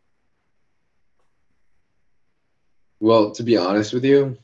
Well, 3.00 3.32
to 3.32 3.42
be 3.42 3.56
honest 3.56 3.92
with 3.92 4.04
you, 4.04 4.36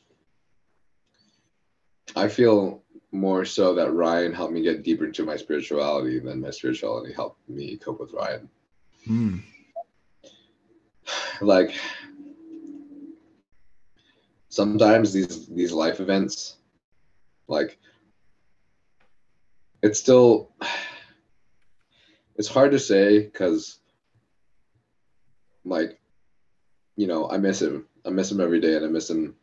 I 2.14 2.28
feel 2.28 2.82
more 3.10 3.44
so 3.44 3.74
that 3.74 3.92
Ryan 3.92 4.32
helped 4.32 4.52
me 4.52 4.62
get 4.62 4.82
deeper 4.82 5.06
into 5.06 5.24
my 5.24 5.36
spirituality 5.36 6.18
than 6.18 6.40
my 6.40 6.50
spirituality 6.50 7.12
helped 7.12 7.48
me 7.48 7.76
cope 7.76 8.00
with 8.00 8.12
Ryan. 8.12 8.48
Hmm. 9.06 9.38
Like 11.40 11.74
sometimes 14.48 15.12
these 15.12 15.46
these 15.48 15.72
life 15.72 16.00
events, 16.00 16.56
like 17.48 17.78
it's 19.82 19.98
still 19.98 20.50
it's 22.36 22.48
hard 22.48 22.72
to 22.72 22.78
say 22.78 23.20
because 23.20 23.78
like 25.64 25.98
you 26.96 27.06
know 27.06 27.28
i 27.30 27.36
miss 27.36 27.60
him 27.60 27.86
i 28.06 28.10
miss 28.10 28.30
him 28.30 28.40
every 28.40 28.60
day 28.60 28.76
and 28.76 28.84
i 28.84 28.88
miss 28.88 29.10
him 29.10 29.34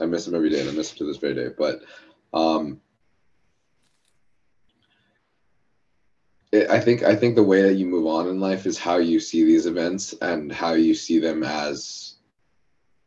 i 0.00 0.06
miss 0.06 0.26
him 0.26 0.34
every 0.34 0.50
day 0.50 0.60
and 0.60 0.68
i 0.68 0.72
miss 0.72 0.92
him 0.92 0.98
to 0.98 1.04
this 1.04 1.18
very 1.18 1.34
day 1.34 1.48
but 1.56 1.80
um 2.32 2.80
it, 6.52 6.68
i 6.70 6.80
think 6.80 7.02
i 7.02 7.14
think 7.14 7.34
the 7.34 7.42
way 7.42 7.62
that 7.62 7.74
you 7.74 7.86
move 7.86 8.06
on 8.06 8.28
in 8.28 8.40
life 8.40 8.66
is 8.66 8.78
how 8.78 8.96
you 8.98 9.20
see 9.20 9.44
these 9.44 9.66
events 9.66 10.14
and 10.22 10.50
how 10.52 10.72
you 10.72 10.94
see 10.94 11.18
them 11.18 11.42
as 11.42 12.14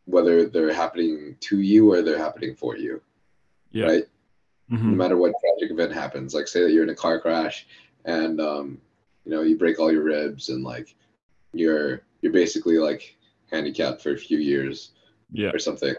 whether 0.05 0.45
they're 0.45 0.73
happening 0.73 1.35
to 1.39 1.59
you 1.61 1.91
or 1.91 2.01
they're 2.01 2.17
happening 2.17 2.55
for 2.55 2.77
you 2.77 3.01
Yeah. 3.71 3.85
right 3.87 4.03
no 4.69 4.77
Mhm. 4.77 4.95
matter 4.95 5.17
what 5.17 5.33
tragic 5.39 5.71
event 5.71 5.93
happens. 5.93 6.33
Like 6.33 6.47
say 6.47 6.61
that 6.63 6.71
you're 6.71 6.83
in 6.83 6.89
a 6.89 6.95
car 6.95 7.19
crash 7.19 7.67
and 8.05 8.39
um, 8.41 8.81
you 9.23 9.31
know 9.31 9.41
you 9.43 9.55
break 9.57 9.77
all 9.79 9.91
your 9.91 10.03
ribs 10.03 10.49
and 10.49 10.63
like 10.63 10.95
you're 11.53 12.01
you're 12.21 12.31
basically 12.31 12.77
like 12.79 13.15
handicapped 13.51 14.01
for 14.01 14.13
a 14.13 14.17
few 14.17 14.39
years 14.39 14.93
Yeah. 15.31 15.51
or 15.53 15.59
something. 15.59 15.93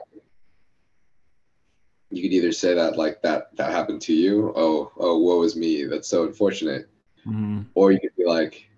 You 2.11 2.23
could 2.23 2.33
either 2.33 2.53
say 2.53 2.75
that 2.75 2.97
like 2.97 3.23
that 3.23 3.55
that 3.57 3.71
happened 3.71 4.01
to 4.03 4.15
you. 4.15 4.53
Oh 4.57 4.91
oh 4.97 5.19
woe 5.19 5.43
is 5.43 5.55
me. 5.57 5.85
That's 5.85 6.09
so 6.09 6.25
unfortunate. 6.25 6.89
Mhm. 7.27 7.67
Or 7.75 7.93
you 7.93 8.01
could 8.01 8.15
be 8.17 8.25
like, 8.27 8.69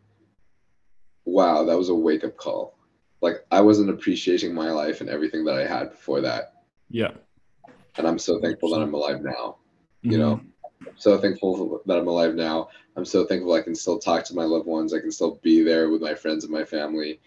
wow, 1.24 1.64
that 1.64 1.76
was 1.76 1.88
a 1.88 1.94
wake 1.94 2.24
up 2.24 2.36
call. 2.36 2.74
Like 3.20 3.44
I 3.50 3.60
wasn't 3.60 3.90
appreciating 3.90 4.54
my 4.54 4.70
life 4.70 5.00
and 5.00 5.10
everything 5.10 5.44
that 5.46 5.56
I 5.58 5.66
had 5.66 5.90
before 5.90 6.20
that, 6.20 6.62
Yeah. 6.90 7.12
and 7.96 8.06
I'm 8.06 8.18
so 8.18 8.40
thankful 8.40 8.70
that 8.70 8.80
I'm 8.82 8.94
alive 8.94 9.22
now. 9.22 9.56
You 10.02 10.18
Mhm. 10.18 10.20
know, 10.20 10.40
I'm 10.86 10.96
so 10.96 11.18
thankful 11.18 11.80
that 11.86 11.98
I'm 11.98 12.06
alive 12.08 12.34
now. 12.34 12.68
I'm 12.96 13.04
so 13.04 13.24
thankful 13.24 13.54
I 13.54 13.62
can 13.62 13.74
still 13.74 13.98
talk 13.98 14.24
to 14.24 14.34
my 14.34 14.44
loved 14.44 14.66
ones. 14.66 14.92
I 14.94 15.00
can 15.00 15.10
still 15.10 15.40
be 15.42 15.62
there 15.62 15.90
with 15.90 16.02
my 16.02 16.14
friends 16.14 16.44
and 16.44 16.52
my 16.52 16.64
family. 16.64 17.20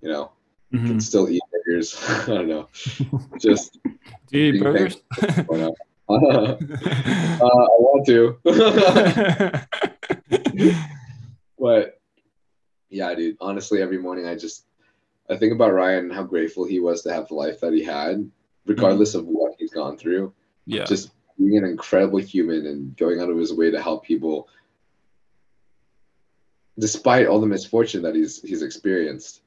You 0.00 0.08
know, 0.10 0.32
I 0.72 0.78
can 0.78 1.00
still 1.00 1.28
eat 1.28 1.42
burgers. 1.52 1.96
I 2.08 2.26
don't 2.26 2.48
know. 2.48 2.68
Just 3.38 3.78
Do 4.28 4.38
you 4.38 4.54
eat 4.54 4.62
burgers? 4.62 4.96
uh, 5.22 5.70
I 6.08 7.76
want 7.84 8.06
to. 8.06 8.38
but 11.58 12.00
yeah, 12.90 13.14
dude. 13.14 13.36
Honestly, 13.40 13.82
every 13.82 13.98
morning 13.98 14.26
I 14.26 14.34
just 14.34 14.64
I 15.30 15.36
think 15.36 15.52
about 15.52 15.72
Ryan 15.74 16.04
and 16.06 16.12
how 16.12 16.22
grateful 16.22 16.64
he 16.64 16.80
was 16.80 17.02
to 17.02 17.12
have 17.12 17.28
the 17.28 17.34
life 17.34 17.60
that 17.60 17.72
he 17.72 17.84
had, 17.84 18.30
regardless 18.66 19.14
of 19.14 19.26
what 19.26 19.52
he's 19.58 19.72
gone 19.72 19.96
through. 19.98 20.32
yeah. 20.66 20.84
Just 20.84 21.10
being 21.38 21.58
an 21.58 21.64
incredible 21.64 22.18
human 22.18 22.66
and 22.66 22.96
going 22.96 23.20
out 23.20 23.30
of 23.30 23.36
his 23.38 23.52
way 23.54 23.70
to 23.70 23.80
help 23.80 24.04
people 24.04 24.48
despite 26.78 27.26
all 27.26 27.40
the 27.40 27.46
misfortune 27.46 28.02
that 28.02 28.14
he's 28.14 28.40
he's 28.42 28.62
experienced 28.62 29.42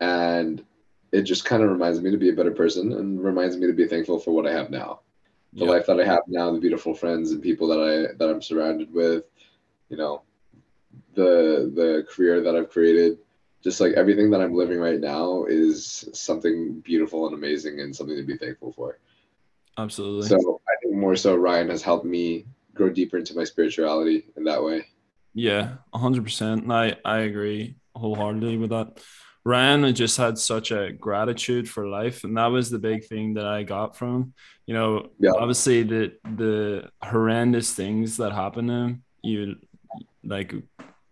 and 0.00 0.64
it 1.12 1.22
just 1.22 1.44
kind 1.44 1.62
of 1.62 1.70
reminds 1.70 2.00
me 2.00 2.10
to 2.10 2.16
be 2.16 2.28
a 2.30 2.32
better 2.32 2.50
person 2.50 2.92
and 2.92 3.22
reminds 3.22 3.56
me 3.56 3.66
to 3.66 3.72
be 3.72 3.86
thankful 3.86 4.18
for 4.18 4.32
what 4.32 4.46
i 4.46 4.52
have 4.52 4.70
now 4.70 5.00
the 5.52 5.64
Yeah. 5.64 5.70
life 5.70 5.86
that 5.86 6.00
i 6.00 6.04
have 6.04 6.20
now 6.28 6.50
the 6.52 6.58
beautiful 6.60 6.94
friends 6.94 7.30
and 7.32 7.42
people 7.42 7.66
that 7.68 7.80
i 7.80 8.14
that 8.16 8.28
i'm 8.28 8.42
surrounded 8.42 8.92
with 8.92 9.24
you 9.88 9.96
know 9.96 10.22
the 11.14 11.70
the 11.74 12.06
career 12.10 12.40
that 12.40 12.54
i've 12.56 12.70
created 12.70 13.18
just 13.62 13.80
like 13.80 13.92
everything 13.94 14.30
that 14.30 14.40
i'm 14.40 14.54
living 14.54 14.78
right 14.78 15.00
now 15.00 15.44
is 15.44 16.08
something 16.12 16.80
beautiful 16.80 17.26
and 17.26 17.34
amazing 17.34 17.80
and 17.80 17.94
something 17.94 18.16
to 18.16 18.22
be 18.22 18.36
thankful 18.36 18.72
for 18.72 18.98
Absolutely. 19.78 20.26
so 20.26 20.60
I 20.66 20.74
think 20.82 20.94
more 20.96 21.16
so 21.16 21.34
Ryan 21.36 21.68
has 21.68 21.82
helped 21.82 22.06
me 22.06 22.46
grow 22.72 22.88
deeper 22.88 23.18
into 23.18 23.36
my 23.36 23.44
spirituality 23.44 24.24
in 24.34 24.44
that 24.44 24.64
way. 24.64 24.86
Yeah, 25.34 25.74
hundred 25.92 26.24
percent. 26.24 26.72
I 26.72 26.96
I 27.04 27.18
agree 27.28 27.76
wholeheartedly 27.94 28.56
with 28.56 28.70
that. 28.70 29.02
Ryan 29.44 29.94
just 29.94 30.16
had 30.16 30.38
such 30.38 30.70
a 30.70 30.92
gratitude 30.92 31.68
for 31.68 31.86
life, 31.86 32.24
and 32.24 32.38
that 32.38 32.46
was 32.46 32.70
the 32.70 32.78
big 32.78 33.04
thing 33.04 33.34
that 33.34 33.44
I 33.44 33.64
got 33.64 33.98
from 33.98 34.14
him. 34.14 34.34
You 34.64 34.72
know, 34.72 35.10
Yeah. 35.20 35.32
obviously 35.38 35.82
the 35.82 36.14
the 36.24 36.88
horrendous 37.02 37.74
things 37.74 38.16
that 38.16 38.32
happened 38.32 38.68
to 38.68 38.74
him, 38.74 39.02
you 39.22 39.56
like 40.26 40.54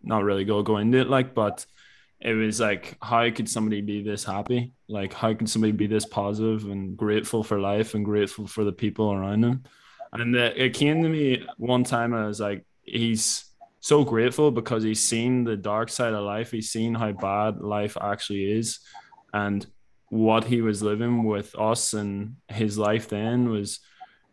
not 0.03 0.25
really 0.25 0.45
go 0.45 0.63
go 0.63 0.79
into 0.79 0.99
it, 0.99 1.09
like, 1.09 1.35
but 1.35 1.65
it 2.21 2.35
was 2.35 2.61
like, 2.61 2.97
how 3.03 3.31
could 3.31 3.49
somebody 3.49 3.81
be 3.81 4.03
this 4.03 4.25
happy? 4.25 4.73
Like, 4.89 5.13
how 5.13 5.35
could 5.35 5.49
somebody 5.49 5.73
be 5.73 5.87
this 5.87 6.07
positive 6.07 6.65
and 6.65 6.97
grateful 6.97 7.43
for 7.43 7.61
life 7.61 7.95
and 7.95 8.05
grateful 8.05 8.47
for 8.47 8.65
the 8.65 8.73
people 8.73 9.13
around 9.13 9.43
them? 9.43 9.65
And 10.13 10.35
it 10.37 10.75
came 10.75 11.03
to 11.03 11.09
me 11.09 11.47
one 11.59 11.85
time. 11.85 12.15
I 12.15 12.27
was 12.27 12.41
like, 12.41 12.65
he's 12.83 13.45
so 13.81 14.05
grateful 14.05 14.51
because 14.51 14.83
he's 14.83 15.07
seen 15.07 15.45
the 15.45 15.57
dark 15.57 15.91
side 15.91 16.15
of 16.15 16.25
life. 16.25 16.51
He's 16.51 16.71
seen 16.71 16.95
how 16.95 17.13
bad 17.13 17.61
life 17.61 17.97
actually 18.01 18.51
is, 18.51 18.79
and 19.33 19.67
what 20.09 20.45
he 20.45 20.63
was 20.63 20.83
living 20.83 21.25
with 21.25 21.59
us 21.59 21.93
and 21.93 22.37
his 22.49 22.79
life 22.79 23.09
then 23.09 23.51
was 23.51 23.81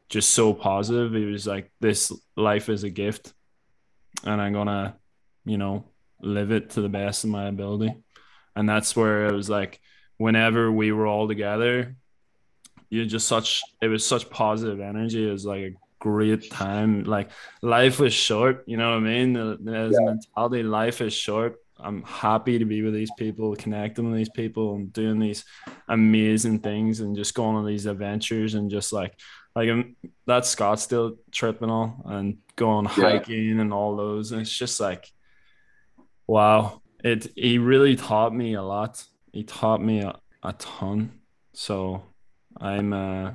just 0.08 0.30
so 0.30 0.54
positive. 0.54 1.14
He 1.14 1.26
was 1.26 1.48
like, 1.48 1.72
"This 1.82 2.12
life 2.38 2.70
is 2.70 2.84
a 2.84 2.90
gift, 2.90 3.34
and 4.24 4.42
I'm 4.42 4.54
gonna, 4.54 4.96
you 5.46 5.58
know, 5.58 5.86
live 6.22 6.52
it 6.52 6.72
to 6.72 6.82
the 6.82 6.90
best 6.90 7.24
of 7.24 7.30
my 7.30 7.48
ability." 7.48 7.94
And 8.56 8.68
that's 8.68 8.96
where 8.96 9.28
it 9.28 9.34
was 9.34 9.50
like, 9.50 9.80
whenever 10.18 10.72
we 10.72 10.92
were 10.92 11.08
all 11.08 11.28
together, 11.28 11.96
you 12.90 13.06
just 13.06 13.28
such 13.28 13.62
it 13.82 13.88
was 13.88 14.06
such 14.06 14.30
positive 14.30 14.80
energy. 14.82 15.28
It 15.28 15.32
was 15.32 15.46
like 15.46 15.62
a 15.62 15.74
great 16.00 16.52
time. 16.52 17.04
Like 17.06 17.30
life 17.62 18.00
was 18.00 18.14
short, 18.14 18.64
you 18.68 18.76
know 18.78 18.92
what 18.92 18.98
I 18.98 19.00
mean? 19.00 19.34
There's 19.34 19.96
Yeah. 19.98 20.06
mentality. 20.14 20.64
Life 20.64 21.00
is 21.02 21.14
short. 21.14 21.58
I'm 21.80 22.04
happy 22.04 22.60
to 22.60 22.66
be 22.66 22.84
with 22.84 22.94
these 22.94 23.10
people, 23.18 23.56
connecting 23.56 24.06
with 24.06 24.18
these 24.18 24.30
people, 24.30 24.76
and 24.76 24.94
doing 24.94 25.18
these 25.20 25.46
amazing 25.88 26.60
things, 26.60 27.00
and 27.00 27.16
just 27.16 27.34
going 27.34 27.56
on 27.56 27.66
these 27.66 27.86
adventures, 27.88 28.54
and 28.54 28.70
just 28.70 28.94
like 28.94 29.14
like 29.56 29.70
um, 29.70 29.96
that 30.28 30.44
Scottsdale 30.44 31.18
trip 31.32 31.62
and 31.62 31.72
all, 31.72 32.02
and 32.06 32.38
going 32.62 32.86
hiking 32.86 33.60
and 33.60 33.74
all 33.74 33.96
those. 33.96 34.32
And 34.32 34.42
it's 34.42 34.56
just 34.56 34.80
like, 34.80 35.12
wow, 36.28 36.82
it 37.04 37.28
he 37.36 37.58
really 37.58 37.96
taught 37.96 38.34
me 38.34 38.54
a 38.54 38.62
lot. 38.62 39.04
He 39.34 39.44
taught 39.44 39.82
me 39.82 40.02
a, 40.02 40.20
a 40.44 40.54
ton. 40.54 41.12
So 41.54 42.04
I'm 42.60 42.94
uh 42.94 43.32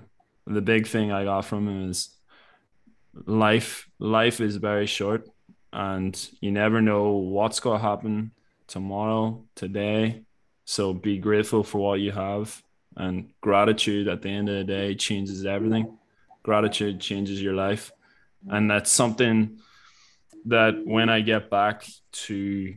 the 0.47 0.63
big 0.63 0.87
thing 0.87 1.11
I 1.11 1.25
got 1.25 1.45
from 1.45 1.67
him 1.69 1.91
is 1.91 2.17
life 3.27 3.89
life 3.99 4.41
is 4.41 4.57
very 4.57 4.87
short 4.87 5.29
and 5.73 6.15
you 6.41 6.53
never 6.53 6.81
know 6.81 7.13
what's 7.13 7.61
going 7.61 7.81
to 7.81 7.87
happen 7.87 8.31
tomorrow 8.69 9.45
today 9.55 10.23
so 10.65 10.93
be 10.93 11.19
grateful 11.19 11.63
for 11.63 11.79
what 11.79 12.01
you 12.01 12.13
have 12.13 12.63
and 12.97 13.31
gratitude 13.41 14.07
at 14.07 14.23
the 14.23 14.29
end 14.29 14.49
of 14.49 14.57
the 14.57 14.65
day 14.65 14.95
changes 14.95 15.45
everything 15.47 15.99
gratitude 16.43 17.01
changes 17.01 17.43
your 17.43 17.55
life 17.55 17.91
and 18.49 18.67
mm. 18.67 18.69
that's 18.69 18.91
something 18.91 19.59
that 20.47 20.75
when 20.85 21.09
i 21.09 21.21
get 21.21 21.51
back 21.51 21.87
to 22.13 22.75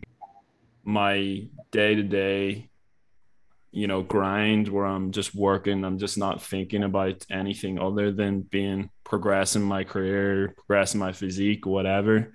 my 0.84 1.48
day 1.72 1.96
to 1.96 2.04
day 2.04 2.70
you 3.72 3.88
know 3.88 4.02
grind 4.02 4.68
where 4.68 4.86
i'm 4.86 5.12
just 5.12 5.36
working 5.36 5.86
i'm 5.86 6.00
just 6.00 6.18
not 6.18 6.42
thinking 6.42 6.84
about 6.84 7.24
anything 7.30 7.80
other 7.80 8.12
than 8.12 8.42
being 8.42 8.90
progressing 9.04 9.62
my 9.62 9.84
career 9.84 10.54
progressing 10.58 11.00
my 11.00 11.12
physique 11.12 11.66
whatever 11.66 12.34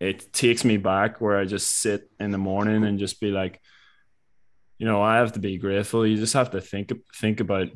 it 0.00 0.32
takes 0.32 0.64
me 0.64 0.76
back 0.76 1.20
where 1.20 1.38
i 1.38 1.44
just 1.44 1.80
sit 1.80 2.10
in 2.20 2.30
the 2.30 2.38
morning 2.38 2.84
and 2.84 2.98
just 2.98 3.20
be 3.20 3.30
like 3.30 3.60
you 4.78 4.86
know 4.86 5.02
i 5.02 5.16
have 5.16 5.32
to 5.32 5.38
be 5.38 5.56
grateful. 5.56 6.06
You 6.06 6.16
just 6.16 6.34
have 6.34 6.50
to 6.50 6.60
think 6.60 6.92
think 7.14 7.40
about 7.40 7.68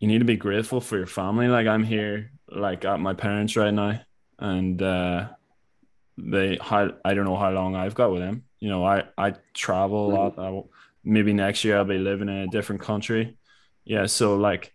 you 0.00 0.08
need 0.08 0.18
to 0.18 0.24
be 0.24 0.36
grateful 0.36 0.80
for 0.80 0.96
your 0.96 1.06
family 1.06 1.48
like 1.48 1.66
i'm 1.66 1.84
here 1.84 2.30
like 2.48 2.84
at 2.84 3.00
my 3.00 3.14
parents 3.14 3.56
right 3.56 3.72
now 3.74 4.00
and 4.38 4.82
uh 4.82 5.28
they 6.18 6.58
how 6.60 6.90
i 7.04 7.14
don't 7.14 7.24
know 7.24 7.36
how 7.36 7.50
long 7.50 7.74
i've 7.74 7.94
got 7.94 8.12
with 8.12 8.20
them 8.20 8.44
you 8.60 8.68
know 8.68 8.84
i 8.84 9.04
i 9.18 9.34
travel 9.52 10.10
a 10.10 10.12
lot 10.14 10.38
I, 10.38 10.50
will- 10.50 10.70
maybe 11.04 11.32
next 11.32 11.64
year 11.64 11.76
I'll 11.76 11.84
be 11.84 11.98
living 11.98 12.30
in 12.30 12.34
a 12.34 12.46
different 12.46 12.80
country. 12.80 13.36
Yeah, 13.84 14.06
so 14.06 14.36
like 14.36 14.72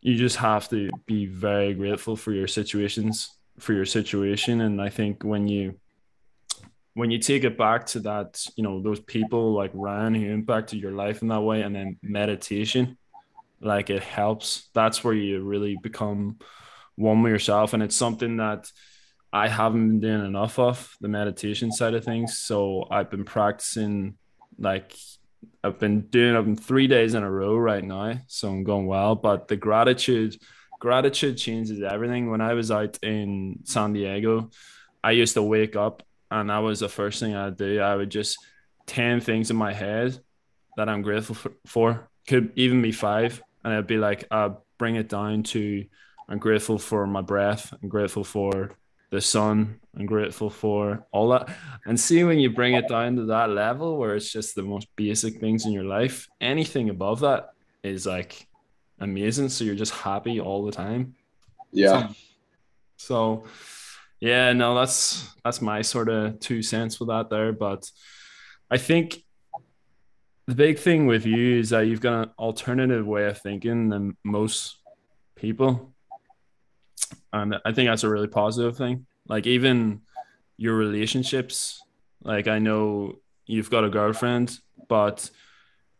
you 0.00 0.16
just 0.16 0.34
have 0.38 0.68
to 0.70 0.90
be 1.06 1.26
very 1.26 1.72
grateful 1.74 2.16
for 2.16 2.32
your 2.32 2.48
situations, 2.48 3.30
for 3.60 3.72
your 3.72 3.84
situation. 3.86 4.60
And 4.60 4.82
I 4.82 4.88
think 4.88 5.22
when 5.22 5.46
you 5.46 5.78
when 6.94 7.12
you 7.12 7.18
take 7.20 7.44
it 7.44 7.56
back 7.56 7.86
to 7.86 8.00
that, 8.00 8.44
you 8.56 8.64
know, 8.64 8.82
those 8.82 8.98
people 8.98 9.52
like 9.52 9.70
Ryan 9.72 10.16
who 10.16 10.26
impacted 10.26 10.80
your 10.80 10.90
life 10.90 11.22
in 11.22 11.28
that 11.28 11.40
way, 11.42 11.62
and 11.62 11.74
then 11.76 11.96
meditation, 12.02 12.98
like 13.62 13.90
it 13.90 14.02
helps. 14.02 14.68
That's 14.74 15.02
where 15.02 15.14
you 15.14 15.42
really 15.42 15.76
become 15.80 16.38
one 16.96 17.22
with 17.22 17.32
yourself. 17.32 17.72
And 17.72 17.82
it's 17.82 17.96
something 17.96 18.36
that 18.36 18.70
I 19.32 19.48
haven't 19.48 19.88
been 19.88 20.00
doing 20.00 20.26
enough 20.26 20.58
of, 20.58 20.94
the 21.00 21.08
meditation 21.08 21.72
side 21.72 21.94
of 21.94 22.04
things. 22.04 22.38
So 22.38 22.86
I've 22.90 23.10
been 23.10 23.24
practicing 23.24 24.16
like 24.58 24.94
I've 25.64 25.78
been 25.78 26.02
doing 26.02 26.34
it 26.34 26.46
in 26.46 26.56
three 26.56 26.86
days 26.86 27.14
in 27.14 27.22
a 27.22 27.30
row 27.30 27.56
right 27.56 27.84
now, 27.84 28.18
so 28.26 28.48
I'm 28.48 28.64
going 28.64 28.86
well. 28.86 29.14
But 29.14 29.48
the 29.48 29.56
gratitude, 29.56 30.36
gratitude 30.78 31.38
changes 31.38 31.82
everything. 31.82 32.30
When 32.30 32.40
I 32.40 32.54
was 32.54 32.70
out 32.70 32.98
in 33.02 33.60
San 33.64 33.92
Diego, 33.92 34.50
I 35.02 35.12
used 35.12 35.34
to 35.34 35.42
wake 35.42 35.76
up 35.76 36.02
and 36.30 36.50
that 36.50 36.58
was 36.58 36.80
the 36.80 36.88
first 36.88 37.20
thing 37.20 37.34
I'd 37.34 37.56
do. 37.56 37.80
I 37.80 37.94
would 37.94 38.10
just 38.10 38.38
ten 38.86 39.20
things 39.20 39.50
in 39.50 39.56
my 39.56 39.72
head 39.72 40.18
that 40.76 40.88
I'm 40.88 41.02
grateful 41.02 41.36
for. 41.66 42.08
Could 42.26 42.52
even 42.56 42.82
be 42.82 42.92
five, 42.92 43.42
and 43.64 43.74
I'd 43.74 43.86
be 43.86 43.98
like, 43.98 44.24
uh, 44.30 44.50
bring 44.78 44.96
it 44.96 45.08
down 45.08 45.42
to 45.44 45.84
I'm 46.28 46.38
grateful 46.38 46.78
for 46.78 47.06
my 47.06 47.20
breath. 47.20 47.74
I'm 47.82 47.88
grateful 47.88 48.24
for 48.24 48.70
the 49.10 49.20
sun. 49.20 49.80
I'm 49.96 50.06
grateful 50.06 50.48
for 50.48 51.06
all 51.12 51.28
that. 51.28 51.50
And 51.84 51.98
see 52.00 52.24
when 52.24 52.38
you 52.38 52.50
bring 52.50 52.74
it 52.74 52.88
down 52.88 53.16
to 53.16 53.24
that 53.26 53.50
level 53.50 53.98
where 53.98 54.16
it's 54.16 54.32
just 54.32 54.54
the 54.54 54.62
most 54.62 54.88
basic 54.96 55.40
things 55.40 55.66
in 55.66 55.72
your 55.72 55.84
life, 55.84 56.28
anything 56.40 56.88
above 56.88 57.20
that 57.20 57.50
is 57.82 58.06
like 58.06 58.46
amazing. 58.98 59.50
So 59.50 59.64
you're 59.64 59.74
just 59.74 59.92
happy 59.92 60.40
all 60.40 60.64
the 60.64 60.72
time. 60.72 61.14
Yeah. 61.72 62.08
So 62.96 63.44
yeah, 64.20 64.52
no, 64.52 64.74
that's 64.74 65.34
that's 65.44 65.60
my 65.60 65.82
sort 65.82 66.08
of 66.08 66.40
two 66.40 66.62
cents 66.62 66.98
with 66.98 67.08
that 67.10 67.28
there. 67.28 67.52
But 67.52 67.90
I 68.70 68.78
think 68.78 69.22
the 70.46 70.54
big 70.54 70.78
thing 70.78 71.06
with 71.06 71.24
you 71.26 71.58
is 71.58 71.70
that 71.70 71.82
you've 71.86 72.00
got 72.00 72.22
an 72.22 72.30
alternative 72.38 73.06
way 73.06 73.26
of 73.26 73.38
thinking 73.38 73.88
than 73.88 74.16
most 74.24 74.76
people. 75.36 75.94
And 77.32 77.56
I 77.64 77.72
think 77.72 77.88
that's 77.88 78.04
a 78.04 78.08
really 78.08 78.26
positive 78.28 78.76
thing. 78.76 79.06
Like 79.28 79.46
even 79.46 80.02
your 80.56 80.74
relationships, 80.76 81.80
like 82.22 82.48
I 82.48 82.58
know 82.58 83.20
you've 83.46 83.70
got 83.70 83.84
a 83.84 83.90
girlfriend, 83.90 84.58
but 84.88 85.30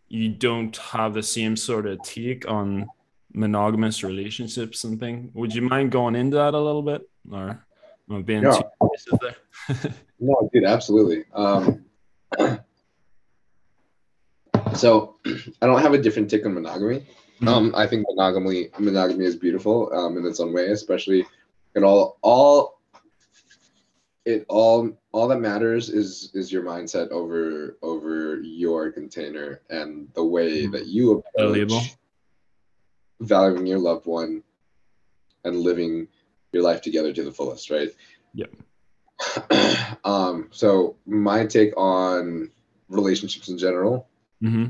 you 0.08 0.28
don't 0.28 0.76
have 0.76 1.14
the 1.14 1.22
same 1.22 1.56
sort 1.56 1.86
of 1.86 2.02
take 2.02 2.48
on 2.48 2.90
monogamous 3.32 4.02
relationships 4.04 4.84
and 4.84 5.00
thing. 5.00 5.30
Would 5.34 5.54
you 5.54 5.62
mind 5.62 5.90
going 5.92 6.16
into 6.16 6.36
that 6.36 6.54
a 6.54 6.60
little 6.60 6.82
bit? 6.82 7.02
Or 7.30 7.64
am 8.10 8.16
I 8.16 8.22
being 8.22 8.42
Yeah. 8.42 8.60
too 9.06 9.18
there? 9.20 9.36
No, 10.24 10.48
dude, 10.52 10.64
absolutely. 10.64 11.24
Um, 11.32 11.84
so 14.74 15.16
I 15.62 15.66
don't 15.66 15.80
have 15.80 15.94
a 15.94 15.98
different 15.98 16.30
take 16.30 16.44
on 16.46 16.54
monogamy. 16.54 17.06
Mhm. 17.40 17.48
Um, 17.48 17.74
I 17.74 17.86
think 17.86 18.06
monogamy 18.08 18.68
monogamy 18.78 19.24
is 19.24 19.36
beautiful 19.36 19.92
um, 19.92 20.16
in 20.16 20.24
its 20.26 20.40
own 20.40 20.52
way, 20.52 20.68
especially 20.68 21.26
it 21.74 21.82
all 21.82 22.18
all 22.22 22.80
it 24.24 24.44
all 24.48 24.90
all 25.10 25.26
that 25.28 25.40
matters 25.40 25.88
is 25.90 26.30
is 26.34 26.52
your 26.52 26.62
mindset 26.62 27.10
over 27.10 27.76
over 27.82 28.40
your 28.40 28.92
container 28.92 29.60
and 29.70 30.08
the 30.14 30.24
way 30.24 30.66
Mhm. 30.66 30.72
that 30.72 30.86
you 30.86 31.22
Valuable. 31.36 31.76
approach 31.78 31.96
valuing 33.20 33.66
your 33.66 33.78
loved 33.78 34.06
one 34.06 34.42
and 35.44 35.60
living 35.60 36.08
your 36.52 36.62
life 36.62 36.82
together 36.82 37.12
to 37.12 37.22
the 37.22 37.32
fullest, 37.32 37.70
right? 37.70 37.90
Yep. 38.34 38.50
um, 40.04 40.48
so 40.50 40.96
my 41.06 41.46
take 41.46 41.72
on 41.76 42.50
relationships 42.88 43.48
in 43.48 43.58
general, 43.58 44.08
hmm 44.42 44.66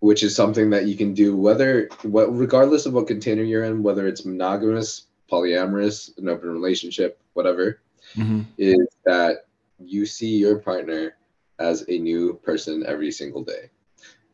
which 0.00 0.22
is 0.22 0.34
something 0.36 0.70
that 0.70 0.86
you 0.86 0.96
can 0.96 1.12
do 1.12 1.36
whether 1.36 1.88
what 2.02 2.26
regardless 2.36 2.86
of 2.86 2.92
what 2.92 3.08
container 3.08 3.42
you're 3.42 3.64
in, 3.64 3.82
whether 3.82 4.06
it's 4.06 4.24
monogamous, 4.24 5.06
polyamorous, 5.30 6.16
an 6.18 6.28
open 6.28 6.50
relationship, 6.50 7.20
whatever, 7.32 7.80
hmm 8.14 8.42
is 8.58 8.86
that 9.04 9.46
you 9.78 10.06
see 10.06 10.36
your 10.36 10.60
partner 10.60 11.16
as 11.58 11.84
a 11.88 11.98
new 11.98 12.34
person 12.44 12.84
every 12.86 13.10
single 13.10 13.42
day. 13.42 13.70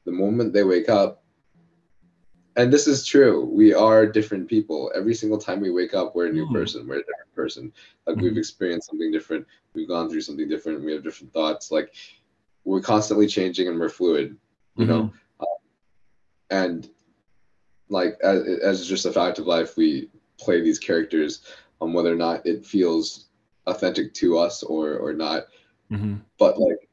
The 0.04 0.12
moment 0.12 0.52
they 0.52 0.64
wake 0.64 0.88
up, 0.90 1.22
and 2.56 2.72
this 2.72 2.86
is 2.86 3.06
true, 3.06 3.44
we 3.46 3.72
are 3.74 4.06
different 4.06 4.48
people. 4.48 4.92
Every 4.94 5.14
single 5.14 5.38
time 5.38 5.60
we 5.60 5.70
wake 5.70 5.94
up, 5.94 6.14
we're 6.14 6.26
a 6.26 6.32
new 6.32 6.46
Mhm. 6.46 6.52
person. 6.52 6.86
We're 6.86 6.96
a 6.96 7.06
different 7.06 7.34
person. 7.34 7.72
Like 8.06 8.16
we've 8.16 8.32
Mhm. 8.32 8.38
experienced 8.38 8.90
something 8.90 9.10
different. 9.10 9.46
We've 9.74 9.88
gone 9.88 10.10
through 10.10 10.20
something 10.20 10.48
different. 10.48 10.84
We 10.84 10.92
have 10.92 11.02
different 11.02 11.32
thoughts. 11.32 11.70
Like 11.70 11.94
we're 12.64 12.80
constantly 12.80 13.26
changing 13.26 13.68
and 13.68 13.78
we're 13.78 13.88
fluid, 13.88 14.36
you 14.76 14.86
know? 14.86 15.12
and 16.50 16.90
like 17.88 18.18
as, 18.22 18.42
as 18.62 18.88
just 18.88 19.06
a 19.06 19.12
fact 19.12 19.38
of 19.38 19.46
life 19.46 19.76
we 19.76 20.08
play 20.38 20.60
these 20.60 20.78
characters 20.78 21.42
on 21.80 21.92
whether 21.92 22.12
or 22.12 22.16
not 22.16 22.44
it 22.46 22.64
feels 22.64 23.26
authentic 23.66 24.12
to 24.12 24.38
us 24.38 24.62
or 24.62 24.96
or 24.96 25.12
not 25.12 25.44
hmm 25.88 26.16
but 26.38 26.58
like 26.58 26.88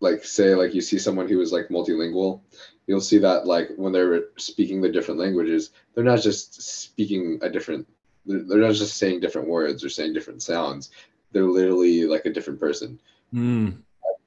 like 0.00 0.24
say 0.24 0.54
like 0.54 0.74
you 0.74 0.80
see 0.80 0.98
someone 0.98 1.28
who 1.28 1.40
is 1.40 1.52
like 1.52 1.68
multilingual 1.68 2.40
you'll 2.86 3.00
see 3.00 3.18
that 3.18 3.46
like 3.46 3.68
when 3.76 3.92
they're 3.92 4.24
speaking 4.36 4.80
the 4.80 4.88
different 4.88 5.20
languages 5.20 5.70
they're 5.94 6.04
not 6.04 6.20
just 6.20 6.62
speaking 6.62 7.38
a 7.42 7.50
different 7.50 7.86
they're, 8.26 8.42
they're 8.42 8.58
not 8.58 8.74
just 8.74 8.96
saying 8.96 9.20
different 9.20 9.48
words 9.48 9.84
or 9.84 9.88
saying 9.88 10.12
different 10.12 10.42
sounds. 10.42 10.90
They're 11.32 11.44
literally 11.44 12.04
like 12.04 12.26
a 12.26 12.32
different 12.32 12.60
person. 12.60 13.00
Mm, 13.32 13.78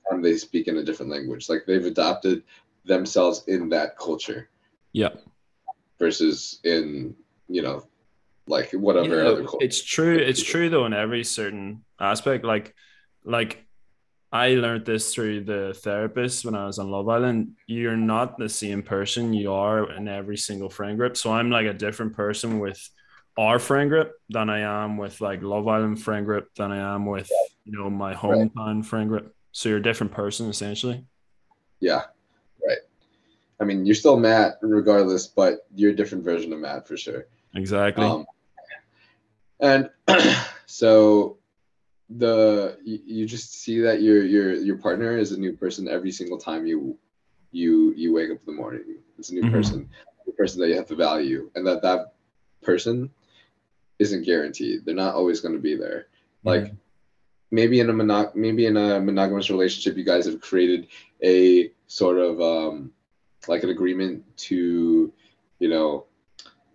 time 0.09 0.21
they 0.21 0.37
speak 0.37 0.67
in 0.67 0.77
a 0.77 0.83
different 0.83 1.11
language. 1.11 1.49
Like 1.49 1.63
they've 1.65 1.85
adopted 1.85 2.43
themselves 2.85 3.43
in 3.47 3.69
that 3.69 3.97
culture 3.97 4.49
yeah. 4.91 5.09
versus 5.99 6.59
in 6.63 7.15
you 7.47 7.61
know 7.61 7.87
like 8.47 8.71
whatever 8.71 9.23
Yeah, 9.23 9.29
other 9.29 9.43
culture. 9.43 9.65
it's 9.65 9.81
true. 9.81 10.17
It's 10.17 10.43
true 10.43 10.69
though 10.69 10.85
in 10.85 10.93
every 10.93 11.23
certain 11.23 11.83
aspect. 11.99 12.43
Like, 12.43 12.75
like 13.23 13.65
I 14.31 14.55
learned 14.55 14.85
this 14.85 15.13
through 15.13 15.43
the 15.45 15.73
therapist 15.83 16.43
when 16.43 16.55
I 16.55 16.65
was 16.65 16.79
on 16.79 16.89
Love 16.89 17.07
Island. 17.07 17.55
You're 17.67 17.95
not 17.95 18.37
the 18.37 18.49
same 18.49 18.81
person 18.81 19.33
you 19.33 19.53
are 19.53 19.91
in 19.93 20.07
every 20.07 20.37
single 20.37 20.69
friend 20.69 20.97
group. 20.97 21.15
So 21.15 21.31
I'm 21.31 21.49
like 21.49 21.67
a 21.67 21.73
different 21.73 22.13
person 22.13 22.59
with 22.59 22.81
our 23.37 23.59
friend 23.59 23.89
group 23.89 24.11
than 24.29 24.49
I 24.49 24.59
am 24.59 24.97
with 24.97 25.21
like 25.21 25.41
Love 25.41 25.67
Island 25.67 26.01
friend 26.01 26.25
group 26.25 26.49
than 26.55 26.71
I 26.71 26.95
am 26.95 27.05
with 27.05 27.29
you 27.63 27.77
know 27.77 27.89
my 27.89 28.13
hometown 28.13 28.85
friend 28.85 29.07
group. 29.07 29.33
So 29.53 29.69
you're 29.69 29.77
a 29.77 29.83
different 29.83 30.11
person 30.11 30.49
essentially. 30.49 31.05
Yeah, 31.79 32.01
right. 32.67 32.79
I 33.59 33.63
mean, 33.65 33.85
you're 33.85 33.95
still 33.95 34.17
Matt 34.17 34.57
regardless, 34.61 35.27
but 35.27 35.67
you're 35.75 35.91
a 35.91 35.95
different 35.95 36.23
version 36.23 36.51
of 36.51 36.59
Matt 36.59 36.87
for 36.87 36.97
sure. 36.97 37.27
Exactly. 37.55 38.05
Um, 38.05 38.25
and 39.59 39.89
so 40.65 41.37
the 42.09 42.77
you, 42.83 42.99
you 43.05 43.25
just 43.25 43.53
see 43.53 43.79
that 43.81 44.01
your 44.01 44.23
your 44.23 44.53
your 44.53 44.77
partner 44.77 45.17
is 45.17 45.31
a 45.31 45.39
new 45.39 45.53
person 45.53 45.87
every 45.87 46.11
single 46.11 46.37
time 46.37 46.65
you 46.65 46.97
you 47.51 47.93
you 47.95 48.11
wake 48.11 48.31
up 48.31 48.39
in 48.39 48.45
the 48.55 48.59
morning. 48.59 48.83
It's 49.19 49.29
a 49.29 49.35
new 49.35 49.43
Mhm. 49.43 49.51
person, 49.51 49.89
a 50.27 50.31
person 50.31 50.59
that 50.61 50.69
you 50.69 50.75
have 50.75 50.87
to 50.87 50.95
value, 50.95 51.51
and 51.55 51.65
that 51.67 51.83
that 51.83 52.13
person 52.63 53.11
isn't 53.99 54.23
guaranteed. 54.25 54.83
They're 54.83 54.95
not 54.95 55.13
always 55.13 55.41
going 55.41 55.53
to 55.53 55.61
be 55.61 55.75
there. 55.75 56.07
Like 56.43 56.73
maybe 57.53 57.79
in 57.79 57.89
a 57.89 57.93
monog- 57.93 58.33
maybe 58.33 58.65
in 58.65 58.75
a 58.75 58.99
monogamous 58.99 59.51
relationship, 59.51 59.95
you 59.95 60.03
guys 60.03 60.25
have 60.25 60.41
created 60.41 60.87
a 61.23 61.71
sort 61.85 62.17
of 62.17 62.41
um, 62.41 62.91
like 63.47 63.61
an 63.63 63.69
agreement 63.69 64.25
to, 64.35 65.13
you 65.59 65.69
know, 65.69 66.05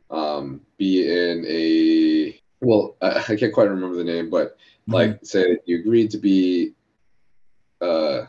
um, 0.08 0.60
be 0.78 1.02
in 1.02 1.44
a 1.46 2.40
well, 2.60 2.96
I, 3.02 3.24
I 3.28 3.36
can't 3.36 3.52
quite 3.52 3.68
remember 3.68 3.96
the 3.96 4.04
name, 4.04 4.30
but 4.30 4.56
Mhm. 4.88 4.94
like 4.94 5.18
say 5.24 5.58
you 5.66 5.80
agreed 5.80 6.10
to 6.12 6.18
be 6.18 6.74
uh, 7.80 8.26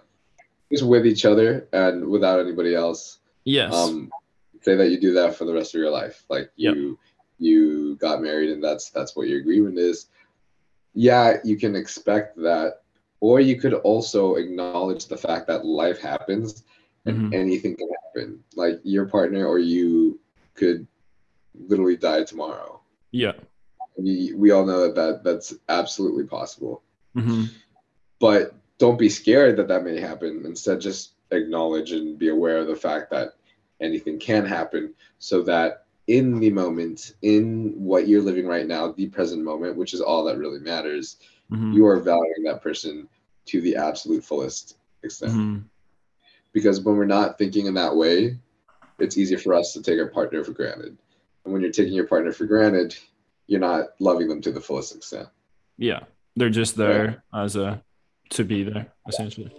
just 0.72 0.84
with 0.84 1.06
each 1.06 1.26
other 1.26 1.68
and 1.72 2.08
without 2.08 2.40
anybody 2.40 2.76
else 2.76 3.20
yes. 3.46 3.74
um 3.74 4.12
say 4.62 4.76
that 4.76 4.90
you 4.90 5.00
do 5.00 5.14
that 5.14 5.34
for 5.36 5.46
the 5.46 5.54
rest 5.54 5.74
of 5.74 5.80
your 5.82 5.90
life 5.90 6.26
like 6.30 6.52
Yep. 6.58 6.76
you 6.76 7.00
you 7.40 7.96
got 7.96 8.22
married 8.22 8.52
and 8.52 8.64
that's 8.64 8.92
that's 8.92 9.16
what 9.16 9.28
your 9.28 9.40
agreement 9.40 9.80
is 9.80 10.08
yeah 10.94 11.38
you 11.44 11.58
can 11.58 11.76
expect 11.76 12.36
that. 12.38 12.82
Or 13.22 13.42
you 13.42 13.60
could 13.60 13.74
also 13.74 14.36
acknowledge 14.36 15.08
the 15.08 15.18
fact 15.18 15.48
that 15.48 15.66
life 15.66 16.00
happens 16.00 16.64
and 17.06 17.32
Mhm. 17.32 17.34
anything 17.34 17.76
can 17.76 17.90
happen. 18.06 18.44
Like 18.56 18.80
your 18.84 19.06
partner 19.08 19.46
or 19.46 19.60
you 19.60 20.20
could 20.56 20.88
literally 21.68 21.98
die 21.98 22.24
tomorrow. 22.24 22.82
Yeah. 23.12 23.34
we, 23.98 24.32
we 24.34 24.52
all 24.52 24.66
know 24.66 24.80
that, 24.86 24.96
that 24.96 25.24
that's 25.24 25.54
absolutely 25.68 26.24
possible. 26.26 26.84
Hmm 27.14 27.46
but 28.20 28.54
don't 28.78 29.00
be 29.00 29.08
scared 29.10 29.56
that 29.58 29.68
that 29.70 29.84
may 29.84 29.98
happen. 30.00 30.44
Instead 30.46 30.82
just 30.82 31.14
acknowledge 31.32 31.92
and 31.94 32.18
be 32.20 32.30
aware 32.30 32.58
of 32.58 32.68
the 32.68 32.76
fact 32.76 33.10
that 33.12 33.30
anything 33.80 34.20
can 34.20 34.46
happen 34.46 34.94
so 35.20 35.42
that 35.44 35.86
in 36.10 36.40
the 36.40 36.50
moment 36.50 37.14
in 37.22 37.74
what 37.78 38.08
you're 38.08 38.22
living 38.22 38.48
right 38.48 38.68
now 38.68 38.92
the 38.92 39.08
present 39.08 39.44
moment 39.44 39.78
which 39.78 39.94
is 39.94 40.02
all 40.02 40.24
that 40.24 40.38
really 40.38 40.60
matters 40.60 41.18
hmm 41.50 41.74
you 41.74 41.86
are 41.86 42.00
valuing 42.00 42.44
that 42.44 42.62
person 42.62 43.08
to 43.46 43.62
the 43.62 43.76
absolute 43.76 44.24
fullest 44.24 44.78
extent. 45.04 45.32
Hmm 45.32 45.58
because 46.52 46.82
when 46.82 46.98
we're 46.98 47.06
not 47.06 47.38
thinking 47.38 47.68
in 47.68 47.74
that 47.76 47.96
way 47.96 48.38
it's 48.98 49.18
easy 49.18 49.36
for 49.36 49.54
us 49.54 49.72
to 49.74 49.82
take 49.82 49.98
our 50.00 50.08
partner 50.08 50.44
for 50.44 50.52
granted. 50.52 50.98
And 51.46 51.54
when 51.54 51.62
you're 51.62 51.72
taking 51.72 51.94
your 51.94 52.08
partner 52.08 52.32
for 52.32 52.46
granted 52.46 52.98
you're 53.48 53.60
not 53.60 53.90
loving 54.00 54.28
them 54.28 54.42
to 54.42 54.52
the 54.52 54.62
fullest 54.62 54.96
extent. 54.96 55.28
Yeah, 55.78 56.02
they're 56.36 56.50
just 56.50 56.76
there 56.76 57.24
as 57.34 57.56
a 57.56 57.82
to 58.32 58.44
be 58.44 58.64
there 58.64 58.88
essentially. 59.08 59.52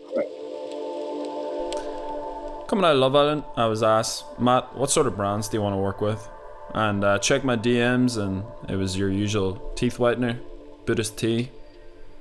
Coming 2.69 2.85
out 2.85 2.93
of 2.93 2.99
Love 2.99 3.17
Island, 3.17 3.43
I 3.57 3.67
was 3.67 3.83
asked, 3.83 4.25
Matt, 4.39 4.77
what 4.77 4.91
sort 4.91 5.09
of 5.09 5.17
brands 5.17 5.49
do 5.49 5.57
you 5.57 5.63
want 5.63 5.73
to 5.73 5.79
work 5.79 6.01
with? 6.01 6.29
And 6.75 7.03
uh, 7.03 7.19
check 7.19 7.45
my 7.45 7.57
DMs, 7.57 8.17
and 8.17 8.45
it 8.69 8.77
was 8.77 8.97
your 8.97 9.11
usual 9.11 9.73
teeth 9.75 9.99
whitener, 9.99 10.39
Buddhist 10.87 11.19
tea, 11.19 11.51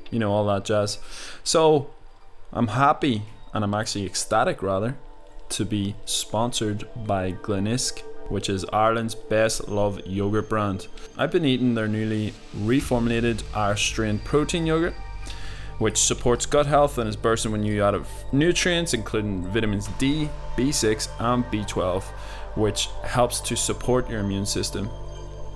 you 0.09 0.19
know, 0.19 0.31
all 0.31 0.45
that 0.47 0.65
jazz. 0.65 0.97
So 1.43 1.89
I'm 2.51 2.69
happy, 2.69 3.23
and 3.53 3.63
I'm 3.63 3.73
actually 3.73 4.05
ecstatic 4.05 4.63
rather, 4.63 4.95
to 5.49 5.65
be 5.65 5.95
sponsored 6.05 6.87
by 6.95 7.31
Glenisk, 7.31 7.99
which 8.29 8.49
is 8.49 8.65
Ireland's 8.65 9.15
best 9.15 9.67
loved 9.67 10.05
yogurt 10.07 10.49
brand. 10.49 10.87
I've 11.17 11.31
been 11.31 11.45
eating 11.45 11.75
their 11.75 11.87
newly 11.87 12.33
reformulated 12.55 13.43
Irish 13.55 13.87
strain 13.87 14.19
protein 14.19 14.65
yogurt, 14.65 14.93
which 15.79 15.97
supports 15.97 16.45
gut 16.45 16.65
health 16.65 16.97
and 16.97 17.07
is 17.07 17.15
bursting 17.15 17.51
with 17.51 17.61
new 17.61 17.81
of 17.81 18.07
nutrients, 18.31 18.93
including 18.93 19.43
vitamins 19.47 19.87
D, 19.97 20.29
B6, 20.55 21.07
and 21.19 21.43
B12, 21.45 22.03
which 22.59 22.87
helps 23.03 23.39
to 23.41 23.55
support 23.55 24.09
your 24.09 24.19
immune 24.19 24.45
system. 24.45 24.89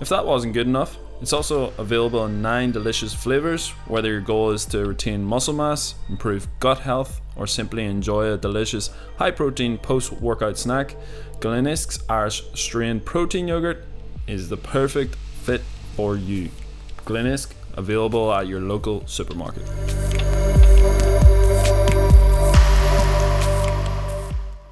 If 0.00 0.08
that 0.08 0.26
wasn't 0.26 0.54
good 0.54 0.66
enough, 0.66 0.98
it's 1.20 1.32
also 1.32 1.72
available 1.78 2.24
in 2.26 2.42
nine 2.42 2.72
delicious 2.72 3.14
flavors. 3.14 3.70
Whether 3.86 4.10
your 4.10 4.20
goal 4.20 4.50
is 4.50 4.64
to 4.66 4.84
retain 4.84 5.24
muscle 5.24 5.54
mass, 5.54 5.94
improve 6.08 6.48
gut 6.60 6.80
health, 6.80 7.20
or 7.36 7.46
simply 7.46 7.84
enjoy 7.84 8.32
a 8.32 8.36
delicious 8.36 8.90
high 9.18 9.30
protein 9.30 9.78
post 9.78 10.12
workout 10.12 10.58
snack, 10.58 10.96
Glenisk's 11.40 12.02
Irish 12.08 12.42
strain 12.54 13.00
protein 13.00 13.48
yogurt 13.48 13.84
is 14.26 14.48
the 14.48 14.56
perfect 14.56 15.14
fit 15.42 15.62
for 15.96 16.16
you. 16.16 16.50
Glenisk, 17.04 17.52
available 17.74 18.32
at 18.32 18.46
your 18.46 18.60
local 18.60 19.06
supermarket. 19.06 19.64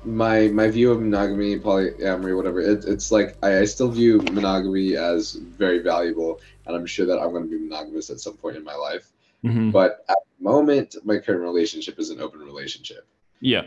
My 0.04 0.48
my 0.48 0.68
view 0.68 0.90
of 0.90 1.00
monogamy, 1.00 1.58
polyamory, 1.58 2.36
whatever, 2.36 2.60
it, 2.60 2.84
it's 2.84 3.12
like 3.12 3.36
I, 3.42 3.58
I 3.60 3.64
still 3.64 3.88
view 3.88 4.18
monogamy 4.32 4.96
as 4.96 5.34
very 5.34 5.78
valuable, 5.78 6.40
and 6.66 6.76
I'm 6.76 6.86
sure 6.86 7.06
that 7.06 7.18
I'm 7.20 7.30
going 7.30 7.44
to 7.44 7.50
be 7.50 7.58
monogamous 7.58 8.10
at 8.10 8.20
some 8.20 8.36
point 8.36 8.56
in 8.56 8.64
my 8.64 8.74
life. 8.74 9.12
Mm-hmm. 9.44 9.70
But 9.70 10.04
at 10.08 10.16
the 10.38 10.44
moment, 10.44 10.96
my 11.04 11.18
current 11.18 11.42
relationship 11.42 11.98
is 11.98 12.10
an 12.10 12.20
open 12.20 12.40
relationship, 12.40 13.06
Yeah. 13.40 13.62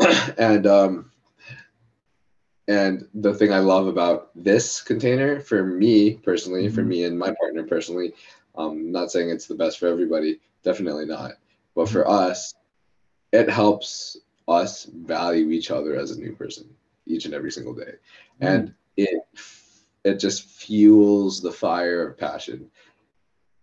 and 0.38 0.66
um, 0.66 1.10
and 2.66 3.08
the 3.14 3.34
thing 3.34 3.52
I 3.52 3.60
love 3.60 3.86
about 3.86 4.30
this 4.34 4.82
container, 4.82 5.40
for 5.40 5.64
me 5.64 6.14
personally, 6.14 6.68
for 6.68 6.82
Mhm. 6.82 6.86
me 6.86 7.04
and 7.04 7.18
my 7.18 7.34
partner 7.40 7.64
personally, 7.64 8.14
um, 8.56 8.92
not 8.92 9.10
saying 9.10 9.30
it's 9.30 9.46
the 9.46 9.54
best 9.54 9.78
for 9.78 9.86
everybody, 9.86 10.40
definitely 10.62 11.06
not, 11.06 11.32
but 11.74 11.88
for 11.88 12.08
us, 12.08 12.54
it 13.32 13.48
helps 13.48 14.18
us 14.48 14.84
value 14.84 15.50
each 15.50 15.70
other 15.70 15.94
as 15.94 16.10
a 16.10 16.18
new 16.18 16.34
person 16.34 16.68
each 17.06 17.26
and 17.26 17.34
every 17.34 17.52
single 17.52 17.74
day. 17.74 17.92
And 18.40 18.74
it 18.96 19.20
it 20.04 20.14
just 20.18 20.44
fuels 20.44 21.40
the 21.40 21.52
fire 21.52 22.08
of 22.08 22.18
passion 22.18 22.70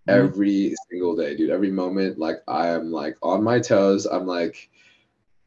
Mhm. 0.07 0.13
every 0.13 0.75
single 0.89 1.15
day 1.15 1.35
dude. 1.35 1.49
Every 1.49 1.71
moment 1.71 2.19
like 2.19 2.37
i 2.47 2.67
am 2.67 2.91
like 2.91 3.17
on 3.23 3.43
my 3.43 3.59
toes. 3.59 4.05
I'm 4.05 4.27
like 4.27 4.69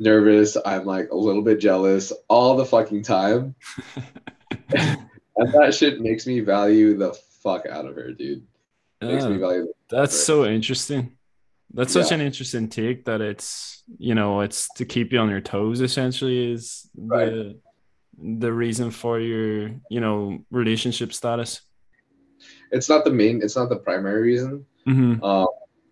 nervous. 0.01 0.57
I'm 0.65 0.85
like 0.85 1.11
a 1.11 1.17
little 1.17 1.43
bit 1.43 1.61
jealous 1.61 2.13
all 2.29 2.57
the 2.57 2.65
fucking 2.67 3.03
time. 3.03 3.55
And 5.41 5.53
that 5.53 5.73
shit 5.73 6.01
makes 6.01 6.27
me 6.27 6.41
value 6.41 6.97
the 6.97 7.13
fuck 7.43 7.65
out 7.67 7.87
of 7.87 7.95
her 7.95 8.11
dude. 8.11 8.45
Makes 9.01 9.27
me 9.27 9.37
value 9.37 9.73
that's 9.89 10.19
so 10.19 10.45
interesting. 10.45 11.17
That's 11.75 11.93
such 11.93 12.11
Yeah. 12.11 12.17
an 12.17 12.21
interesting 12.23 12.69
take 12.69 13.05
that 13.05 13.21
it's 13.21 13.83
you 13.99 14.15
know 14.15 14.41
it's 14.41 14.69
to 14.77 14.85
keep 14.85 15.13
you 15.13 15.19
on 15.19 15.31
your 15.31 15.41
toes 15.41 15.81
essentially 15.81 16.53
is 16.53 16.89
the 16.95 17.03
Right. 17.07 17.57
the 18.41 18.53
reason 18.53 18.91
for 18.91 19.19
your 19.21 19.71
you 19.91 20.01
know 20.01 20.45
relationship 20.51 21.13
status. 21.13 21.61
it's 22.71 22.89
not 22.89 23.05
the 23.05 23.11
main 23.11 23.41
it's 23.43 23.57
not 23.57 23.69
the 23.69 23.77
primary 23.77 24.23
reason 24.23 24.65
Mm-hmm. 24.87 25.23
um, 25.23 25.47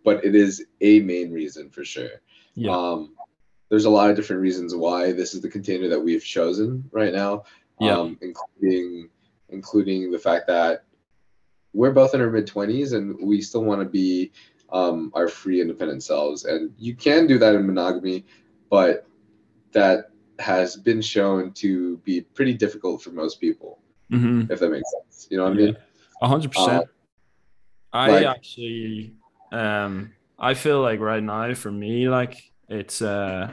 but 0.05 0.25
it 0.25 0.35
is 0.35 0.65
a 0.81 1.01
main 1.01 1.31
reason 1.33 1.71
for 1.71 1.85
sure 1.85 2.21
Yeah. 2.55 2.73
Um, 2.77 3.15
there's 3.69 3.85
a 3.87 3.91
lot 3.91 4.09
of 4.11 4.17
different 4.17 4.41
reasons 4.43 4.75
why 4.75 5.13
this 5.13 5.35
is 5.35 5.41
the 5.41 5.49
container 5.51 5.89
that 5.89 6.01
we've 6.01 6.25
chosen 6.25 6.89
right 6.93 7.13
now. 7.13 7.43
Yeah. 7.81 7.99
Um, 7.99 8.17
including 8.23 9.09
including 9.51 10.11
the 10.13 10.19
fact 10.19 10.47
that 10.47 10.85
we're 11.73 11.93
both 11.93 12.15
in 12.15 12.21
our 12.21 12.31
mid 12.31 12.47
twenties 12.47 12.93
and 12.93 13.17
we 13.21 13.41
still 13.43 13.65
want 13.65 13.81
to 13.83 13.89
be 13.89 14.33
um, 14.71 15.11
our 15.15 15.29
free, 15.29 15.61
independent 15.61 16.03
selves. 16.03 16.45
And 16.45 16.73
you 16.79 16.95
can 16.95 17.27
do 17.27 17.39
that 17.39 17.55
in 17.55 17.67
monogamy, 17.67 18.25
but 18.71 19.07
that 19.73 20.11
has 20.39 20.77
been 20.77 21.01
shown 21.01 21.53
to 21.53 21.97
be 21.99 22.21
pretty 22.21 22.53
difficult 22.55 23.03
for 23.03 23.11
most 23.11 23.41
people, 23.41 23.79
Mm-hmm. 24.13 24.53
if 24.53 24.61
that 24.61 24.71
makes 24.71 24.89
sense. 24.93 25.27
You 25.31 25.39
know 25.39 25.45
what 25.45 25.53
I 25.55 25.57
mean? 25.57 25.77
A 26.23 26.29
hundred 26.29 26.53
percent. 26.53 26.87
I 27.93 28.11
Like- 28.11 28.27
actually 28.27 29.15
um 29.53 30.13
I 30.39 30.55
feel 30.55 30.81
like 30.83 31.01
right 31.01 31.23
now 31.23 31.55
for 31.55 31.71
me 31.73 32.09
like 32.09 32.37
it's 32.69 33.01
uh 33.01 33.53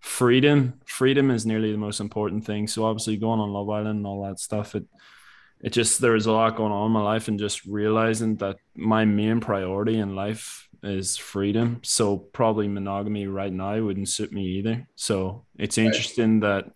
freedom 0.00 0.80
freedom 0.84 1.30
is 1.30 1.46
nearly 1.46 1.70
the 1.72 1.78
most 1.78 2.00
important 2.00 2.44
thing 2.44 2.66
so 2.66 2.84
obviously 2.84 3.16
going 3.16 3.40
on 3.40 3.52
Love 3.52 3.68
Island 3.70 3.98
and 3.98 4.06
all 4.06 4.22
that 4.26 4.40
stuff 4.40 4.74
it 4.74 4.84
it 5.64 5.72
just 5.72 6.00
there 6.00 6.12
was 6.12 6.26
a 6.26 6.32
lot 6.32 6.56
going 6.56 6.72
on 6.72 6.86
in 6.86 6.92
my 6.92 7.02
life 7.02 7.28
and 7.28 7.38
just 7.38 7.64
realizing 7.64 8.36
that 8.36 8.56
my 8.76 9.04
main 9.06 9.40
priority 9.40 9.98
in 9.98 10.14
life 10.14 10.68
is 10.82 11.16
freedom. 11.16 11.80
So 11.82 12.18
probably 12.18 12.68
monogamy 12.68 13.26
right 13.26 13.52
now 13.52 13.80
wouldn't 13.80 14.10
suit 14.10 14.32
me 14.32 14.44
either. 14.58 14.86
So 14.96 15.46
it's 15.58 15.78
Right. 15.78 15.86
interesting 15.86 16.40
that 16.40 16.66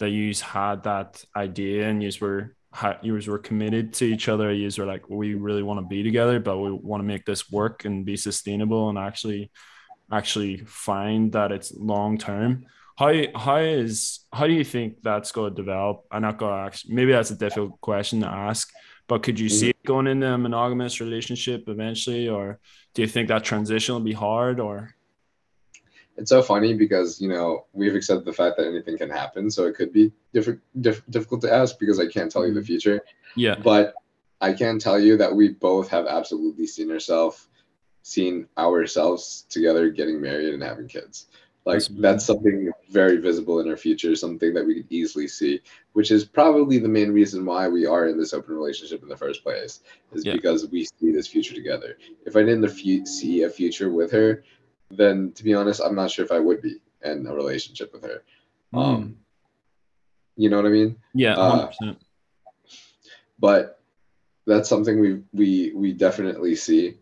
that 0.00 0.10
you 0.10 0.34
had 0.42 0.82
that 0.82 1.24
idea 1.36 1.88
and 1.88 2.02
you 2.02 2.10
were 2.20 2.56
you 3.02 3.12
were 3.28 3.38
committed 3.38 3.92
to 3.94 4.04
each 4.06 4.28
other. 4.28 4.52
You 4.52 4.68
were 4.78 4.86
like 4.86 5.08
we 5.08 5.34
really 5.34 5.62
want 5.62 5.78
to 5.80 5.86
be 5.86 6.02
together 6.02 6.40
but 6.40 6.58
we 6.58 6.72
want 6.72 7.00
to 7.02 7.06
make 7.06 7.24
this 7.24 7.50
work 7.52 7.84
and 7.84 8.04
be 8.04 8.16
sustainable 8.16 8.88
and 8.88 8.98
actually 8.98 9.52
actually 10.10 10.56
find 10.66 11.32
that 11.32 11.52
it's 11.52 11.72
long 11.74 12.18
term 12.18 12.66
how 12.96 13.12
how 13.34 13.56
is 13.56 14.20
how 14.32 14.46
do 14.46 14.52
you 14.52 14.64
think 14.64 15.02
that's 15.02 15.32
going 15.32 15.54
to 15.54 15.56
develop? 15.56 16.04
I'm 16.10 16.22
not 16.22 16.38
going 16.38 16.52
to 16.52 16.58
ask 16.58 16.84
maybe 16.88 17.12
that's 17.12 17.30
a 17.30 17.36
difficult 17.36 17.80
question 17.80 18.20
to 18.20 18.28
ask 18.28 18.70
but 19.08 19.22
could 19.22 19.38
you 19.38 19.48
see 19.48 19.66
mm-hmm. 19.66 19.70
it 19.70 19.86
going 19.86 20.06
into 20.06 20.26
a 20.26 20.38
monogamous 20.38 21.00
relationship 21.00 21.64
eventually 21.68 22.28
or 22.28 22.58
do 22.94 23.02
you 23.02 23.08
think 23.08 23.28
that 23.28 23.44
transition 23.44 23.94
will 23.94 24.00
be 24.00 24.12
hard 24.12 24.60
or? 24.60 24.94
It's 26.16 26.28
so 26.28 26.42
funny 26.42 26.74
because 26.74 27.20
you 27.20 27.28
know 27.28 27.66
we've 27.72 27.94
accepted 27.94 28.26
the 28.26 28.32
fact 28.32 28.58
that 28.58 28.66
anything 28.66 28.98
can 28.98 29.08
happen, 29.08 29.50
so 29.50 29.66
it 29.66 29.74
could 29.74 29.92
be 29.92 30.12
diff- 30.34 30.58
diff- 30.80 31.02
difficult 31.08 31.40
to 31.42 31.52
ask 31.52 31.78
because 31.78 31.98
I 31.98 32.06
can't 32.06 32.30
tell 32.30 32.46
you 32.46 32.52
the 32.52 32.60
mm-hmm. 32.60 32.66
future. 32.66 33.00
yeah. 33.34 33.54
But 33.54 33.94
I 34.40 34.52
can 34.52 34.78
tell 34.78 34.98
you 34.98 35.16
that 35.16 35.34
we 35.34 35.48
both 35.48 35.88
have 35.88 36.06
absolutely 36.06 36.66
seen 36.66 36.90
ourselves, 36.90 37.48
seen 38.02 38.46
ourselves 38.58 39.46
together 39.48 39.88
getting 39.88 40.20
married 40.20 40.52
and 40.52 40.62
having 40.62 40.88
kids. 40.88 41.28
Like 41.64 41.82
That's 41.90 42.24
something 42.24 42.72
very 42.90 43.18
visible 43.18 43.60
in 43.60 43.68
our 43.68 43.76
future, 43.76 44.16
something 44.16 44.52
that 44.54 44.66
we 44.66 44.74
could 44.82 44.90
easily 44.90 45.28
see, 45.28 45.60
which 45.92 46.10
is 46.10 46.24
probably 46.24 46.78
the 46.78 46.88
main 46.88 47.12
reason 47.12 47.44
why 47.44 47.68
we 47.68 47.86
are 47.86 48.08
in 48.08 48.18
this 48.18 48.32
open 48.34 48.56
relationship 48.56 49.02
in 49.02 49.08
the 49.08 49.16
first 49.16 49.44
place, 49.44 49.80
is 50.12 50.24
Yeah. 50.24 50.32
because 50.32 50.68
we 50.68 50.84
see 50.84 51.12
this 51.12 51.28
future 51.28 51.54
together. 51.54 51.96
If 52.26 52.34
I 52.34 52.42
didn't 52.42 53.06
see 53.06 53.42
a 53.42 53.50
future 53.50 53.90
with 53.90 54.10
her, 54.10 54.42
then 54.90 55.32
to 55.32 55.44
be 55.44 55.54
honest, 55.54 55.80
I'm 55.80 55.94
not 55.94 56.10
sure 56.10 56.24
if 56.24 56.32
I 56.32 56.40
would 56.40 56.62
be 56.62 56.80
in 57.04 57.26
a 57.26 57.34
relationship 57.34 57.92
with 57.92 58.02
her. 58.02 58.22
Um, 58.74 59.16
you 60.36 60.50
know 60.50 60.56
what 60.56 60.66
I 60.66 60.70
mean? 60.70 60.96
yeah 61.14 61.34
uh, 61.34 61.70
100% 61.80 61.96
but 63.38 63.80
that's 64.46 64.68
something 64.68 64.98
we 65.00 65.20
we 65.32 65.72
we 65.74 65.92
definitely 65.92 66.54
see. 66.54 66.94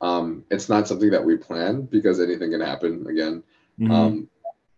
Um, 0.00 0.44
it's 0.50 0.68
not 0.68 0.86
something 0.86 1.10
that 1.10 1.24
we 1.24 1.36
plan 1.36 1.82
because 1.82 2.20
anything 2.20 2.50
can 2.50 2.60
happen. 2.60 3.06
Again, 3.06 3.42
Mhm. 3.78 3.90
um, 3.90 4.28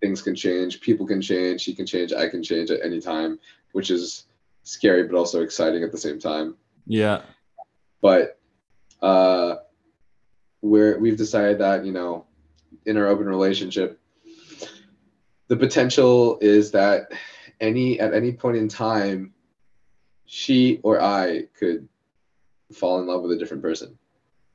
things 0.00 0.22
can 0.22 0.34
change, 0.34 0.80
people 0.80 1.06
can 1.06 1.20
change, 1.20 1.64
he 1.64 1.74
can 1.74 1.86
change, 1.86 2.12
I 2.12 2.28
can 2.28 2.42
change 2.42 2.70
at 2.70 2.80
any 2.84 3.00
time, 3.00 3.38
which 3.72 3.90
is 3.90 4.26
scary 4.62 5.04
but 5.04 5.16
also 5.16 5.42
exciting 5.42 5.82
at 5.82 5.92
the 5.92 5.98
same 5.98 6.18
time. 6.18 6.56
yeah 6.86 7.22
But 8.00 8.38
uh, 9.02 9.56
we're 10.62 10.98
we've 10.98 11.16
decided 11.16 11.58
that 11.58 11.84
you 11.84 11.92
know, 11.92 12.26
in 12.86 12.96
our 12.96 13.06
open 13.06 13.26
relationship, 13.26 14.00
the 15.48 15.56
potential 15.56 16.38
is 16.40 16.70
that 16.72 17.12
any 17.60 17.98
at 18.00 18.14
any 18.14 18.32
point 18.32 18.56
in 18.56 18.68
time, 18.68 19.32
she 20.26 20.80
or 20.82 21.00
I 21.00 21.44
could 21.58 21.88
fall 22.72 23.00
in 23.00 23.06
love 23.06 23.22
with 23.22 23.32
a 23.32 23.36
different 23.38 23.62
person. 23.62 23.98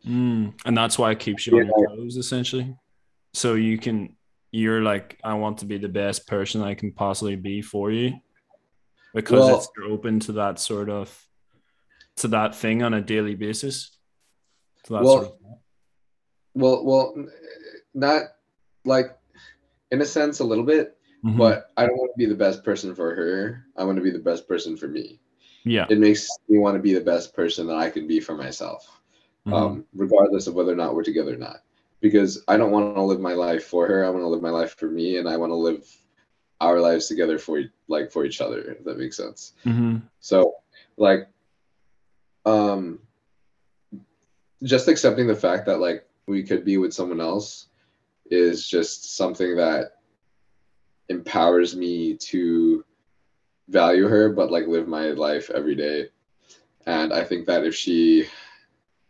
Mm, 0.06 0.54
and 0.66 0.78
that's 0.78 0.98
why 0.98 1.12
it 1.12 1.20
keeps 1.20 1.48
you 1.48 1.58
on 1.58 1.66
Yeah. 1.66 1.72
your 1.78 1.96
toes, 1.96 2.18
essentially. 2.18 2.76
So 3.34 3.54
you 3.54 3.78
can, 3.78 4.16
you're 4.52 4.82
like, 4.82 5.18
I 5.24 5.34
want 5.36 5.60
to 5.60 5.66
be 5.66 5.78
the 5.78 5.90
best 5.90 6.28
person 6.28 6.62
I 6.62 6.74
can 6.76 6.92
possibly 6.92 7.36
be 7.36 7.62
for 7.62 7.92
you, 7.92 8.14
because 9.14 9.40
Well- 9.46 9.58
it's 9.58 9.70
you're 9.78 9.88
open 9.88 10.20
to 10.22 10.34
that 10.34 10.60
sort 10.60 10.90
of, 10.90 11.26
to 12.18 12.28
that 12.30 12.56
thing 12.56 12.84
on 12.84 12.94
a 12.94 13.02
daily 13.02 13.36
basis. 13.36 13.98
To 14.86 14.94
that 14.94 15.04
Well, 15.04 15.14
sort 15.22 15.26
of, 15.28 15.34
Well, 16.54 16.84
well, 16.86 17.26
not 17.94 18.24
like 18.84 19.18
in 19.92 20.02
a 20.02 20.06
sense 20.06 20.40
a 20.40 20.44
little 20.44 20.66
bit, 20.66 20.98
Mhm. 21.24 21.38
but 21.38 21.72
I 21.78 21.86
don't 21.86 21.98
want 21.98 22.12
to 22.14 22.18
be 22.18 22.26
the 22.26 22.36
best 22.36 22.64
person 22.66 22.94
for 22.96 23.16
her. 23.16 23.66
I 23.78 23.84
want 23.86 23.98
to 23.98 24.04
be 24.04 24.12
the 24.12 24.20
best 24.20 24.48
person 24.48 24.76
for 24.76 24.88
me. 24.88 25.20
yeah, 25.64 25.86
It 25.92 26.00
makes 26.00 26.28
me 26.50 26.58
want 26.58 26.76
to 26.76 26.82
be 26.82 26.94
the 26.96 27.02
best 27.02 27.36
person 27.36 27.68
that 27.68 27.76
I 27.78 27.90
can 27.92 28.08
be 28.08 28.20
for 28.20 28.36
myself. 28.36 28.98
Mhm. 29.48 29.54
um, 29.54 29.86
regardless 29.96 30.46
of 30.46 30.54
whether 30.54 30.72
or 30.72 30.76
not 30.76 30.94
we're 30.94 31.04
together 31.04 31.34
or 31.34 31.38
not. 31.38 31.64
Because 32.02 32.44
I 32.48 32.58
don't 32.58 32.72
want 32.72 32.96
to 32.96 33.02
live 33.02 33.20
my 33.20 33.34
life 33.34 33.66
for 33.66 33.88
her. 33.88 34.04
I 34.04 34.10
want 34.10 34.24
to 34.24 34.28
live 34.28 34.42
my 34.42 34.50
life 34.50 34.76
for 34.76 34.90
me, 34.90 35.18
and 35.18 35.30
I 35.30 35.38
want 35.38 35.52
to 35.52 35.56
live 35.56 35.86
our 36.60 36.80
lives 36.80 37.08
together 37.08 37.38
for 37.38 37.64
like 37.88 38.12
for 38.12 38.26
each 38.26 38.42
other. 38.42 38.60
If 38.60 38.84
that 38.86 38.98
makes 38.98 39.18
sense. 39.18 39.54
Mhm. 39.66 40.02
So, 40.20 40.56
like, 40.98 41.28
um, 42.46 43.00
just 44.64 44.88
accepting 44.88 45.28
the 45.28 45.36
fact 45.36 45.66
that 45.66 45.80
like 45.80 46.08
we 46.28 46.44
could 46.44 46.66
be 46.66 46.78
with 46.78 46.94
someone 46.94 47.22
else 47.22 47.68
is 48.30 48.68
just 48.68 49.16
something 49.16 49.56
that 49.58 49.98
empowers 51.10 51.76
me 51.76 52.16
to 52.16 52.86
value 53.68 54.08
her, 54.08 54.30
but 54.30 54.52
like 54.52 54.68
live 54.68 54.88
my 54.88 55.08
life 55.12 55.50
every 55.50 55.76
day. 55.76 56.10
And 56.86 57.14
I 57.14 57.24
think 57.24 57.46
that 57.48 57.64
if 57.64 57.76
she, 57.76 58.26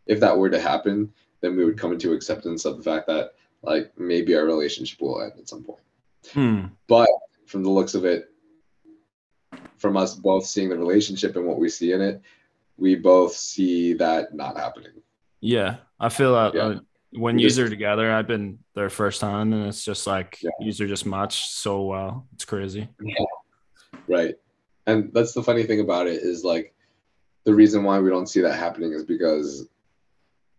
if 0.05 0.19
that 0.19 0.37
were 0.37 0.49
to 0.49 0.59
happen, 0.59 1.13
then 1.41 1.55
we 1.57 1.65
would 1.65 1.77
come 1.77 1.91
into 1.91 2.13
acceptance 2.13 2.65
of 2.65 2.77
the 2.77 2.83
fact 2.83 3.07
that 3.07 3.31
like 3.63 3.91
maybe 3.97 4.35
our 4.35 4.45
relationship 4.45 5.01
will 5.01 5.21
end 5.21 5.33
at 5.37 5.49
some 5.49 5.63
point 5.63 5.79
Hmm. 6.33 6.65
but 6.87 7.09
from 7.47 7.63
the 7.63 7.69
looks 7.69 7.95
of 7.95 8.05
it 8.05 8.29
from 9.77 9.97
us 9.97 10.15
both 10.15 10.45
seeing 10.45 10.69
the 10.69 10.77
relationship 10.77 11.35
and 11.35 11.45
what 11.45 11.57
we 11.59 11.67
see 11.69 11.91
in 11.93 12.01
it 12.01 12.21
we 12.77 12.95
both 12.95 13.33
see 13.35 13.93
that 13.93 14.33
not 14.33 14.57
happening 14.57 14.93
yeah, 15.43 15.77
I 15.99 16.09
feel 16.09 16.33
that 16.35 16.53
Yeah. 16.53 16.61
uh, 16.65 16.79
when 17.13 17.35
We 17.35 17.41
just- 17.41 17.57
are 17.57 17.67
together, 17.67 18.11
I've 18.11 18.27
been 18.27 18.59
there 18.75 18.91
firsthand, 18.91 19.55
and 19.55 19.65
it's 19.65 19.83
just 19.83 20.05
like 20.05 20.37
Yeah. 20.43 20.51
are 20.69 20.87
just 20.87 21.03
matched 21.07 21.49
so 21.53 21.81
well. 21.81 22.27
It's 22.35 22.45
crazy. 22.45 22.87
right 24.07 24.35
and 24.85 25.11
that's 25.13 25.33
the 25.33 25.41
funny 25.41 25.63
thing 25.63 25.79
about 25.79 26.05
it 26.07 26.21
is 26.21 26.43
like 26.43 26.75
the 27.43 27.53
reason 27.55 27.83
why 27.83 27.99
we 27.99 28.09
don't 28.11 28.27
see 28.27 28.41
that 28.41 28.53
happening 28.53 28.93
is 28.93 29.03
because 29.03 29.67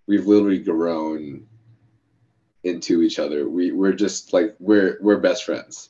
we've 0.06 0.26
literally 0.26 0.58
grown 0.58 1.46
into 2.64 3.02
each 3.02 3.18
other 3.18 3.48
we 3.48 3.72
we're 3.72 3.92
just 3.92 4.32
like 4.32 4.54
we're 4.60 4.98
we're 5.00 5.18
best 5.18 5.44
friends 5.44 5.88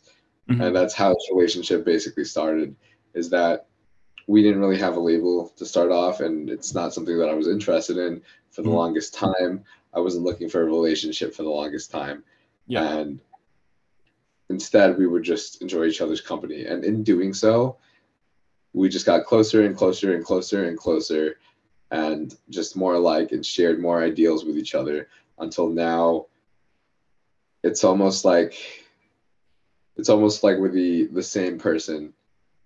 Mhm. 0.48 0.66
and 0.66 0.76
that's 0.76 0.94
how 0.94 1.10
this 1.10 1.28
relationship 1.32 1.84
basically 1.84 2.24
started 2.24 2.74
is 3.14 3.28
that 3.30 3.66
we 4.26 4.42
didn't 4.42 4.60
really 4.60 4.78
have 4.78 4.96
a 4.96 5.00
label 5.00 5.52
to 5.56 5.64
start 5.66 5.92
off 5.92 6.20
and 6.20 6.48
it's 6.50 6.74
not 6.74 6.92
something 6.94 7.18
that 7.18 7.28
i 7.28 7.34
was 7.34 7.46
interested 7.48 7.96
in 7.98 8.22
for 8.50 8.62
the 8.62 8.68
Mhm. 8.70 8.74
longest 8.74 9.14
time 9.14 9.62
i 9.94 10.00
wasn't 10.00 10.24
looking 10.24 10.48
for 10.48 10.62
a 10.62 10.64
relationship 10.64 11.34
for 11.34 11.42
the 11.42 11.50
longest 11.50 11.90
time 11.90 12.24
Yeah. 12.66 12.98
and 12.98 13.20
instead 14.50 14.98
we 14.98 15.06
would 15.06 15.22
just 15.22 15.62
enjoy 15.62 15.84
each 15.86 16.00
other's 16.00 16.20
company 16.20 16.64
and 16.66 16.84
in 16.84 17.02
doing 17.02 17.32
so 17.34 17.76
we 18.72 18.88
just 18.88 19.06
got 19.06 19.24
closer 19.26 19.62
and 19.64 19.76
closer 19.76 20.14
and 20.14 20.24
closer 20.24 20.64
and 20.64 20.78
closer 20.78 21.36
and 21.92 22.34
just 22.48 22.74
more 22.74 22.94
alike 22.94 23.30
and 23.32 23.44
shared 23.44 23.78
more 23.78 24.02
ideals 24.02 24.44
with 24.44 24.56
each 24.56 24.74
other 24.74 25.08
until 25.38 25.68
now 25.68 26.26
it's 27.62 27.84
almost 27.84 28.24
like 28.24 28.54
it's 29.96 30.08
almost 30.08 30.42
like 30.42 30.56
we're 30.58 30.70
the 30.70 31.06
the 31.08 31.22
same 31.22 31.58
person 31.58 32.12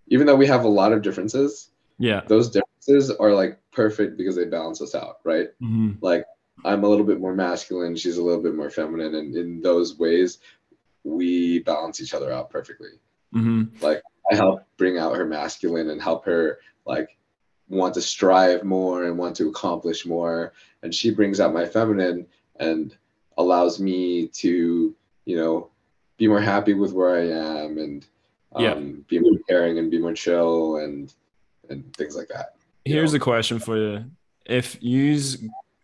even 0.09 0.27
though 0.27 0.37
we 0.37 0.47
have 0.47 0.65
a 0.65 0.69
lot 0.69 0.93
of 0.93 1.03
differences 1.03 1.71
Yeah. 1.99 2.23
those 2.29 2.49
differences 2.51 3.11
are 3.11 3.33
like 3.35 3.59
perfect 3.73 4.17
because 4.17 4.37
they 4.37 4.45
balance 4.45 4.81
us 4.81 4.95
out 4.95 5.17
right 5.25 5.49
Mhm. 5.61 5.99
like 6.01 6.25
i'm 6.65 6.85
a 6.85 6.89
little 6.89 7.05
bit 7.05 7.21
more 7.21 7.35
masculine 7.35 7.97
she's 7.97 8.17
a 8.19 8.23
little 8.23 8.43
bit 8.43 8.55
more 8.55 8.71
feminine 8.71 9.17
and 9.17 9.35
in 9.37 9.61
those 9.61 9.99
ways 9.99 10.39
we 11.03 11.59
balance 11.61 12.01
each 12.01 12.15
other 12.15 12.33
out 12.33 12.49
perfectly 12.51 12.91
Mhm. 13.35 13.71
I 14.31 14.35
help 14.35 14.63
bring 14.77 14.99
out 14.99 15.17
her 15.17 15.25
masculine 15.25 15.91
and 15.91 16.01
help 16.03 16.25
her 16.25 16.59
like 16.85 17.16
want 17.69 17.95
to 17.95 18.01
strive 18.03 18.63
more 18.65 19.05
and 19.05 19.19
want 19.19 19.37
to 19.37 19.49
accomplish 19.49 20.07
more. 20.07 20.53
And 20.83 20.95
she 20.95 21.11
brings 21.11 21.41
out 21.41 21.53
my 21.53 21.67
feminine 21.67 22.27
and 22.61 22.97
allows 23.39 23.81
me 23.81 24.29
to, 24.29 24.95
you 25.25 25.37
know, 25.37 25.71
be 26.17 26.29
more 26.29 26.41
happy 26.41 26.75
with 26.75 26.93
where 26.93 27.17
I 27.17 27.29
am 27.29 27.79
and 27.79 28.07
um, 28.55 28.63
Yeah. 28.63 28.93
be 29.09 29.19
more 29.19 29.39
caring 29.49 29.79
and 29.79 29.91
be 29.91 29.99
more 29.99 30.15
chill 30.15 30.77
and 30.77 31.13
and 31.69 31.95
things 31.97 32.17
like 32.17 32.29
that. 32.29 32.55
Here's 32.85 33.13
know. 33.13 33.17
a 33.17 33.21
question 33.21 33.59
for 33.59 33.77
you: 33.77 34.05
If 34.45 34.79
you 34.81 35.19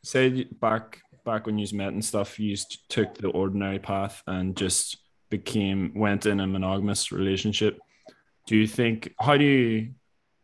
say 0.05 0.45
back 0.45 1.03
back 1.24 1.47
when 1.47 1.59
you 1.59 1.66
met 1.76 1.93
and 1.93 2.05
stuff, 2.05 2.39
you 2.39 2.57
took 2.89 3.14
the 3.18 3.28
ordinary 3.28 3.78
path 3.78 4.22
and 4.26 4.57
just 4.57 4.99
became 5.28 5.93
went 5.95 6.26
in 6.26 6.41
a 6.41 6.47
monogamous 6.47 7.11
relationship, 7.12 7.78
do 8.47 8.57
you 8.57 8.66
think 8.66 9.12
how 9.20 9.37
do 9.37 9.45
you 9.45 9.93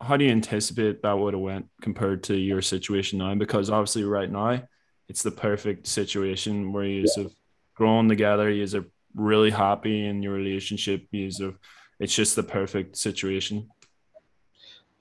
how 0.01 0.17
do 0.17 0.25
you 0.25 0.31
anticipate 0.31 1.03
that 1.03 1.19
would 1.19 1.35
have 1.35 1.43
went 1.43 1.67
compared 1.83 2.23
to 2.25 2.37
your 2.37 2.63
situation 2.63 3.19
now? 3.19 3.35
Because 3.35 3.71
obviously, 3.71 4.05
right 4.05 4.31
now, 4.31 4.63
it's 5.09 5.23
the 5.23 5.31
perfect 5.31 5.87
situation 5.87 6.73
where 6.73 6.85
you 6.85 7.07
have 7.17 7.33
grown 7.75 8.09
together, 8.09 8.51
you 8.51 8.67
are 8.79 8.85
really 9.15 9.51
happy 9.51 10.07
in 10.07 10.23
your 10.23 10.35
relationship, 10.35 11.07
you 11.11 11.31
are 11.43 11.55
it's 11.99 12.15
just 12.15 12.37
the 12.37 12.43
perfect 12.43 12.97
situation. 12.97 13.69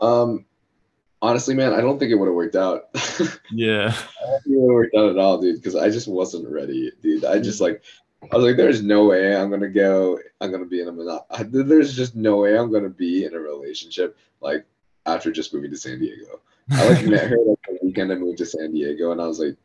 Um, 0.02 0.46
honestly, 1.22 1.54
man, 1.54 1.74
I 1.74 1.82
don't 1.82 2.00
think 2.00 2.12
it 2.12 2.16
would 2.16 2.28
have 2.28 2.36
worked 2.36 2.56
out. 2.56 2.86
Yeah. 3.52 3.94
I 3.96 4.26
don't 4.30 4.44
think 4.44 4.56
it 4.56 4.60
would 4.60 4.70
have 4.70 4.76
worked 4.76 4.96
out 4.96 5.10
at 5.10 5.18
all, 5.18 5.40
dude, 5.40 5.56
because 5.58 5.76
I 5.76 5.90
just 5.90 6.08
wasn't 6.08 6.50
ready, 6.50 6.92
dude. 7.02 7.24
I 7.24 7.40
just 7.40 7.62
like, 7.62 7.82
I 8.32 8.36
was 8.36 8.44
like, 8.46 8.58
there's 8.58 8.82
no 8.82 9.06
way 9.06 9.36
I'm 9.36 9.50
gonna 9.50 9.70
go. 9.70 10.20
I'm 10.42 10.52
gonna 10.52 10.66
be 10.66 10.82
in 10.82 10.88
a 10.88 10.92
mono- 10.92 11.26
I- 11.30 11.44
There's 11.44 11.96
just 11.96 12.16
no 12.16 12.38
way 12.38 12.58
I'm 12.58 12.72
gonna 12.72 12.90
be 12.90 13.26
in 13.26 13.34
a 13.36 13.40
relationship 13.40 14.18
like 14.42 14.66
after 15.08 15.32
just 15.32 15.54
moving 15.54 15.72
to 15.72 15.78
San 15.78 16.00
Diego. 16.00 16.42
I 16.72 16.90
like 16.90 17.06
met 17.06 17.30
her 17.30 17.38
like 17.38 17.60
the 17.68 17.80
weekend 17.82 18.12
I 18.12 18.16
moved 18.16 18.40
to 18.40 18.46
San 18.46 18.74
Diego, 18.74 19.12
and 19.12 19.22
I 19.22 19.28
was 19.28 19.40
like, 19.40 19.56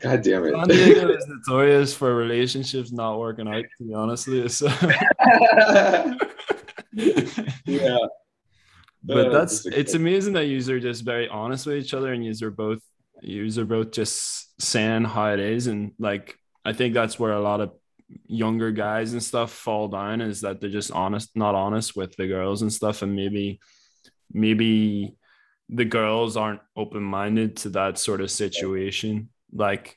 God 0.00 0.22
damn 0.22 0.44
it! 0.44 0.52
San. 0.52 0.68
Diego 0.68 1.08
is 1.12 1.26
notorious 1.48 1.94
for 1.94 2.14
relationships 2.14 2.92
not 2.92 3.18
working 3.18 3.48
out, 3.48 3.64
to 3.78 3.84
be 3.84 3.94
honest 3.94 4.28
with 4.28 4.36
you. 4.36 4.48
So 4.48 4.66
yeah. 7.64 7.98
but 9.02 9.26
Uh, 9.26 9.30
that's 9.30 9.66
it's 9.66 9.94
amazing 9.94 10.34
that 10.34 10.46
you 10.46 10.58
are 10.74 10.80
just 10.80 11.04
very 11.04 11.28
honest 11.28 11.66
with 11.66 11.76
each 11.76 11.94
other 11.94 12.12
and 12.12 12.24
you 12.24 12.34
are 12.46 12.50
both 12.50 12.80
you 13.22 13.48
are 13.60 13.64
both 13.64 13.92
just 13.92 14.60
saying 14.60 15.04
how 15.04 15.32
it 15.32 15.40
is 15.40 15.66
and 15.68 15.92
like 15.98 16.36
I 16.64 16.72
think 16.72 16.94
that's 16.94 17.18
where 17.18 17.32
a 17.32 17.40
lot 17.40 17.60
of 17.60 17.72
younger 18.26 18.70
guys 18.70 19.12
and 19.12 19.22
stuff 19.22 19.50
fall 19.52 19.88
down 19.88 20.20
is 20.20 20.42
that 20.42 20.60
they're 20.60 20.70
just 20.70 20.92
honest 20.92 21.30
not 21.34 21.54
honest 21.54 21.96
with 21.96 22.14
the 22.16 22.26
girls 22.26 22.62
and 22.62 22.72
stuff 22.72 23.02
and 23.02 23.16
maybe 23.16 23.58
maybe 24.32 25.16
the 25.68 25.84
girls 25.84 26.36
aren't 26.36 26.60
open-minded 26.76 27.56
to 27.56 27.70
that 27.70 27.98
sort 27.98 28.20
of 28.20 28.30
situation. 28.30 29.28
Like 29.52 29.96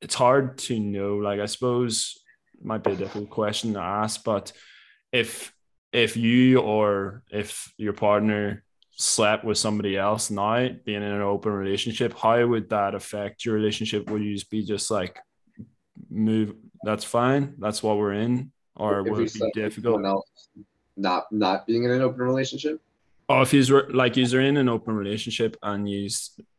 it's 0.00 0.14
hard 0.14 0.58
to 0.58 0.78
know. 0.78 1.16
Like 1.16 1.40
I 1.40 1.46
suppose 1.46 2.18
it 2.58 2.64
might 2.64 2.82
be 2.82 2.92
a 2.92 2.96
difficult 2.96 3.30
question 3.30 3.74
to 3.74 3.80
ask 3.80 4.24
but 4.24 4.52
if 5.12 5.52
if 5.92 6.16
you 6.16 6.60
or 6.60 7.22
if 7.30 7.72
your 7.76 7.92
partner 7.92 8.64
slept 8.98 9.44
with 9.44 9.58
somebody 9.58 9.96
else 9.96 10.30
now 10.30 10.68
being 10.84 11.02
in 11.02 11.02
an 11.02 11.20
open 11.20 11.52
relationship 11.52 12.14
how 12.18 12.44
would 12.46 12.70
that 12.70 12.94
affect 12.94 13.44
your 13.44 13.54
relationship? 13.54 14.08
Would 14.10 14.22
you 14.22 14.34
just 14.34 14.50
be 14.50 14.64
just 14.64 14.90
like 14.90 15.18
move 16.10 16.54
that's 16.82 17.04
fine 17.04 17.54
that's 17.58 17.82
what 17.82 17.98
we're 17.98 18.12
in 18.12 18.52
or 18.74 19.00
If 19.00 19.06
would 19.08 19.26
it 19.26 19.34
be 19.34 19.50
difficult? 19.54 20.04
else 20.04 20.48
not 20.96 21.30
not 21.30 21.66
being 21.66 21.84
in 21.84 21.90
an 21.90 22.00
open 22.00 22.22
relationship. 22.22 22.80
Oh 23.28 23.42
if 23.42 23.52
you're 23.52 23.90
like 23.90 24.16
you're 24.16 24.40
in 24.40 24.56
an 24.56 24.68
open 24.68 24.94
relationship 24.94 25.56
and 25.62 25.88
you 25.88 26.08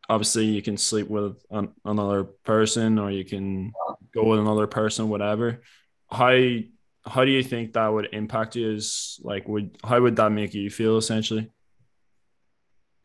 obviously 0.10 0.46
you 0.46 0.62
can 0.62 0.78
sleep 0.78 1.08
with 1.10 1.42
an, 1.52 1.70
another 1.86 2.24
person 2.24 2.98
or 3.00 3.12
you 3.12 3.26
can 3.26 3.72
go 4.14 4.24
with 4.26 4.40
another 4.40 4.68
person 4.68 5.10
whatever 5.10 5.62
how 6.10 6.36
how 7.06 7.24
do 7.26 7.32
you 7.32 7.44
think 7.44 7.74
that 7.74 7.88
would 7.88 8.10
impact 8.14 8.56
you 8.56 8.70
is 8.72 9.20
like 9.24 9.48
would 9.48 9.78
how 9.84 10.00
would 10.02 10.16
that 10.16 10.32
make 10.32 10.54
you 10.54 10.70
feel 10.70 10.98
essentially 10.98 11.50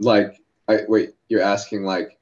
Like, 0.01 0.41
I 0.69 0.81
wait, 0.89 1.11
you're 1.29 1.43
asking 1.43 1.85
like, 1.85 2.19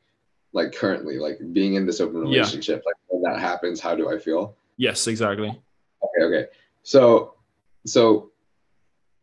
like 0.52 0.74
currently, 0.74 1.16
like 1.18 1.38
being 1.52 1.74
in 1.74 1.86
this 1.86 2.00
open 2.00 2.26
Yeah. 2.26 2.40
relationship, 2.40 2.82
like 2.84 2.96
when 3.08 3.22
that 3.22 3.40
happens, 3.40 3.80
how 3.80 3.94
do 3.94 4.10
I 4.14 4.18
feel? 4.18 4.54
yes 4.76 5.06
exactly 5.06 5.48
Okay, 5.48 6.22
okay. 6.28 6.44
So, 6.82 7.34
so, 7.86 8.30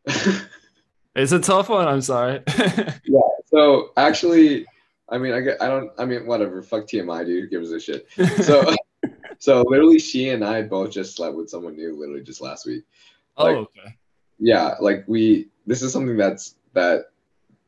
it's 1.17 1.31
a 1.33 1.39
tough 1.39 1.69
one 1.69 1.87
i'm 1.87 2.01
sorry 2.01 2.41
yeah. 2.57 3.19
so 3.47 3.91
actually, 3.97 4.65
I 5.09 5.17
mean, 5.17 5.33
I 5.33 5.39
get, 5.39 5.61
I 5.61 5.67
don't, 5.67 5.89
I 5.97 6.03
mean, 6.05 6.25
whatever. 6.25 6.61
Fuck 6.61 6.83
TMI, 6.85 7.25
dude. 7.25 7.43
Who 7.43 7.49
gives 7.49 7.71
a 7.71 7.79
shit? 7.79 8.07
So, 8.43 8.75
so 9.39 9.61
literally, 9.61 9.99
she 9.99 10.29
and 10.29 10.43
I 10.43 10.63
both 10.63 10.91
just 10.91 11.15
slept 11.15 11.35
with 11.35 11.49
someone 11.49 11.77
new, 11.77 11.97
literally 11.97 12.23
just 12.23 12.41
last 12.41 12.65
week. 12.65 12.83
oh 13.37 13.47
okay 13.47 13.95
Yeah, 14.37 14.75
like 14.81 15.05
we, 15.07 15.47
this 15.65 15.81
is 15.81 15.93
something 15.93 16.17
that's 16.17 16.55
that, 16.73 17.05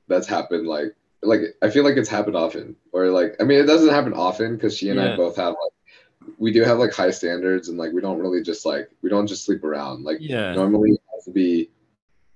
that's 0.10 0.28
happened. 0.28 0.68
Like, 0.68 0.96
like 1.24 1.42
I 1.62 1.70
feel 1.70 1.84
like 1.86 1.96
it's 1.98 2.10
happened 2.10 2.36
often, 2.36 2.76
or 2.92 3.08
like, 3.08 3.36
I 3.40 3.44
mean, 3.46 3.60
it 3.60 3.66
doesn't 3.68 3.94
happen 3.94 4.14
often 4.14 4.56
because 4.56 4.78
she 4.78 4.90
and 4.90 5.00
Yeah. 5.00 5.14
I 5.14 5.16
both 5.16 5.38
have 5.38 5.54
like, 5.54 6.34
we 6.38 6.52
do 6.52 6.64
have 6.64 6.78
like 6.78 6.94
high 6.94 7.12
standards, 7.12 7.70
and 7.70 7.78
like 7.78 7.94
we 7.94 8.02
don't 8.02 8.20
really 8.20 8.44
just 8.44 8.66
like 8.66 8.90
we 9.02 9.10
don't 9.10 9.28
just 9.28 9.46
sleep 9.46 9.64
around. 9.64 10.04
Like 10.04 10.18
yeah 10.20 10.54
normally 10.54 10.92
it 10.92 11.02
has 11.16 11.24
to 11.26 11.32
be, 11.32 11.70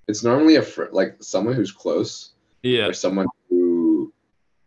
it's 0.08 0.24
normally 0.24 0.56
a 0.56 0.62
fr- 0.62 0.92
like 0.92 1.16
someone 1.22 1.54
who's 1.54 1.72
close 1.72 2.32
yeah. 2.62 2.88
or 2.88 2.94
someone 2.94 3.28
who 3.50 4.14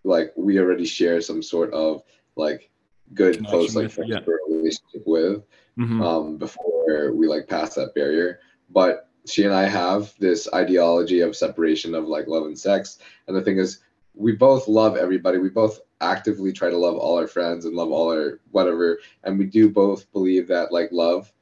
like 0.04 0.32
we 0.36 0.58
already 0.58 0.84
share 0.86 1.20
some 1.20 1.42
sort 1.42 1.72
of 1.72 2.02
like 2.36 2.70
good 3.14 3.36
Connection 3.36 3.44
close 3.58 3.74
like 3.74 3.84
with, 3.84 3.94
friendship 3.94 4.24
yeah. 4.26 4.32
or 4.32 4.40
relationship 4.56 5.02
with 5.06 5.42
Mhm. 5.78 6.02
um 6.02 6.36
before 6.38 7.12
we 7.12 7.26
like 7.28 7.48
pass 7.48 7.74
that 7.74 7.94
barrier. 7.94 8.40
But 8.70 9.08
she 9.26 9.44
and 9.44 9.52
i 9.52 9.64
have 9.64 10.14
this 10.20 10.48
ideology 10.54 11.20
of 11.20 11.36
separation 11.36 11.94
of 11.94 12.06
like 12.06 12.26
love 12.28 12.46
and 12.46 12.58
sex. 12.58 12.98
And 13.26 13.36
the 13.36 13.42
thing 13.42 13.58
is 13.58 13.80
we 14.14 14.32
both 14.32 14.66
love 14.68 14.96
everybody. 14.96 15.38
We 15.38 15.50
both 15.50 15.80
actively 16.00 16.52
try 16.52 16.70
to 16.70 16.76
love 16.78 16.96
all 16.96 17.18
our 17.18 17.26
friends 17.26 17.64
and 17.64 17.74
love 17.74 17.90
all 17.90 18.10
our 18.12 18.40
whatever. 18.52 18.98
And 19.24 19.38
we 19.38 19.44
do 19.44 19.68
both 19.68 20.10
believe 20.12 20.48
that 20.48 20.72
like 20.72 20.90
love 20.92 21.32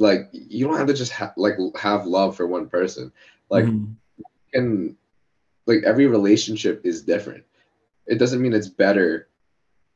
like 0.00 0.30
you 0.32 0.66
don't 0.66 0.78
have 0.78 0.86
to 0.88 0.94
just 0.94 1.12
ha- 1.12 1.34
like 1.36 1.56
have 1.76 2.06
love 2.06 2.34
for 2.34 2.46
one 2.46 2.66
person 2.68 3.12
like 3.50 3.66
Mhm. 3.66 3.94
can 4.52 4.96
like 5.66 5.84
every 5.84 6.06
relationship 6.06 6.80
is 6.84 7.02
different. 7.02 7.44
It 8.06 8.16
doesn't 8.18 8.40
mean 8.42 8.54
it's 8.54 8.66
better 8.66 9.28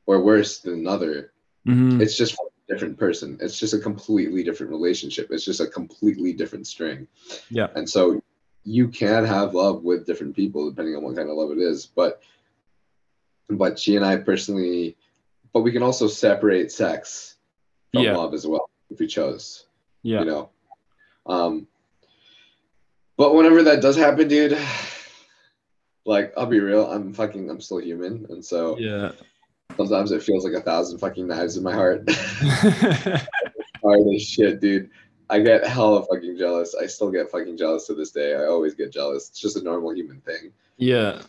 or 0.07 0.23
worse 0.23 0.59
than 0.61 0.75
another. 0.75 1.33
Mhm. 1.67 2.01
It's 2.01 2.17
just 2.17 2.37
for 2.37 2.47
a 2.47 2.73
different 2.73 2.99
person. 2.99 3.39
It's 3.41 3.59
just 3.59 3.75
a 3.75 3.79
completely 3.79 4.45
different 4.45 4.71
relationship. 4.71 5.29
It's 5.31 5.45
just 5.45 5.61
a 5.61 5.67
completely 5.67 6.33
different 6.33 6.67
string. 6.69 7.09
yeah 7.51 7.69
And 7.75 7.89
so 7.89 8.23
you 8.63 8.89
can 8.89 9.25
have 9.25 9.55
love 9.55 9.83
with 9.83 10.07
different 10.07 10.37
people 10.37 10.69
depending 10.71 10.95
on 10.97 11.03
what 11.03 11.17
kind 11.17 11.29
of 11.31 11.37
love 11.37 11.51
it 11.51 11.59
is. 11.59 11.87
But 11.87 12.23
but 13.49 13.79
she 13.79 13.97
and 13.97 14.05
I 14.05 14.17
personally 14.19 14.97
but 15.53 15.61
we 15.61 15.73
can 15.73 15.83
also 15.83 16.07
separate 16.09 16.71
sex 16.73 17.37
from 17.93 18.03
Yeah. 18.05 18.17
love 18.17 18.35
as 18.35 18.47
well 18.47 18.69
if 18.91 18.99
we 19.01 19.07
chose 19.07 19.67
yeah. 20.05 20.21
you 20.21 20.27
know? 20.27 20.51
Um 21.27 21.67
but 23.17 23.35
whenever 23.35 23.63
that 23.65 23.83
does 23.83 23.97
happen 23.97 24.29
dude 24.29 24.59
like 26.05 26.33
i'll 26.37 26.47
be 26.47 26.61
real 26.61 26.91
i'm 26.91 27.13
fucking 27.13 27.49
i'm 27.51 27.61
still 27.61 27.81
human 27.81 28.27
and 28.29 28.45
so 28.45 28.79
yeah. 28.79 29.13
sometimes 29.77 30.13
it 30.13 30.23
feels 30.23 30.45
like 30.45 30.55
a 30.55 30.61
thousand 30.61 30.99
fucking 30.99 31.27
knives 31.27 31.57
in 31.57 31.63
my 31.63 31.73
heart. 31.73 32.09
Hard 33.83 34.15
as 34.15 34.23
shit 34.23 34.61
dude. 34.61 34.91
I 35.31 35.41
get 35.41 35.67
hella 35.67 36.05
fucking 36.05 36.37
jealous. 36.37 36.75
I 36.75 36.87
still 36.87 37.11
get 37.11 37.31
fucking 37.31 37.57
jealous 37.57 37.87
to 37.87 37.95
this 37.95 38.11
day. 38.11 38.35
I 38.35 38.45
always 38.45 38.75
get 38.75 38.93
jealous. 38.93 39.31
It's 39.31 39.41
just 39.41 39.57
a 39.57 39.63
normal 39.63 39.95
human 39.95 40.21
thing. 40.21 40.53
Yeah. 40.77 41.23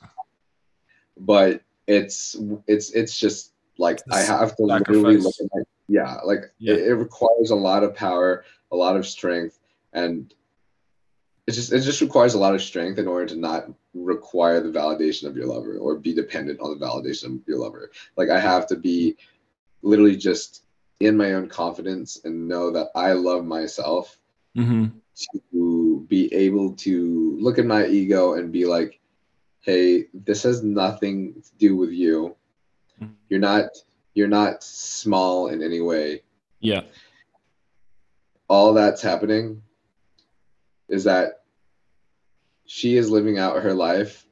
But 1.18 1.62
it's 1.88 2.36
it's 2.68 2.92
it's 2.92 3.18
just 3.18 3.54
like 3.78 4.02
It's 4.08 4.30
I 4.30 4.40
have 4.40 4.56
to 4.58 4.64
literally 4.64 5.18
look 5.18 5.36
at 5.40 5.48
my 5.54 5.62
yeah 5.88 6.18
like 6.26 6.52
Yeah. 6.60 6.74
It, 6.74 6.88
it 6.88 6.96
requires 6.96 7.52
a 7.52 7.56
lot 7.56 7.84
of 7.84 7.96
power, 7.96 8.44
a 8.76 8.84
lot 8.86 8.96
of 8.98 9.08
strength, 9.08 9.60
and 9.94 10.34
it 11.48 11.52
just 11.54 11.72
it 11.72 11.82
just 11.82 12.02
requires 12.02 12.34
a 12.34 12.40
lot 12.40 12.56
of 12.56 12.62
strength 12.62 12.98
in 13.00 13.08
order 13.08 13.26
to 13.28 13.36
not 13.36 13.72
require 13.94 14.60
the 14.62 14.78
validation 14.80 15.26
of 15.28 15.36
your 15.38 15.48
lover 15.48 15.78
or 15.78 15.98
be 15.98 16.14
dependent 16.14 16.60
on 16.60 16.70
the 16.78 16.86
validation 16.86 17.36
of 17.40 17.48
your 17.48 17.60
lover. 17.60 17.92
Like 18.18 18.30
I 18.30 18.40
have 18.40 18.68
to 18.68 18.76
be 18.76 19.16
literally 19.82 20.18
just 20.18 20.64
in 21.00 21.16
my 21.18 21.34
own 21.34 21.48
confidence 21.48 22.20
and 22.26 22.48
know 22.48 22.72
that 22.72 22.90
I 22.96 23.14
love 23.14 23.46
myself 23.46 24.18
Mhm. 24.58 24.92
to 25.52 26.06
be 26.10 26.34
able 26.34 26.74
to 26.88 27.38
look 27.40 27.58
at 27.60 27.66
my 27.66 27.86
ego 27.88 28.34
and 28.34 28.52
be 28.52 28.66
like, 28.66 29.00
hey, 29.62 30.08
this 30.14 30.44
has 30.44 30.64
nothing 30.64 31.42
to 31.42 31.52
do 31.58 31.76
with 31.78 31.92
you. 31.92 32.36
Mhm. 33.02 33.14
You're 33.30 33.40
not 33.52 33.66
you're 34.14 34.30
not 34.42 34.64
small 34.64 35.48
in 35.48 35.62
any 35.62 35.82
way. 35.82 36.22
yeah 36.62 36.82
All 38.48 38.74
that's 38.74 39.02
happening 39.02 39.62
is 40.88 41.04
that 41.06 41.42
she 42.66 42.98
is 42.98 43.10
living 43.10 43.38
out 43.38 43.62
her 43.62 43.74
life 43.74 44.26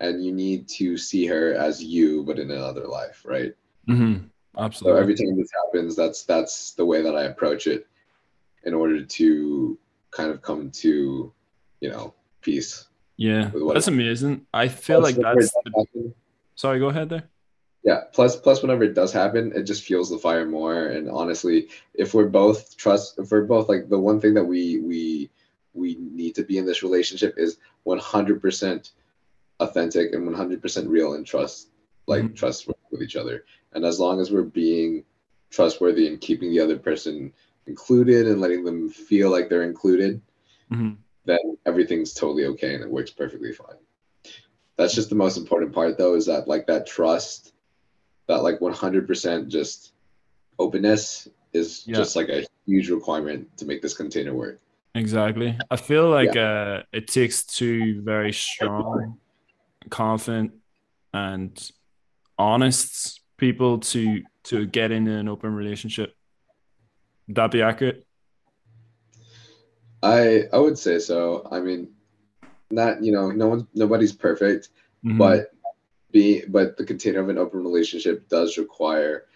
and 0.00 0.24
you 0.24 0.32
need 0.32 0.68
to 0.68 0.96
see 0.96 1.26
her 1.26 1.54
as 1.54 1.82
you 1.82 2.24
but 2.24 2.38
in 2.38 2.50
another 2.50 2.86
life, 2.86 3.22
right? 3.24 3.54
mm-hmm. 3.88 4.24
So 4.54 4.62
absolutely 4.62 5.00
every 5.00 5.14
time 5.14 5.36
this 5.38 5.50
happens, 5.64 5.96
that's 5.96 6.24
that's 6.24 6.72
the 6.72 6.84
way 6.84 7.02
that 7.02 7.16
I 7.16 7.22
approach 7.24 7.66
it 7.66 7.86
in 8.64 8.74
order 8.74 9.02
to 9.02 9.78
kind 10.10 10.30
of 10.30 10.42
come 10.42 10.70
to, 10.70 11.32
you 11.80 11.90
know, 11.90 12.14
peace. 12.42 12.88
yeah 13.16 13.50
that's 13.72 13.88
amazing 13.88 14.44
i 14.52 14.66
feel 14.66 15.00
like 15.00 15.14
that's 15.14 15.52
happen- 15.54 16.14
sorry 16.56 16.78
go 16.80 16.88
ahead 16.88 17.08
there 17.08 17.24
yeah 17.82 18.02
plus 18.12 18.36
plus 18.36 18.62
whenever 18.62 18.84
it 18.84 18.94
does 18.94 19.12
happen 19.12 19.52
it 19.54 19.64
just 19.64 19.82
fuels 19.84 20.10
the 20.10 20.18
fire 20.18 20.46
more 20.46 20.86
and 20.86 21.10
honestly 21.10 21.68
if 21.94 22.14
we're 22.14 22.28
both 22.28 22.76
trust 22.76 23.18
if 23.18 23.30
we're 23.30 23.44
both 23.44 23.68
like 23.68 23.88
the 23.88 23.98
one 23.98 24.20
thing 24.20 24.34
that 24.34 24.44
we 24.44 24.78
we 24.80 25.30
we 25.74 25.96
need 26.00 26.34
to 26.34 26.44
be 26.44 26.58
in 26.58 26.66
this 26.66 26.82
relationship 26.82 27.34
is 27.38 27.58
100% 27.86 28.90
authentic 29.60 30.12
and 30.12 30.28
100% 30.28 30.88
real 30.88 31.14
and 31.14 31.26
trust 31.26 31.68
like 32.06 32.24
Mhm. 32.24 32.36
trustworthy 32.36 32.80
with 32.90 33.02
each 33.02 33.16
other. 33.16 33.44
And 33.72 33.84
as 33.84 33.98
long 33.98 34.20
as 34.20 34.30
we're 34.30 34.42
being 34.42 35.04
trustworthy 35.50 36.08
and 36.08 36.20
keeping 36.20 36.50
the 36.50 36.60
other 36.60 36.78
person 36.78 37.32
included 37.66 38.26
and 38.26 38.40
letting 38.40 38.64
them 38.64 38.88
feel 38.88 39.30
like 39.30 39.48
they're 39.48 39.62
included, 39.62 40.20
Mhm. 40.70 40.96
then 41.24 41.56
everything's 41.64 42.12
totally 42.12 42.46
okay 42.46 42.74
and 42.74 42.82
it 42.82 42.90
works 42.90 43.10
perfectly 43.10 43.52
fine. 43.52 43.78
That's 44.76 44.94
just 44.94 45.10
the 45.10 45.14
most 45.14 45.36
important 45.36 45.72
part 45.72 45.96
though, 45.96 46.14
is 46.14 46.26
that 46.26 46.48
like 46.48 46.66
that 46.66 46.86
trust, 46.86 47.54
that 48.28 48.42
like 48.42 48.60
100% 48.60 49.48
just 49.48 49.92
openness 50.58 51.28
is 51.52 51.84
Yeah. 51.86 51.96
just 51.96 52.16
like 52.16 52.28
a 52.28 52.46
huge 52.66 52.90
requirement 52.90 53.56
to 53.58 53.64
make 53.64 53.82
this 53.82 53.94
container 53.94 54.34
work. 54.34 54.60
Exactly. 54.94 55.58
I 55.70 55.76
feel 55.76 56.08
like 56.10 56.36
uh, 56.36 56.82
it 56.92 57.08
takes 57.08 57.44
two 57.44 58.02
very 58.02 58.32
strong, 58.32 59.18
confident, 59.90 60.52
and 61.14 61.70
honest 62.38 63.20
people 63.38 63.78
to 63.78 64.22
to 64.44 64.66
get 64.66 64.90
into 64.92 65.12
an 65.12 65.28
open 65.28 65.54
relationship. 65.54 66.14
Would 67.26 67.36
that 67.36 67.50
be 67.50 67.62
accurate? 67.62 68.04
I 70.02 70.44
I 70.52 70.58
would 70.58 70.78
say 70.78 70.98
so. 70.98 71.46
I 71.50 71.60
mean, 71.60 71.88
not 72.70 73.02
you 73.02 73.12
know, 73.12 73.30
no 73.30 73.48
one 73.48 73.66
nobody's 73.74 74.12
perfect, 74.12 74.68
Mhm. 75.04 75.18
but 75.18 75.50
be 76.12 76.44
but 76.46 76.76
the 76.76 76.84
container 76.84 77.20
of 77.20 77.28
an 77.28 77.38
open 77.38 77.64
relationship 77.64 78.28
does 78.28 78.58
require 78.58 79.26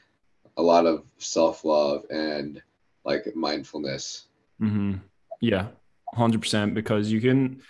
a 0.56 0.62
lot 0.62 0.86
of 0.86 1.04
self-love 1.18 2.04
and 2.10 2.62
like 3.04 3.34
mindfulness. 3.34 4.26
hmm 4.58 4.94
Yeah, 5.40 5.68
hundred 6.14 6.40
percent. 6.40 6.74
Because 6.74 7.10
you 7.10 7.20
can, 7.20 7.62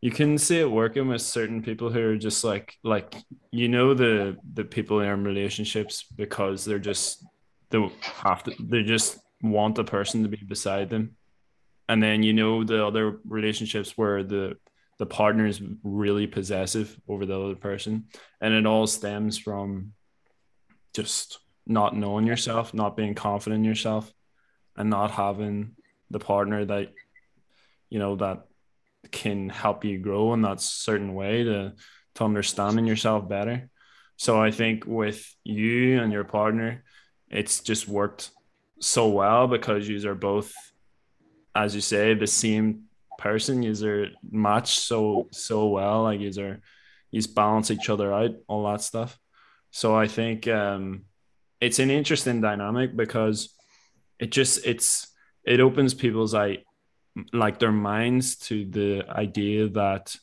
you 0.00 0.10
can 0.10 0.38
see 0.38 0.60
it 0.60 0.70
working 0.70 1.08
with 1.08 1.22
certain 1.22 1.62
people 1.62 1.90
who 1.90 2.00
are 2.00 2.16
just 2.16 2.42
like, 2.44 2.76
like 2.82 3.14
you 3.50 3.68
know 3.68 3.94
the 3.94 4.36
the 4.54 4.64
people 4.64 5.00
in 5.00 5.24
relationships 5.24 6.04
because 6.16 6.64
they're 6.64 6.78
just 6.78 7.24
they 7.70 7.90
have 8.02 8.42
to 8.44 8.52
they 8.60 8.82
just 8.82 9.18
want 9.42 9.74
the 9.74 9.84
person 9.84 10.22
to 10.22 10.28
be 10.28 10.38
beside 10.46 10.90
them, 10.90 11.16
and 11.88 12.02
then 12.02 12.22
you 12.22 12.32
know 12.32 12.64
the 12.64 12.84
other 12.84 13.20
relationships 13.28 13.98
where 13.98 14.22
the 14.22 14.56
the 15.02 15.06
partner 15.06 15.46
is 15.46 15.60
really 15.82 16.28
possessive 16.28 16.96
over 17.08 17.26
the 17.26 17.36
other 17.36 17.56
person, 17.56 18.04
and 18.40 18.54
it 18.54 18.66
all 18.66 18.86
stems 18.86 19.36
from 19.36 19.94
just 20.94 21.40
not 21.66 21.96
knowing 21.96 22.24
yourself, 22.24 22.72
not 22.72 22.96
being 22.96 23.16
confident 23.16 23.58
in 23.58 23.64
yourself, 23.64 24.12
and 24.76 24.90
not 24.90 25.10
having 25.10 25.72
the 26.08 26.20
partner 26.20 26.64
that 26.64 26.92
you 27.90 27.98
know 27.98 28.14
that 28.14 28.44
can 29.10 29.48
help 29.48 29.84
you 29.84 29.98
grow 29.98 30.34
in 30.34 30.42
that 30.42 30.60
certain 30.60 31.14
way 31.14 31.42
to 31.42 31.72
to 32.14 32.24
understanding 32.24 32.86
yourself 32.86 33.28
better. 33.28 33.68
So 34.18 34.40
i 34.40 34.52
think 34.52 34.84
with 34.86 35.34
you 35.42 36.00
and 36.00 36.12
your 36.12 36.22
partner 36.22 36.84
it's 37.28 37.58
just 37.58 37.88
worked 37.88 38.30
so 38.78 39.08
well 39.08 39.48
because 39.48 39.88
you 39.88 40.08
are 40.08 40.14
both 40.14 40.54
as 41.56 41.74
you 41.74 41.80
say 41.80 42.14
the 42.14 42.28
same 42.28 42.84
person 43.22 43.62
is 43.62 43.84
are 43.84 44.08
match 44.30 44.78
so 44.80 45.28
so 45.30 45.68
well 45.68 46.02
like 46.02 46.20
is 46.20 46.36
there 46.36 46.60
is 47.12 47.26
balance 47.26 47.70
each 47.70 47.88
other 47.88 48.12
out 48.12 48.32
all 48.48 48.64
that 48.70 48.82
stuff. 48.82 49.18
So 49.70 49.96
i 49.96 50.08
think 50.08 50.48
um 50.48 51.04
it's 51.60 51.78
an 51.78 51.90
interesting 51.90 52.40
dynamic 52.40 52.96
because 52.96 53.54
it 54.18 54.30
just 54.32 54.66
it's 54.66 55.08
it 55.44 55.60
opens 55.60 55.94
people's 55.94 56.34
eye 56.34 56.58
like 57.32 57.58
their 57.58 57.72
minds 57.72 58.36
to 58.36 58.64
the 58.64 59.04
idea 59.08 59.68
that 59.68 60.16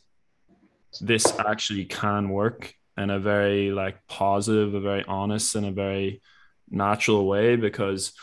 this 1.02 1.26
actually 1.40 1.86
can 1.86 2.30
work 2.30 2.74
in 2.98 3.10
a 3.10 3.20
very 3.20 3.72
like 3.72 3.98
positive 4.08 4.74
a 4.74 4.82
very 4.82 5.04
honest 5.08 5.56
and 5.56 5.66
a 5.66 5.72
very 5.72 6.22
natural 6.70 7.26
way 7.28 7.56
because 7.56 8.14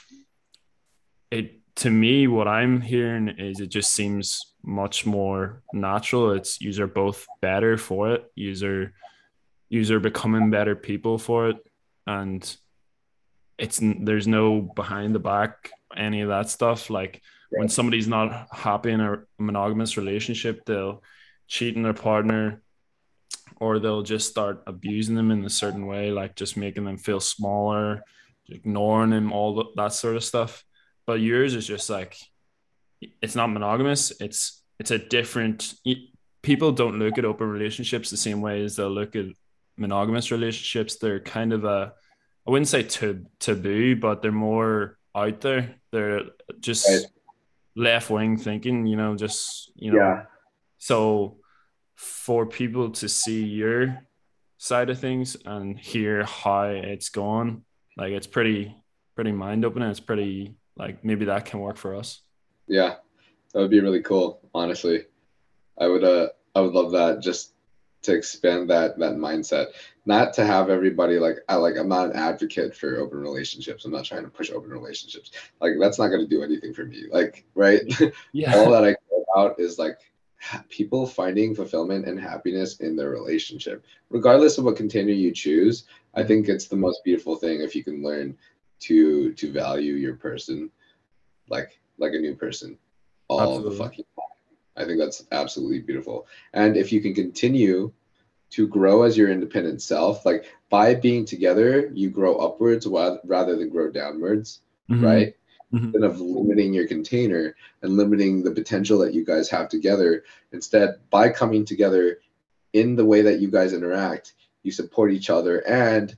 it 1.31 1.61
to 1.77 1.91
me 1.91 2.27
what 2.27 2.49
i'm 2.49 2.81
hearing 2.81 3.29
is 3.29 3.61
it 3.61 3.69
just 3.69 3.93
seems 3.93 4.55
much 4.67 5.07
more 5.07 5.63
natural. 5.73 6.33
It's 6.33 6.61
user 6.61 6.87
both 6.87 7.27
better 7.41 7.79
for 7.79 8.13
it. 8.13 8.31
User 8.35 8.93
user 9.69 10.01
becoming 10.01 10.51
better 10.51 10.75
people 10.77 11.19
for 11.19 11.51
it. 11.51 11.57
And 12.07 12.57
it's 13.59 13.81
there's 13.81 14.27
no 14.27 14.61
behind 14.61 15.15
the 15.15 15.21
back 15.21 15.71
any 15.97 16.21
of 16.21 16.29
that 16.29 16.51
stuff. 16.51 16.91
Like 16.91 17.23
when 17.51 17.69
somebody's 17.69 18.09
not 18.09 18.49
happy 18.53 18.91
in 18.91 19.01
a 19.01 19.23
monogamous 19.39 19.97
relationship 19.97 20.65
they'll 20.67 21.03
cheat 21.47 21.77
on 21.77 21.85
their 21.85 21.95
partner 21.95 22.61
or 23.61 23.79
they'll 23.79 24.03
just 24.03 24.29
start 24.29 24.65
abusing 24.67 25.15
them 25.15 25.31
in 25.31 25.45
a 25.45 25.49
certain 25.49 25.87
way 25.87 26.11
like 26.11 26.35
just 26.35 26.57
making 26.57 26.85
them 26.85 26.99
feel 26.99 27.21
smaller 27.21 28.03
ignoring 28.49 29.11
them 29.11 29.33
all 29.33 29.73
that 29.77 29.93
sort 29.93 30.17
of 30.17 30.25
stuff 30.25 30.65
but 31.07 31.21
yours 31.21 31.55
is 31.55 31.67
just 31.67 31.89
like 31.91 32.17
it's 33.23 33.37
not 33.37 33.49
monogamous. 33.49 34.13
It's 34.21 34.63
it's 34.79 34.91
a 34.91 34.99
different 34.99 35.75
people 36.43 36.73
don't 36.73 36.99
look 36.99 37.19
at 37.19 37.25
open 37.25 37.49
relationships 37.49 38.11
the 38.11 38.17
same 38.17 38.41
way 38.41 38.63
as 38.65 38.77
they'll 38.77 38.91
look 38.91 39.17
at 39.17 39.27
monogamous 39.77 40.31
relationships. 40.31 40.97
They're 40.97 41.21
kind 41.21 41.53
of 41.53 41.65
a 41.65 41.93
i 42.47 42.51
wouldn't 42.51 42.69
say 42.69 42.85
tab- 42.85 43.27
taboo 43.41 43.97
but 43.97 44.23
they're 44.23 44.33
more 44.33 44.99
out 45.15 45.41
there. 45.41 45.75
They're 45.93 46.23
just 46.61 46.89
Right. 46.89 47.07
left 47.75 48.11
wing 48.11 48.37
thinking 48.37 48.87
you 48.87 48.97
know 48.97 49.17
just 49.17 49.73
you 49.77 49.93
know. 49.93 49.99
Yeah. 49.99 50.23
so 50.79 51.39
for 51.95 52.45
people 52.47 52.91
to 52.91 53.09
see 53.09 53.43
your 53.45 53.99
side 54.59 54.91
of 54.91 54.99
things 54.99 55.37
and 55.47 55.79
hear 55.79 56.25
how 56.25 56.65
it's 56.65 57.09
gone, 57.09 57.65
like 57.97 58.13
it's 58.13 58.27
pretty 58.27 58.75
pretty 59.15 59.33
mind 59.33 59.65
opening 59.65 59.89
it's 59.91 60.01
pretty 60.01 60.55
like 60.77 61.05
maybe 61.05 61.25
that 61.27 61.45
can 61.45 61.61
work 61.61 61.77
for 61.77 61.95
us 61.95 62.23
Yeah, 62.69 62.97
that 63.53 63.61
would 63.61 63.71
be 63.71 63.81
really 63.81 64.03
cool. 64.03 64.41
Honestly, 64.55 65.05
I 65.79 65.87
would 65.87 66.05
uh 66.05 66.29
I 66.55 66.61
would 66.61 66.73
love 66.73 66.93
that 66.93 67.23
just 67.23 67.53
to 68.03 68.15
expand 68.15 68.71
that 68.71 68.99
that 68.99 69.15
mindset. 69.17 69.67
Not 70.05 70.33
to 70.35 70.45
have 70.47 70.71
everybody 70.71 71.19
like 71.19 71.39
I 71.49 71.57
like 71.57 71.77
I'm 71.77 71.89
not 71.89 72.07
an 72.11 72.17
advocate 72.17 72.75
for 72.75 72.97
open 72.99 73.19
relationships. 73.19 73.85
I'm 73.85 73.93
not 73.93 74.05
trying 74.05 74.25
to 74.25 74.31
push 74.31 74.51
open 74.51 74.71
relationships. 74.71 75.31
Like 75.61 75.75
that's 75.81 75.99
not 75.99 76.09
going 76.09 76.23
to 76.23 76.35
do 76.35 76.43
anything 76.43 76.73
for 76.75 76.85
me. 76.85 77.05
Like 77.11 77.45
right, 77.55 77.83
Yeah. 78.33 78.55
all 78.57 78.71
that 78.71 78.85
I 78.85 78.95
care 78.95 79.23
about 79.35 79.59
is 79.61 79.79
like 79.79 79.99
people 80.69 81.07
finding 81.07 81.55
fulfillment 81.55 82.07
and 82.07 82.21
happiness 82.21 82.77
in 82.81 82.95
their 82.97 83.11
relationship, 83.11 83.85
regardless 84.11 84.59
of 84.59 84.65
what 84.65 84.77
container 84.77 85.11
you 85.11 85.33
choose. 85.33 85.85
I 86.15 86.23
think 86.23 86.49
it's 86.49 86.69
the 86.69 86.77
most 86.77 87.03
beautiful 87.05 87.37
thing 87.37 87.61
if 87.61 87.75
you 87.75 87.83
can 87.85 88.03
learn 88.03 88.37
to 88.81 89.33
to 89.35 89.53
value 89.53 89.95
your 89.95 90.15
person 90.17 90.71
like 91.49 91.79
like 91.99 92.13
a 92.13 92.19
new 92.19 92.35
person 92.35 92.77
all 93.29 93.41
Absolutely. 93.41 93.71
the 93.71 93.85
fucking 93.85 94.05
time. 94.17 94.57
I 94.77 94.85
think 94.85 94.99
that's 94.99 95.25
absolutely 95.33 95.81
beautiful. 95.81 96.27
And 96.53 96.77
if 96.77 96.93
you 96.93 97.01
can 97.01 97.15
continue 97.15 97.93
to 98.51 98.69
grow 98.69 99.03
as 99.03 99.17
your 99.17 99.31
independent 99.31 99.83
self, 99.83 100.25
like 100.25 100.45
by 100.71 100.95
being 100.95 101.25
together, 101.25 101.91
you 101.95 102.11
grow 102.11 102.37
upwards 102.37 102.87
wa- 102.87 103.19
rather 103.25 103.57
than 103.57 103.71
grow 103.71 103.91
downwards, 103.91 104.61
Mhm. 104.91 105.03
right? 105.03 105.37
Mhm. 105.73 105.85
Instead 105.85 106.05
of 106.05 106.21
limiting 106.21 106.73
your 106.73 106.87
container 106.87 107.57
and 107.83 107.97
limiting 107.97 108.43
the 108.45 108.53
potential 108.53 108.99
that 108.99 109.15
you 109.15 109.25
guys 109.25 109.49
have 109.49 109.69
together, 109.69 110.23
instead, 110.53 111.01
by 111.11 111.29
coming 111.31 111.65
together 111.65 112.21
in 112.73 112.95
the 112.95 113.05
way 113.05 113.23
that 113.23 113.41
you 113.41 113.51
guys 113.51 113.73
interact, 113.73 114.35
you 114.63 114.71
support 114.71 115.13
each 115.13 115.31
other 115.31 115.67
and 115.67 116.17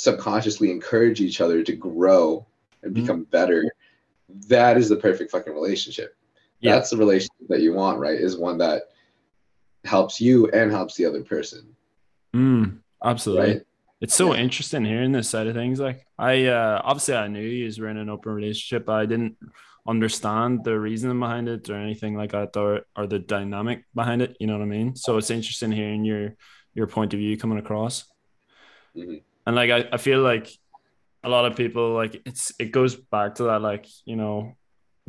subconsciously 0.00 0.70
encourage 0.70 1.20
each 1.20 1.40
other 1.40 1.62
to 1.62 1.74
grow 1.76 2.46
and 2.82 2.92
Mhm. 2.92 3.00
become 3.02 3.24
better. 3.24 3.64
That 4.48 4.76
is 4.76 4.88
the 4.88 4.96
perfect 4.96 5.30
fucking 5.30 5.52
relationship. 5.52 6.16
Yeah. 6.60 6.74
That's 6.74 6.90
the 6.90 6.96
relationship 6.96 7.48
that 7.48 7.60
you 7.60 7.72
want, 7.72 7.98
right? 7.98 8.18
Is 8.18 8.36
one 8.36 8.58
that 8.58 8.84
helps 9.84 10.20
you 10.20 10.48
and 10.50 10.70
helps 10.70 10.94
the 10.96 11.06
other 11.06 11.22
person, 11.22 11.74
Mm, 12.34 12.80
absolutely 13.02 13.46
right? 13.54 13.62
It's 14.00 14.14
so 14.14 14.34
Yeah. 14.34 14.40
interesting 14.40 14.84
hearing 14.84 15.12
this 15.12 15.28
side 15.28 15.46
of 15.46 15.54
things. 15.54 15.80
Like 15.80 16.06
I 16.18 16.46
uh 16.46 16.80
obviously 16.84 17.14
I 17.14 17.28
knew 17.28 17.42
you 17.42 17.70
were 17.82 17.88
in 17.88 17.96
an 17.96 18.08
open 18.08 18.32
relationship, 18.32 18.86
but 18.86 18.94
I 18.94 19.06
didn't 19.06 19.36
understand 19.86 20.64
the 20.64 20.78
reasoning 20.78 21.18
behind 21.18 21.48
it 21.48 21.68
or 21.68 21.76
anything 21.76 22.14
like 22.14 22.32
that 22.32 22.56
or 22.56 22.82
or 22.96 23.06
the 23.06 23.18
dynamic 23.18 23.84
behind 23.94 24.22
it. 24.22 24.36
You 24.40 24.46
know 24.46 24.56
what 24.58 24.62
I 24.62 24.66
mean? 24.78 24.96
So 24.96 25.16
it's 25.18 25.30
interesting 25.30 25.72
hearing 25.72 26.04
your 26.04 26.36
your 26.74 26.86
point 26.86 27.12
of 27.14 27.18
view 27.18 27.36
coming 27.36 27.58
across. 27.58 28.04
Mhm. 28.96 29.22
And 29.46 29.56
like 29.56 29.70
I, 29.70 29.88
I 29.92 29.96
feel 29.96 30.20
like 30.20 30.48
a 31.22 31.28
lot 31.28 31.44
of 31.44 31.56
people 31.56 31.92
like 31.92 32.22
it's 32.24 32.52
it 32.58 32.72
goes 32.72 32.94
back 32.96 33.36
to 33.36 33.44
that 33.44 33.60
like, 33.62 33.86
you 34.04 34.16
know, 34.16 34.56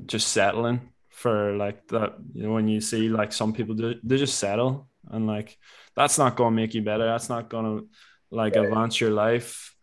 just 0.06 0.30
settling 0.30 0.90
for 1.10 1.56
like 1.56 1.88
that, 1.90 2.16
you 2.34 2.44
know, 2.44 2.54
when 2.54 2.68
you 2.68 2.82
see 2.82 3.10
like 3.10 3.34
some 3.34 3.54
people 3.54 3.76
do 3.76 3.96
they 4.04 4.18
just 4.18 4.40
settle 4.40 4.90
and 5.10 5.28
like 5.28 5.58
that's 5.96 6.18
not 6.18 6.36
gonna 6.36 6.56
make 6.56 6.74
you 6.74 6.82
better. 6.82 7.06
That's 7.06 7.30
not 7.30 7.50
gonna 7.50 7.82
like 8.32 8.56
Right. 8.56 8.64
advance 8.66 9.00
your 9.00 9.12
life. 9.12 9.76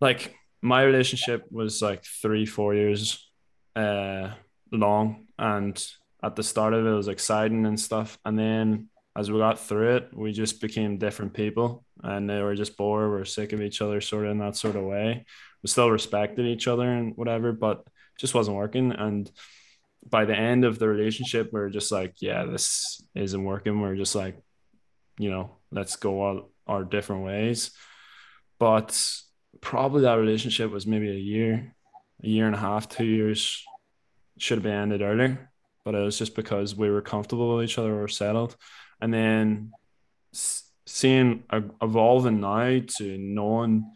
Like 0.00 0.34
my 0.60 0.82
relationship 0.82 1.44
was 1.50 1.82
like 1.82 2.04
three, 2.04 2.46
four 2.46 2.74
years 2.74 3.30
uh 3.74 4.30
long 4.70 5.26
and 5.38 5.82
at 6.22 6.36
the 6.36 6.42
start 6.42 6.72
of 6.74 6.86
it, 6.86 6.88
it 6.88 6.94
was 6.94 7.08
exciting 7.08 7.66
and 7.66 7.78
stuff. 7.78 8.18
And 8.24 8.38
then 8.38 8.88
as 9.16 9.30
we 9.30 9.38
got 9.38 9.58
through 9.58 9.96
it, 9.96 10.10
we 10.12 10.32
just 10.32 10.60
became 10.60 10.96
different 10.98 11.34
people, 11.34 11.84
and 12.02 12.28
they 12.28 12.42
were 12.42 12.54
just 12.54 12.76
bored. 12.76 13.10
We 13.10 13.20
are 13.20 13.24
sick 13.24 13.52
of 13.52 13.62
each 13.62 13.80
other, 13.80 14.00
sort 14.00 14.26
of 14.26 14.32
in 14.32 14.38
that 14.38 14.56
sort 14.56 14.76
of 14.76 14.84
way. 14.84 15.24
We 15.62 15.68
still 15.68 15.90
respected 15.90 16.46
each 16.46 16.68
other 16.68 16.90
and 16.90 17.16
whatever, 17.16 17.52
but 17.52 17.84
just 18.18 18.34
wasn't 18.34 18.56
working. 18.56 18.92
And 18.92 19.30
by 20.08 20.24
the 20.24 20.36
end 20.36 20.64
of 20.64 20.78
the 20.78 20.88
relationship, 20.88 21.50
we 21.52 21.60
are 21.60 21.70
just 21.70 21.92
like, 21.92 22.14
yeah, 22.20 22.44
this 22.44 23.02
isn't 23.14 23.44
working. 23.44 23.80
We're 23.80 23.96
just 23.96 24.14
like, 24.14 24.36
you 25.18 25.30
know, 25.30 25.58
let's 25.70 25.96
go 25.96 26.20
all 26.20 26.50
our 26.66 26.84
different 26.84 27.24
ways. 27.24 27.70
But 28.58 28.98
probably 29.60 30.02
that 30.02 30.14
relationship 30.14 30.70
was 30.70 30.86
maybe 30.86 31.10
a 31.10 31.14
year, 31.14 31.74
a 32.22 32.26
year 32.26 32.46
and 32.46 32.54
a 32.54 32.58
half, 32.58 32.88
two 32.88 33.04
years. 33.04 33.64
Should 34.38 34.58
have 34.58 34.64
been 34.64 34.72
ended 34.72 35.02
earlier, 35.02 35.50
but 35.84 35.94
it 35.94 36.00
was 36.00 36.18
just 36.18 36.34
because 36.34 36.74
we 36.74 36.90
were 36.90 37.02
comfortable 37.02 37.54
with 37.54 37.64
each 37.66 37.78
other, 37.78 37.92
we 37.92 38.00
were 38.00 38.08
settled, 38.08 38.56
and 39.00 39.12
then 39.12 39.72
seeing 40.92 41.42
evolving 41.80 42.40
now 42.40 42.78
to 42.86 43.16
knowing 43.16 43.90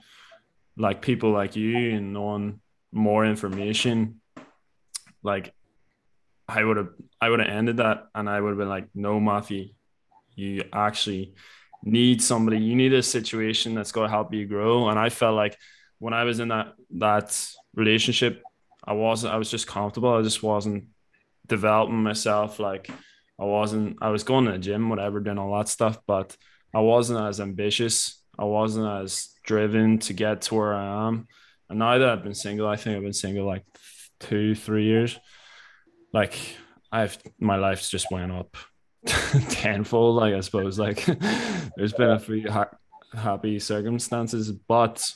like 0.78 1.02
people 1.02 1.30
like 1.30 1.54
you 1.54 1.90
and 1.90 2.14
knowing 2.14 2.58
more 2.90 3.26
information, 3.26 4.22
like 5.22 5.52
I 6.48 6.64
would 6.64 6.78
have 6.78 6.88
I 7.20 7.28
would 7.28 7.40
have 7.40 7.50
ended 7.50 7.76
that 7.78 8.06
and 8.14 8.30
I 8.30 8.40
would 8.40 8.48
have 8.48 8.58
been 8.58 8.70
like, 8.70 8.88
no, 8.94 9.20
Matthew, 9.20 9.68
you 10.36 10.64
actually 10.72 11.34
need 11.82 12.22
somebody, 12.22 12.58
you 12.58 12.74
need 12.74 12.94
a 12.94 13.02
situation 13.02 13.74
that's 13.74 13.92
going 13.92 14.06
to 14.06 14.10
help 14.10 14.32
you 14.32 14.46
grow. 14.46 14.88
And 14.88 14.98
I 14.98 15.10
felt 15.10 15.36
like 15.36 15.58
when 15.98 16.14
I 16.14 16.24
was 16.24 16.40
in 16.40 16.48
that 16.48 16.72
that 16.92 17.46
relationship, 17.74 18.42
I 18.82 18.94
wasn't 18.94 19.34
I 19.34 19.36
was 19.36 19.50
just 19.50 19.66
comfortable. 19.66 20.14
I 20.14 20.22
just 20.22 20.42
wasn't 20.42 20.84
developing 21.46 22.02
myself. 22.02 22.58
Like 22.58 22.88
I 23.38 23.44
wasn't 23.44 23.98
I 24.00 24.08
was 24.08 24.24
going 24.24 24.46
to 24.46 24.52
the 24.52 24.58
gym, 24.58 24.88
whatever, 24.88 25.20
doing 25.20 25.36
all 25.36 25.58
that 25.58 25.68
stuff, 25.68 25.98
but 26.06 26.34
I 26.74 26.80
wasn't 26.80 27.20
as 27.20 27.40
ambitious. 27.40 28.22
I 28.38 28.44
wasn't 28.44 28.86
as 29.02 29.30
driven 29.44 29.98
to 30.00 30.12
get 30.12 30.42
to 30.42 30.54
where 30.54 30.74
I 30.74 31.08
am. 31.08 31.26
And 31.68 31.78
now 31.78 31.98
that 31.98 32.08
I've 32.08 32.22
been 32.22 32.34
single, 32.34 32.68
I 32.68 32.76
think 32.76 32.96
I've 32.96 33.02
been 33.02 33.12
single 33.12 33.46
like 33.46 33.64
two, 34.20 34.54
three 34.54 34.84
years. 34.84 35.18
Like 36.12 36.38
I've 36.92 37.18
my 37.40 37.56
life's 37.56 37.90
just 37.90 38.10
went 38.10 38.32
up 38.32 38.56
tenfold. 39.48 40.16
Like 40.16 40.34
I 40.34 40.40
suppose, 40.40 40.78
like 40.78 41.04
there's 41.76 41.92
been 41.92 42.10
a 42.10 42.18
few 42.18 42.50
ha- 42.50 42.76
happy 43.14 43.58
circumstances, 43.58 44.52
but 44.52 45.12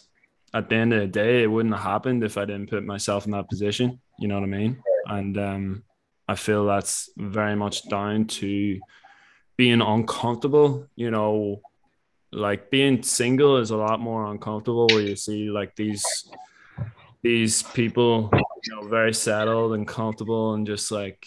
at 0.52 0.68
the 0.68 0.76
end 0.76 0.92
of 0.92 1.00
the 1.00 1.06
day, 1.06 1.42
it 1.42 1.46
wouldn't 1.46 1.74
have 1.74 1.84
happened 1.84 2.24
if 2.24 2.36
I 2.36 2.44
didn't 2.44 2.70
put 2.70 2.84
myself 2.84 3.24
in 3.26 3.32
that 3.32 3.48
position. 3.48 4.00
You 4.18 4.28
know 4.28 4.34
what 4.34 4.44
I 4.44 4.46
mean? 4.46 4.82
And 5.06 5.38
um, 5.38 5.82
I 6.28 6.34
feel 6.34 6.66
that's 6.66 7.10
very 7.16 7.54
much 7.54 7.88
down 7.88 8.26
to 8.26 8.80
being 9.60 9.82
uncomfortable. 9.82 10.88
You 10.96 11.10
know, 11.10 11.60
like 12.32 12.70
being 12.70 13.02
single 13.02 13.58
is 13.58 13.70
a 13.70 13.76
lot 13.76 14.00
more 14.00 14.24
uncomfortable 14.32 14.86
where 14.86 15.02
you 15.02 15.16
see 15.16 15.50
like 15.50 15.76
these 15.76 16.02
these 17.22 17.62
people 17.62 18.30
you 18.64 18.74
know 18.74 18.88
very 18.88 19.12
settled 19.12 19.74
and 19.74 19.86
comfortable 19.86 20.54
and 20.54 20.66
just 20.66 20.90
like 20.90 21.26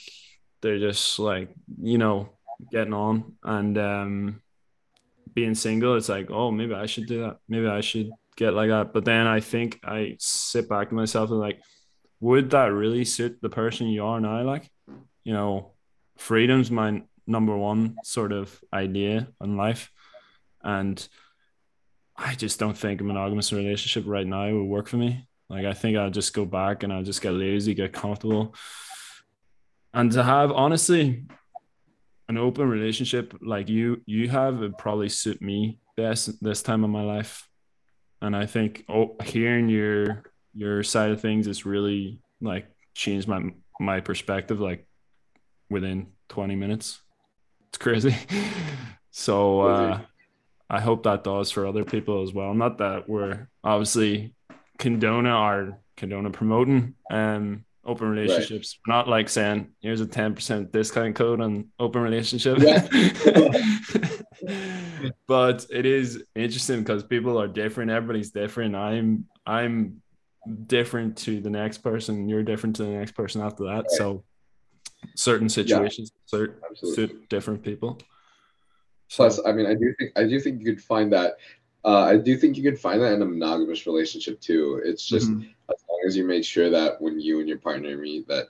they're 0.63 0.79
just 0.79 1.19
like 1.19 1.49
you 1.79 1.99
know 1.99 2.29
getting 2.71 2.95
on. 2.95 3.35
And 3.43 3.77
um 3.77 4.41
being 5.35 5.53
single 5.53 5.95
it's 5.95 6.09
like 6.09 6.31
oh 6.31 6.49
maybe 6.49 6.73
i 6.73 6.87
should 6.87 7.05
do 7.05 7.21
that. 7.21 7.37
Maybe 7.47 7.67
i 7.67 7.81
should 7.81 8.09
get 8.35 8.55
like 8.55 8.69
that. 8.69 8.93
But 8.93 9.05
then 9.05 9.27
i 9.27 9.41
think 9.41 9.79
i 9.83 10.15
sit 10.17 10.67
back 10.67 10.89
to 10.89 10.95
myself 10.95 11.29
and 11.29 11.39
like 11.39 11.61
would 12.19 12.49
that 12.49 12.73
really 12.73 13.05
suit 13.05 13.37
the 13.43 13.49
person 13.49 13.89
you 13.89 14.03
are 14.03 14.19
now? 14.19 14.41
Like 14.41 14.71
you 15.23 15.33
know 15.33 15.73
freedom's 16.17 16.71
my 16.71 17.03
number 17.25 17.55
one 17.55 17.95
sort 18.03 18.31
of 18.31 18.61
idea 18.73 19.27
in 19.41 19.57
life 19.57 19.91
and 20.63 21.07
I 22.15 22.35
just 22.35 22.59
don't 22.59 22.77
think 22.77 23.01
a 23.01 23.03
monogamous 23.03 23.51
relationship 23.51 24.03
right 24.07 24.27
now 24.27 24.51
would 24.53 24.65
work 24.65 24.87
for 24.87 24.97
me. 24.97 25.27
Like 25.49 25.65
I 25.65 25.73
think 25.73 25.97
I'll 25.97 26.09
just 26.09 26.33
go 26.33 26.45
back 26.45 26.83
and 26.83 26.93
I'll 26.93 27.03
just 27.03 27.21
get 27.21 27.31
lazy, 27.31 27.73
get 27.73 27.93
comfortable. 27.93 28.55
And 29.93 30.11
to 30.13 30.23
have 30.23 30.51
honestly 30.51 31.25
an 32.29 32.37
open 32.37 32.69
relationship 32.69 33.35
like 33.41 33.69
you 33.69 34.01
you 34.05 34.29
have 34.29 34.59
would 34.59 34.77
probably 34.77 35.09
suit 35.09 35.41
me 35.41 35.79
best 35.97 36.41
this 36.43 36.63
time 36.63 36.83
of 36.83 36.89
my 36.89 37.03
life. 37.03 37.47
And 38.21 38.35
I 38.35 38.45
think 38.45 38.85
oh, 38.89 39.15
hearing 39.23 39.69
your 39.69 40.23
your 40.53 40.83
side 40.83 41.11
of 41.11 41.21
things 41.21 41.47
has 41.47 41.65
really 41.65 42.21
like 42.41 42.67
changed 42.95 43.27
my 43.27 43.41
my 43.79 43.99
perspective 43.99 44.59
like 44.59 44.87
within 45.69 46.07
20 46.29 46.55
minutes. 46.55 47.01
It's 47.73 47.79
crazy. 47.79 48.15
so 49.11 49.61
uh 49.61 49.99
I 50.69 50.79
hope 50.79 51.03
that 51.03 51.23
does 51.23 51.49
for 51.49 51.65
other 51.65 51.83
people 51.83 52.21
as 52.21 52.31
well. 52.31 52.53
Not 52.53 52.77
that 52.77 53.09
we're 53.09 53.47
obviously 53.63 54.35
condona 54.77 55.39
or 55.39 55.79
condona 55.97 56.31
promoting 56.31 56.93
um 57.09 57.65
open 57.83 58.09
relationships. 58.09 58.77
Right. 58.87 58.95
Not 58.95 59.07
like 59.07 59.27
saying 59.27 59.71
here's 59.81 60.01
a 60.01 60.05
10% 60.05 60.71
discount 60.71 61.15
code 61.15 61.41
on 61.41 61.69
open 61.79 62.03
relationship. 62.03 62.59
Yeah. 62.59 62.87
but 65.27 65.65
it 65.71 65.87
is 65.87 66.23
interesting 66.35 66.79
because 66.79 67.03
people 67.03 67.41
are 67.41 67.47
different. 67.47 67.89
Everybody's 67.89 68.29
different. 68.29 68.75
I'm 68.75 69.25
I'm 69.47 70.03
different 70.67 71.17
to 71.19 71.41
the 71.41 71.49
next 71.49 71.79
person. 71.79 72.29
You're 72.29 72.43
different 72.43 72.75
to 72.75 72.83
the 72.83 72.89
next 72.89 73.13
person 73.13 73.41
after 73.41 73.63
that. 73.63 73.71
Right. 73.71 73.91
So 73.91 74.23
certain 75.15 75.49
situations 75.49 76.11
yeah. 76.31 76.37
suit, 76.37 76.55
suit 76.75 77.29
different 77.29 77.63
people. 77.63 77.99
Plus, 79.15 79.39
I 79.45 79.51
mean, 79.51 79.65
I 79.65 79.73
do 79.75 79.93
think 79.97 80.11
I 80.15 80.23
do 80.23 80.39
think 80.39 80.59
you 80.59 80.65
could 80.65 80.83
find 80.83 81.11
that. 81.13 81.37
Uh, 81.85 82.03
I 82.03 82.17
do 82.17 82.37
think 82.37 82.55
you 82.57 82.63
could 82.63 82.79
find 82.79 83.01
that 83.01 83.13
in 83.13 83.21
a 83.21 83.25
monogamous 83.25 83.85
relationship 83.85 84.39
too. 84.39 84.81
It's 84.85 85.05
just 85.05 85.29
mm-hmm. 85.29 85.49
as 85.69 85.83
long 85.89 85.99
as 86.07 86.15
you 86.15 86.25
make 86.25 86.45
sure 86.45 86.69
that 86.69 87.01
when 87.01 87.19
you 87.19 87.39
and 87.39 87.47
your 87.47 87.57
partner 87.57 87.97
meet, 87.97 88.27
that 88.29 88.47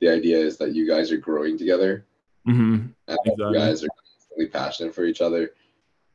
the 0.00 0.08
idea 0.08 0.38
is 0.38 0.56
that 0.56 0.74
you 0.74 0.88
guys 0.88 1.12
are 1.12 1.18
growing 1.18 1.58
together, 1.58 2.06
mm-hmm. 2.48 2.86
and 3.08 3.18
exactly. 3.24 3.34
you 3.36 3.54
guys 3.54 3.84
are 3.84 3.88
constantly 3.88 4.46
passionate 4.48 4.94
for 4.94 5.04
each 5.04 5.20
other. 5.20 5.50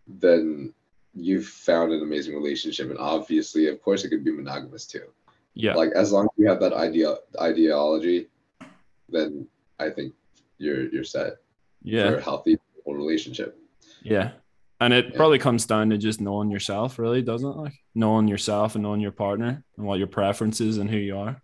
Then 0.07 0.73
you've 1.13 1.47
found 1.47 1.91
an 1.91 2.01
amazing 2.01 2.35
relationship, 2.35 2.89
and 2.89 2.99
obviously, 2.99 3.67
of 3.67 3.81
course, 3.81 4.03
it 4.03 4.09
could 4.09 4.25
be 4.25 4.31
monogamous 4.31 4.85
too. 4.85 5.05
Yeah. 5.53 5.75
Like 5.75 5.91
as 5.91 6.11
long 6.11 6.25
as 6.25 6.29
you 6.37 6.47
have 6.49 6.59
that 6.59 6.73
idea 6.73 7.15
ideology, 7.39 8.27
then 9.09 9.47
I 9.79 9.89
think 9.89 10.13
you're 10.57 10.87
you're 10.89 11.03
set. 11.03 11.37
Yeah. 11.83 12.09
For 12.09 12.17
a 12.17 12.23
healthy 12.23 12.57
relationship. 12.85 13.57
Yeah. 14.01 14.31
And 14.79 14.93
it 14.93 15.07
yeah. 15.09 15.15
probably 15.15 15.39
comes 15.39 15.65
down 15.65 15.89
to 15.89 15.97
just 15.97 16.21
knowing 16.21 16.51
yourself, 16.51 16.99
really, 16.99 17.21
doesn't 17.21 17.49
it? 17.49 17.55
Like 17.55 17.73
knowing 17.95 18.27
yourself 18.27 18.75
and 18.75 18.83
knowing 18.83 19.01
your 19.01 19.11
partner 19.11 19.63
and 19.77 19.85
what 19.85 19.97
your 19.99 20.07
preferences 20.07 20.77
and 20.77 20.89
who 20.89 20.97
you 20.97 21.17
are. 21.17 21.41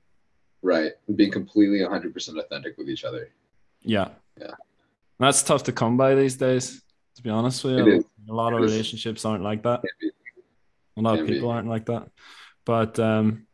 Right. 0.61 0.91
And 1.07 1.17
being 1.17 1.31
completely 1.31 1.79
100% 1.79 2.39
authentic 2.39 2.77
with 2.77 2.89
each 2.89 3.03
other. 3.03 3.29
Yeah. 3.81 4.09
Yeah. 4.39 4.51
that's 5.19 5.43
tough 5.43 5.63
to 5.63 5.71
come 5.71 5.95
by 5.97 6.15
these 6.15 6.38
days, 6.38 6.81
to 7.15 7.21
be 7.21 7.29
honest 7.29 7.63
with 7.63 7.86
you. 7.86 8.05
A 8.29 8.34
lot 8.34 8.53
of 8.53 8.61
relationships 8.61 9.25
aren't 9.25 9.43
like 9.43 9.63
that. 9.63 9.81
A 10.97 11.01
lot 11.01 11.19
of 11.19 11.27
people 11.27 11.49
aren't 11.49 11.67
like 11.67 11.86
that. 11.88 12.09
But 12.65 12.97
um, 12.99 13.47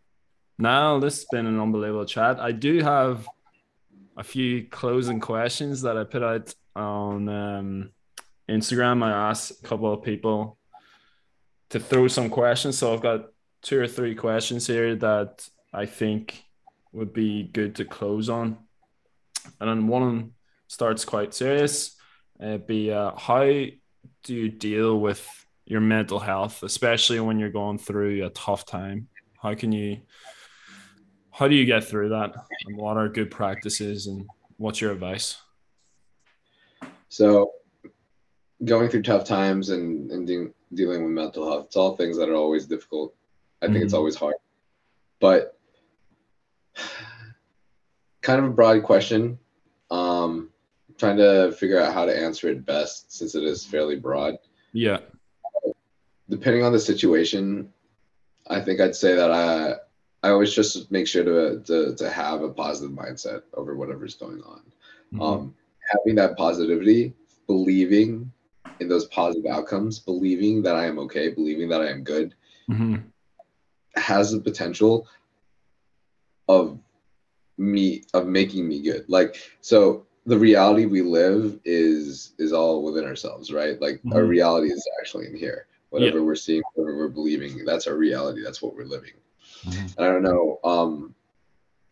now 0.57 0.99
this 0.99 1.17
has 1.17 1.25
been 1.31 1.47
an 1.47 1.59
unbelievable 1.59 2.05
chat. 2.05 2.39
I 2.39 2.51
do 2.51 2.79
have 2.81 3.27
a 4.19 4.23
few 4.23 4.67
closing 4.67 5.21
questions 5.21 5.81
that 5.83 5.97
I 5.97 6.03
put 6.03 6.21
out 6.21 6.53
on 6.75 7.29
um, 7.29 7.91
Instagram, 8.49 9.01
I 9.01 9.29
asked 9.29 9.63
a 9.63 9.67
couple 9.67 9.93
of 9.93 10.03
people 10.03 10.57
to 11.69 11.79
throw 11.79 12.09
some 12.09 12.29
questions. 12.29 12.77
So 12.77 12.93
I've 12.93 13.01
got 13.01 13.27
two 13.61 13.79
or 13.79 13.87
three 13.87 14.15
questions 14.15 14.67
here 14.67 14.95
that 14.97 15.47
I 15.73 15.85
think 15.85 16.43
would 16.91 17.13
be 17.13 17.43
good 17.43 17.75
to 17.75 17.85
close 17.85 18.29
on. 18.29 18.57
And 19.61 19.69
then 19.69 19.87
one 19.87 20.31
starts 20.67 21.05
quite 21.05 21.33
serious. 21.33 21.95
It'd 22.41 22.67
be 22.67 22.91
uh, 22.91 23.15
how 23.15 23.43
do 23.43 24.35
you 24.35 24.49
deal 24.49 24.99
with 24.99 25.25
your 25.65 25.81
mental 25.81 26.19
health, 26.19 26.61
especially 26.63 27.21
when 27.21 27.39
you're 27.39 27.51
going 27.51 27.77
through 27.77 28.25
a 28.25 28.29
tough 28.31 28.65
time? 28.65 29.07
How 29.41 29.55
can 29.55 29.71
you, 29.71 30.01
how 31.39 31.47
do 31.47 31.55
you 31.55 31.63
get 31.63 31.85
through 31.85 32.09
that? 32.09 32.35
And 32.65 32.75
what 32.75 32.97
are 32.97 33.07
good 33.07 33.31
practices 33.31 34.07
and 34.07 34.27
what's 34.57 34.81
your 34.81 34.91
advice? 34.91 35.37
So 37.07 37.53
going 38.65 38.89
through 38.89 39.03
tough 39.03 39.23
times 39.23 39.69
and, 39.69 40.11
and 40.11 40.27
de- 40.27 40.51
dealing 40.73 41.03
with 41.03 41.13
mental 41.13 41.49
health, 41.49 41.67
it's 41.67 41.77
all 41.77 41.95
things 41.95 42.17
that 42.17 42.27
are 42.27 42.35
always 42.35 42.65
difficult. 42.65 43.15
I 43.61 43.67
think 43.67 43.77
mm-hmm. 43.77 43.85
it's 43.85 43.93
always 43.93 44.17
hard. 44.17 44.35
But 45.21 45.57
kind 48.21 48.39
of 48.39 48.45
a 48.45 48.53
broad 48.53 48.83
question. 48.83 49.39
Um, 49.89 50.49
trying 50.97 51.17
to 51.17 51.53
figure 51.53 51.79
out 51.79 51.93
how 51.93 52.03
to 52.05 52.15
answer 52.15 52.49
it 52.49 52.65
best 52.65 53.15
since 53.15 53.33
it 53.33 53.45
is 53.45 53.65
fairly 53.65 53.95
broad. 53.95 54.35
Yeah. 54.73 54.99
Depending 56.29 56.65
on 56.65 56.73
the 56.73 56.79
situation, 56.79 57.71
I 58.47 58.59
think 58.59 58.81
I'd 58.81 58.93
say 58.93 59.15
that 59.15 59.31
I 59.31 59.75
I 60.21 60.29
always 60.29 60.53
just 60.53 60.91
make 60.91 61.07
sure 61.07 61.23
to 61.23 61.61
to, 61.65 61.95
to 61.95 62.09
have 62.09 62.41
a 62.41 62.49
positive 62.49 62.95
mindset 62.95 63.43
over 63.53 63.75
whatever's 63.75 64.15
going 64.15 64.41
on. 64.41 64.61
Mm-hmm. 65.13 65.21
Um, 65.21 65.55
having 65.91 66.15
that 66.15 66.37
positivity, 66.37 67.13
believing 67.47 68.31
in 68.79 68.87
those 68.87 69.05
positive 69.07 69.45
outcomes, 69.51 69.99
believing 69.99 70.61
that 70.63 70.75
I 70.75 70.85
am 70.85 70.99
okay, 70.99 71.29
believing 71.29 71.69
that 71.69 71.81
I 71.81 71.89
am 71.89 72.03
good, 72.03 72.35
hmm 72.67 72.95
has 73.95 74.31
the 74.31 74.39
potential 74.39 75.07
of 76.47 76.79
me 77.57 78.03
of 78.13 78.27
making 78.27 78.67
me 78.67 78.81
good. 78.81 79.03
Like 79.07 79.35
so 79.61 80.05
the 80.25 80.37
reality 80.37 80.85
we 80.85 81.01
live 81.01 81.59
is 81.65 82.33
is 82.37 82.53
all 82.53 82.83
within 82.83 83.03
ourselves, 83.05 83.51
right? 83.51 83.81
Like 83.81 83.99
our 84.13 84.21
Mhm. 84.21 84.29
reality 84.29 84.71
is 84.71 84.87
actually 85.01 85.27
in 85.27 85.35
here. 85.35 85.65
Whatever 85.89 86.23
we're 86.23 86.35
seeing, 86.35 86.61
whatever 86.75 86.97
we're 86.97 87.07
believing, 87.07 87.65
that's 87.65 87.87
our 87.87 87.95
reality. 87.95 88.43
That's 88.43 88.61
what 88.61 88.75
we're 88.75 88.85
living. 88.85 89.13
Mhm. 89.65 89.97
And 89.97 90.05
I 90.05 90.11
don't 90.11 90.23
know. 90.23 90.59
Um, 90.63 91.15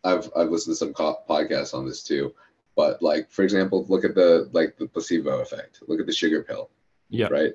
I've 0.04 0.30
I've 0.36 0.50
listened 0.50 0.74
to 0.74 0.78
some 0.78 0.94
co- 0.94 1.20
podcasts 1.30 1.74
on 1.74 1.86
this 1.86 2.04
too, 2.04 2.34
but 2.76 3.02
like 3.02 3.30
for 3.32 3.44
example, 3.44 3.86
look 3.90 4.06
at 4.06 4.16
the 4.16 4.50
like 4.54 4.78
the 4.78 4.88
placebo 4.88 5.42
effect. 5.42 5.82
Look 5.88 6.00
at 6.00 6.06
the 6.06 6.14
sugar 6.14 6.44
pill, 6.44 6.70
Yeah. 7.10 7.28
right? 7.28 7.54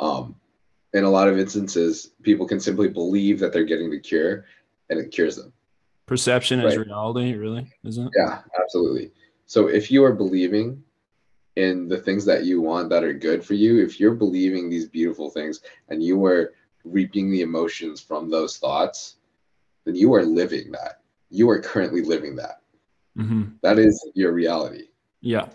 Um, 0.00 0.36
in 0.92 1.04
a 1.04 1.10
lot 1.10 1.28
of 1.28 1.38
instances, 1.38 2.10
people 2.22 2.46
can 2.46 2.60
simply 2.60 2.88
believe 2.88 3.38
that 3.40 3.52
they're 3.52 3.64
getting 3.64 3.90
the 3.90 3.98
cure, 4.00 4.44
and 4.90 4.98
it 4.98 5.10
cures 5.10 5.36
them. 5.36 5.52
Perception 6.06 6.60
is 6.60 6.76
reality, 6.76 7.34
really, 7.34 7.66
isn't 7.84 8.06
it? 8.08 8.12
Yeah, 8.16 8.42
absolutely. 8.60 9.10
So 9.46 9.68
if 9.68 9.90
you 9.90 10.04
are 10.04 10.12
believing 10.12 10.82
in 11.56 11.88
the 11.88 11.96
things 11.98 12.24
that 12.26 12.44
you 12.44 12.60
want 12.60 12.90
that 12.90 13.02
are 13.04 13.14
good 13.14 13.44
for 13.44 13.54
you, 13.54 13.82
if 13.82 13.98
you're 13.98 14.14
believing 14.14 14.68
these 14.68 14.86
beautiful 14.88 15.30
things 15.30 15.60
and 15.88 16.02
you 16.02 16.22
are 16.26 16.52
reaping 16.84 17.30
the 17.30 17.40
emotions 17.42 18.00
from 18.00 18.30
those 18.30 18.58
thoughts, 18.58 19.16
then 19.84 19.94
you 19.94 20.14
are 20.14 20.24
living 20.24 20.70
that. 20.72 21.00
You 21.30 21.48
are 21.50 21.60
currently 21.60 22.02
living 22.02 22.36
that. 22.36 22.60
hmm 23.16 23.44
That 23.62 23.78
is 23.78 24.04
your 24.14 24.32
reality. 24.32 24.88
Yeah. 25.20 25.48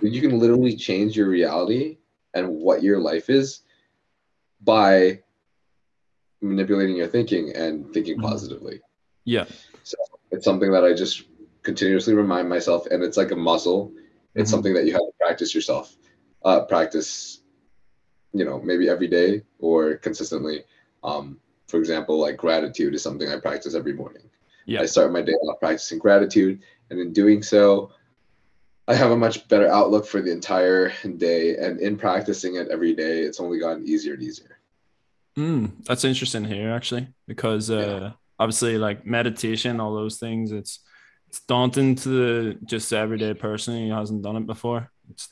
You 0.00 0.20
can 0.20 0.38
literally 0.38 0.76
change 0.76 1.16
your 1.16 1.28
reality 1.28 1.98
and 2.34 2.48
what 2.48 2.82
your 2.82 2.98
life 3.00 3.30
is 3.30 3.62
by 4.60 5.22
manipulating 6.40 6.96
your 6.96 7.08
thinking 7.08 7.52
and 7.54 7.92
thinking 7.92 8.18
Mhm. 8.18 8.22
positively. 8.22 8.80
Yeah. 9.24 9.46
So 9.82 9.96
it's 10.30 10.44
something 10.44 10.70
that 10.70 10.84
I 10.84 10.94
just 10.94 11.24
continuously 11.62 12.14
remind 12.14 12.48
myself, 12.48 12.86
and 12.86 13.02
it's 13.02 13.16
like 13.16 13.32
a 13.32 13.36
muscle. 13.36 13.92
It's 14.34 14.48
Mhm. 14.48 14.54
something 14.54 14.74
that 14.74 14.86
you 14.86 14.92
have 14.92 15.00
to 15.02 15.12
practice 15.18 15.54
yourself. 15.54 15.96
Uh, 16.44 16.64
practice, 16.64 17.37
you 18.32 18.44
know, 18.44 18.60
maybe 18.60 18.88
every 18.88 19.08
day 19.08 19.42
or 19.58 19.96
consistently. 19.96 20.64
Um, 21.02 21.38
for 21.66 21.78
example, 21.78 22.18
like 22.18 22.36
gratitude 22.36 22.94
is 22.94 23.02
something 23.02 23.28
I 23.28 23.38
practice 23.38 23.74
every 23.74 23.92
morning. 23.92 24.22
Yeah. 24.66 24.80
I 24.82 24.86
start 24.86 25.12
my 25.12 25.22
day 25.22 25.32
off 25.32 25.60
practicing 25.60 25.98
gratitude, 25.98 26.60
and 26.90 27.00
in 27.00 27.12
doing 27.12 27.42
so, 27.42 27.90
I 28.86 28.94
have 28.94 29.10
a 29.10 29.16
much 29.16 29.48
better 29.48 29.68
outlook 29.68 30.06
for 30.06 30.20
the 30.22 30.32
entire 30.32 30.92
day. 31.16 31.56
And 31.56 31.80
in 31.80 31.96
practicing 31.96 32.56
it 32.56 32.68
every 32.68 32.94
day, 32.94 33.20
it's 33.20 33.40
only 33.40 33.58
gotten 33.58 33.86
easier 33.86 34.14
and 34.14 34.22
easier. 34.22 34.58
Mm, 35.36 35.84
that's 35.84 36.04
interesting 36.04 36.44
here 36.44 36.70
actually, 36.70 37.08
because 37.26 37.70
uh, 37.70 38.12
obviously 38.38 38.76
like 38.78 39.06
meditation, 39.06 39.78
all 39.78 39.94
those 39.94 40.18
things, 40.18 40.52
it's 40.52 40.80
it's 41.28 41.40
daunting 41.40 41.94
to 41.96 42.08
the 42.08 42.58
just 42.64 42.90
the 42.90 42.98
everyday 42.98 43.34
person 43.34 43.88
who 43.88 43.94
hasn't 43.94 44.22
done 44.22 44.36
it 44.36 44.46
before. 44.46 44.90
It's 45.10 45.28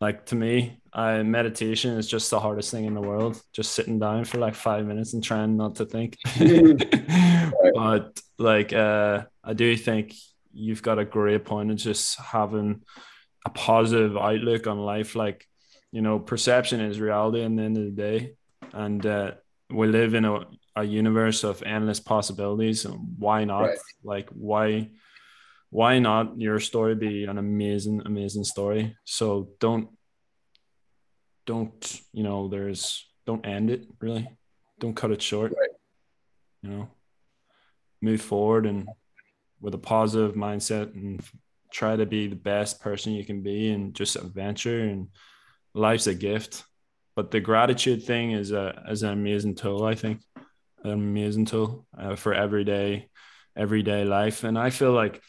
like 0.00 0.26
to 0.26 0.34
me, 0.34 0.80
I 0.92 1.22
meditation 1.22 1.96
is 1.96 2.08
just 2.08 2.30
the 2.30 2.40
hardest 2.40 2.70
thing 2.70 2.84
in 2.84 2.94
the 2.94 3.00
world. 3.00 3.40
Just 3.52 3.72
sitting 3.72 3.98
down 3.98 4.24
for 4.24 4.38
like 4.38 4.54
five 4.54 4.86
minutes 4.86 5.14
and 5.14 5.22
trying 5.22 5.56
not 5.56 5.76
to 5.76 5.86
think. 5.86 6.18
but 7.74 8.20
like 8.38 8.72
uh, 8.72 9.22
I 9.44 9.52
do 9.52 9.76
think 9.76 10.14
you've 10.52 10.82
got 10.82 10.98
a 10.98 11.04
great 11.04 11.44
point 11.44 11.70
in 11.70 11.76
just 11.76 12.18
having 12.18 12.82
a 13.44 13.50
positive 13.50 14.16
outlook 14.16 14.66
on 14.66 14.78
life. 14.78 15.14
Like, 15.14 15.46
you 15.90 16.02
know, 16.02 16.18
perception 16.18 16.80
is 16.80 17.00
reality 17.00 17.42
in 17.42 17.56
the 17.56 17.62
end 17.62 17.76
of 17.76 17.84
the 17.84 17.90
day. 17.90 18.34
And 18.72 19.04
uh, 19.04 19.32
we 19.70 19.88
live 19.88 20.14
in 20.14 20.24
a, 20.24 20.46
a 20.76 20.84
universe 20.84 21.44
of 21.44 21.62
endless 21.62 22.00
possibilities. 22.00 22.84
And 22.84 23.16
why 23.18 23.44
not? 23.44 23.62
Right. 23.62 23.78
Like, 24.04 24.28
why? 24.30 24.90
Why 25.72 26.00
not 26.00 26.38
your 26.38 26.60
story 26.60 26.94
be 26.94 27.24
an 27.24 27.38
amazing, 27.38 28.02
amazing 28.04 28.44
story? 28.44 28.94
So 29.06 29.48
don't, 29.58 29.88
don't, 31.46 32.00
you 32.12 32.22
know, 32.22 32.48
there's, 32.48 33.08
don't 33.24 33.46
end 33.46 33.70
it 33.70 33.86
really. 33.98 34.28
Don't 34.78 34.94
cut 34.94 35.12
it 35.12 35.22
short. 35.22 35.54
Right. 35.58 35.70
You 36.62 36.70
know, 36.70 36.88
move 38.02 38.20
forward 38.20 38.66
and 38.66 38.86
with 39.62 39.72
a 39.72 39.78
positive 39.78 40.34
mindset 40.34 40.94
and 40.94 41.24
try 41.72 41.96
to 41.96 42.04
be 42.04 42.26
the 42.26 42.36
best 42.36 42.82
person 42.82 43.14
you 43.14 43.24
can 43.24 43.42
be 43.42 43.70
and 43.70 43.94
just 43.94 44.16
adventure 44.16 44.80
and 44.80 45.08
life's 45.72 46.06
a 46.06 46.14
gift 46.14 46.64
but 47.16 47.30
the 47.30 47.40
gratitude 47.40 48.02
thing 48.02 48.32
is 48.32 48.52
a 48.52 48.84
is 48.90 49.02
an 49.02 49.12
amazing 49.12 49.54
tool 49.54 49.82
i 49.82 49.94
think 49.94 50.20
an 50.84 50.90
amazing 50.90 51.46
tool 51.46 51.86
uh, 51.98 52.14
for 52.14 52.34
everyday 52.34 53.08
everyday 53.56 54.04
life 54.04 54.44
and 54.44 54.58
i 54.58 54.68
feel 54.68 54.92
like 54.92 55.22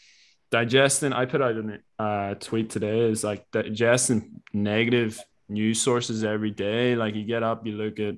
digesting 0.58 1.12
i 1.12 1.24
put 1.32 1.42
out 1.42 1.56
a 1.56 2.02
uh, 2.02 2.34
tweet 2.46 2.68
today 2.70 3.00
is 3.12 3.24
like 3.24 3.42
digesting 3.50 4.20
negative 4.52 5.12
news 5.48 5.78
sources 5.86 6.22
every 6.22 6.52
day 6.66 6.94
like 7.02 7.14
you 7.18 7.24
get 7.34 7.42
up 7.42 7.66
you 7.66 7.74
look 7.84 7.98
at 7.98 8.14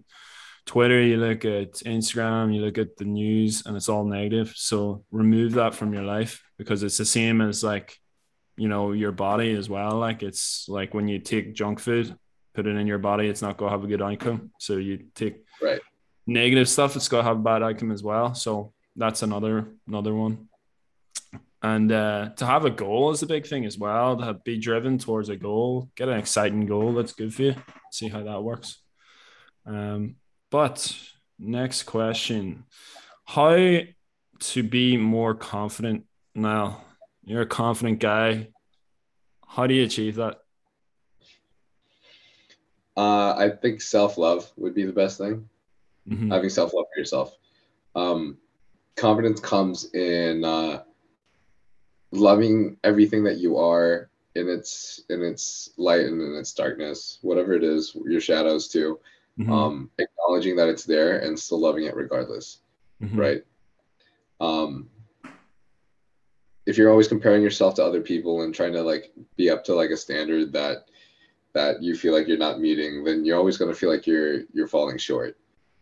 Twitter, 0.67 1.01
you 1.01 1.17
look 1.17 1.45
at 1.45 1.75
Instagram, 1.97 2.53
you 2.53 2.61
look 2.61 2.77
at 2.77 2.97
the 2.97 3.05
news, 3.05 3.65
and 3.65 3.77
it's 3.77 3.89
all 3.89 4.05
negative. 4.05 4.53
So 4.57 5.05
remove 5.13 5.53
that 5.53 5.77
from 5.77 5.95
your 5.95 6.03
life 6.03 6.43
because 6.59 6.83
it's 6.83 6.99
the 6.99 7.05
same 7.05 7.41
as 7.41 7.63
like, 7.63 7.97
you 8.57 8.69
know, 8.69 8.91
your 8.91 9.13
body 9.13 9.55
as 9.55 9.69
well. 9.69 9.93
Like 9.93 10.25
it's 10.25 10.67
like 10.69 10.93
when 10.93 11.07
you 11.07 11.21
take 11.21 11.55
junk 11.55 11.79
food, 11.79 12.17
put 12.53 12.67
it 12.67 12.75
in 12.75 12.87
your 12.89 12.99
body, 12.99 13.29
it's 13.29 13.43
not 13.43 13.57
gonna 13.57 13.71
have 13.71 13.85
a 13.85 13.87
good 13.87 14.03
outcome. 14.03 14.51
So 14.59 14.73
you 14.77 14.95
take 15.15 15.37
Right. 15.63 15.81
negative 16.27 16.69
stuff, 16.69 16.97
it's 16.97 17.09
gonna 17.09 17.23
have 17.31 17.39
a 17.39 17.49
bad 17.51 17.63
outcome 17.63 17.93
as 17.93 18.03
well. 18.03 18.35
So 18.35 18.73
that's 18.97 19.23
another 19.23 19.69
another 19.87 20.15
one. 20.15 20.49
And 21.67 21.91
uh, 21.91 22.29
to 22.37 22.47
have 22.47 22.65
a 22.65 22.71
goal 22.71 23.11
is 23.11 23.25
a 23.25 23.27
big 23.27 23.45
thing 23.45 23.65
as 23.67 23.77
well. 23.77 24.17
To 24.17 24.25
have, 24.25 24.45
be 24.45 24.57
driven 24.57 24.99
towards 24.99 25.31
a 25.31 25.37
goal, 25.37 25.91
get 25.97 26.09
an 26.09 26.17
exciting 26.17 26.65
goal 26.65 26.95
that's 26.95 27.13
good 27.13 27.35
for 27.35 27.43
you. 27.43 27.55
See 27.91 28.09
how 28.09 28.23
that 28.23 28.45
works. 28.45 28.81
Um, 29.67 30.15
but 30.49 30.97
next 31.41 31.83
question 31.83 32.67
How 33.25 33.57
to 34.39 34.63
be 34.63 34.97
more 34.97 35.35
confident 35.35 36.05
now? 36.37 36.85
You're 37.25 37.43
a 37.43 37.47
confident 37.47 37.99
guy. 37.99 38.51
How 39.45 39.67
do 39.67 39.75
you 39.75 39.83
achieve 39.83 40.15
that? 40.17 40.37
Uh, 42.97 43.35
I 43.37 43.51
think 43.61 43.81
self 43.81 44.19
love 44.19 44.53
would 44.57 44.75
be 44.75 44.85
the 44.85 44.93
best 44.93 45.19
thing. 45.19 45.49
Mhm. 46.09 46.31
having 46.31 46.51
self 46.51 46.73
love 46.73 46.85
for 46.95 47.01
yourself. 47.01 47.37
Um, 47.97 48.39
confidence 48.95 49.41
comes 49.41 49.93
in 49.93 50.45
uh, 50.45 50.85
loving 52.19 52.77
everything 52.85 53.25
that 53.25 53.39
you 53.39 53.57
are 53.57 54.09
in 54.35 54.49
its 54.49 55.03
in 55.09 55.23
its 55.23 55.71
light 55.77 56.07
and 56.07 56.21
in 56.21 56.35
its 56.35 56.53
darkness, 56.53 57.19
whatever 57.23 57.53
it 57.55 57.65
is, 57.65 57.97
your 58.05 58.21
shadows 58.21 58.69
too. 58.69 58.99
Mhm. 59.39 59.51
Um, 59.51 59.91
acknowledging 59.99 60.57
that 60.57 60.69
it's 60.69 60.85
there 60.85 61.19
and 61.19 61.39
still 61.39 61.61
loving 61.61 61.85
it 61.85 61.95
regardless, 61.95 62.61
Mhm. 63.03 63.17
right? 63.19 63.45
Um, 64.41 64.91
if 66.67 66.77
you're 66.77 66.91
always 66.91 67.09
comparing 67.09 67.43
yourself 67.43 67.75
to 67.77 67.85
other 67.85 68.01
people 68.01 68.43
and 68.43 68.55
trying 68.55 68.73
to 68.73 68.83
like 68.83 69.13
be 69.37 69.51
up 69.51 69.65
to 69.65 69.75
like 69.75 69.91
a 69.91 69.97
standard 69.97 70.53
that 70.53 70.89
that 71.53 71.83
you 71.83 71.95
feel 71.97 72.13
like 72.13 72.29
you're 72.29 72.37
not 72.37 72.61
meeting, 72.61 73.03
then 73.05 73.25
you're 73.25 73.39
always 73.39 73.57
going 73.57 73.71
to 73.73 73.79
feel 73.79 73.89
like 73.91 74.07
you're 74.07 74.43
you're 74.53 74.69
falling 74.69 74.99
short. 74.99 75.39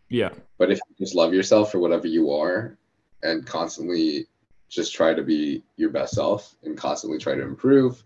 Yeah. 0.09 0.33
But 0.57 0.71
if 0.71 0.79
you 0.87 0.95
just 1.05 1.15
love 1.15 1.33
yourself 1.33 1.71
for 1.71 1.79
whatever 1.79 2.07
you 2.07 2.31
are 2.31 2.77
and 3.23 3.45
constantly 3.45 4.27
just 4.69 4.93
try 4.93 5.13
to 5.13 5.23
be 5.23 5.63
your 5.77 5.89
best 5.89 6.13
self 6.13 6.55
and 6.63 6.77
constantly 6.77 7.19
try 7.19 7.35
to 7.35 7.41
improve, 7.43 8.03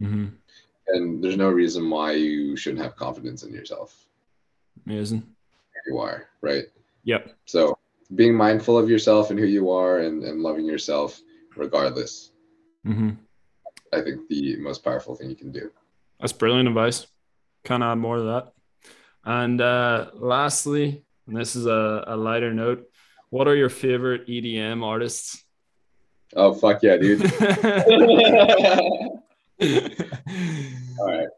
hmm 0.00 0.28
and 0.88 1.22
there's 1.22 1.36
no 1.36 1.48
reason 1.48 1.88
why 1.88 2.12
you 2.12 2.56
shouldn't 2.56 2.82
have 2.82 2.96
confidence 2.96 3.44
in 3.44 3.52
yourself. 3.52 4.06
Amazing. 4.84 5.22
You 5.86 5.98
are, 5.98 6.28
right? 6.40 6.64
Yep. 7.04 7.36
So 7.46 7.78
being 8.14 8.34
mindful 8.34 8.76
of 8.76 8.90
yourself 8.90 9.30
and 9.30 9.38
who 9.38 9.46
you 9.46 9.70
are 9.70 10.00
and, 10.00 10.24
and 10.24 10.42
loving 10.42 10.66
yourself 10.66 11.20
regardless, 11.56 12.32
hmm 12.84 13.10
I 13.92 14.00
think 14.00 14.28
the 14.28 14.56
most 14.56 14.82
powerful 14.82 15.14
thing 15.14 15.30
you 15.30 15.36
can 15.36 15.52
do. 15.52 15.70
That's 16.18 16.32
brilliant 16.32 16.68
advice. 16.68 17.06
Can't 17.64 17.82
add 17.82 17.96
more 17.96 18.16
to 18.16 18.22
that. 18.22 18.52
And 19.24 19.60
uh, 19.60 20.10
lastly, 20.14 21.04
and 21.26 21.36
this 21.36 21.54
is 21.54 21.66
a, 21.66 22.04
a 22.06 22.16
lighter 22.16 22.52
note, 22.52 22.84
what 23.30 23.46
are 23.48 23.54
your 23.54 23.68
favorite 23.68 24.28
EDM 24.28 24.82
artists? 24.82 25.44
Oh 26.34 26.54
fuck 26.54 26.82
yeah, 26.82 26.96
dude. 26.96 27.22
All 30.98 31.06
right. 31.06 31.28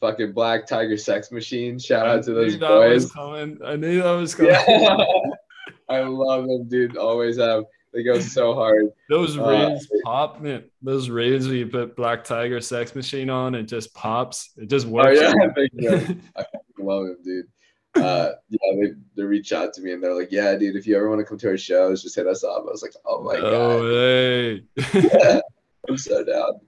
Fucking 0.00 0.32
Black 0.32 0.66
Tiger 0.66 0.96
Sex 0.96 1.32
Machine. 1.32 1.78
Shout 1.78 2.06
out 2.06 2.22
to 2.24 2.32
those 2.32 2.52
knew 2.54 2.60
that 2.60 2.70
was 2.88 3.04
boys. 3.06 3.12
coming. 3.12 3.58
I 3.64 3.76
knew 3.76 4.00
that 4.02 4.12
was 4.12 4.34
coming. 4.34 4.52
Yeah. 4.52 4.96
I 5.88 6.00
love 6.00 6.46
them, 6.46 6.68
dude. 6.68 6.96
Always 6.96 7.38
have. 7.38 7.64
they 7.92 8.02
go 8.04 8.20
so 8.20 8.54
hard. 8.54 8.90
Those 9.08 9.36
Uh, 9.38 9.48
reels 9.48 9.88
pop, 10.04 10.40
man. 10.40 10.64
Those 10.82 11.10
reels 11.10 11.46
where 11.48 11.56
you 11.56 11.66
put 11.66 11.96
Black 11.96 12.22
Tiger 12.24 12.60
Sex 12.60 12.94
Machine 12.94 13.28
on, 13.30 13.54
it 13.56 13.64
just 13.64 13.92
pops. 13.94 14.50
It 14.56 14.68
just 14.68 14.86
works. 14.86 15.18
Oh 15.20 15.34
works. 15.48 15.70
yeah. 15.74 16.12
I 16.36 16.44
love 16.78 17.06
him, 17.06 17.16
dude. 17.24 17.46
Uh, 17.94 18.32
yeah, 18.48 18.58
they, 18.80 18.92
they 19.16 19.22
reach 19.22 19.52
out 19.52 19.72
to 19.74 19.80
me 19.80 19.92
and 19.92 20.02
they're 20.02 20.14
like, 20.14 20.30
"Yeah, 20.30 20.54
dude, 20.56 20.76
if 20.76 20.86
you 20.86 20.96
ever 20.96 21.08
want 21.08 21.20
to 21.20 21.24
come 21.24 21.38
to 21.38 21.48
our 21.48 21.56
shows, 21.56 22.02
just 22.02 22.16
hit 22.16 22.26
us 22.26 22.44
up." 22.44 22.64
I 22.66 22.70
was 22.70 22.82
like, 22.82 22.94
"Oh 23.04 23.22
my 23.22 23.36
oh, 23.36 23.80
god, 23.80 24.92
hey. 24.92 25.40
I'm 25.88 25.98
so 25.98 26.24
down." 26.24 26.60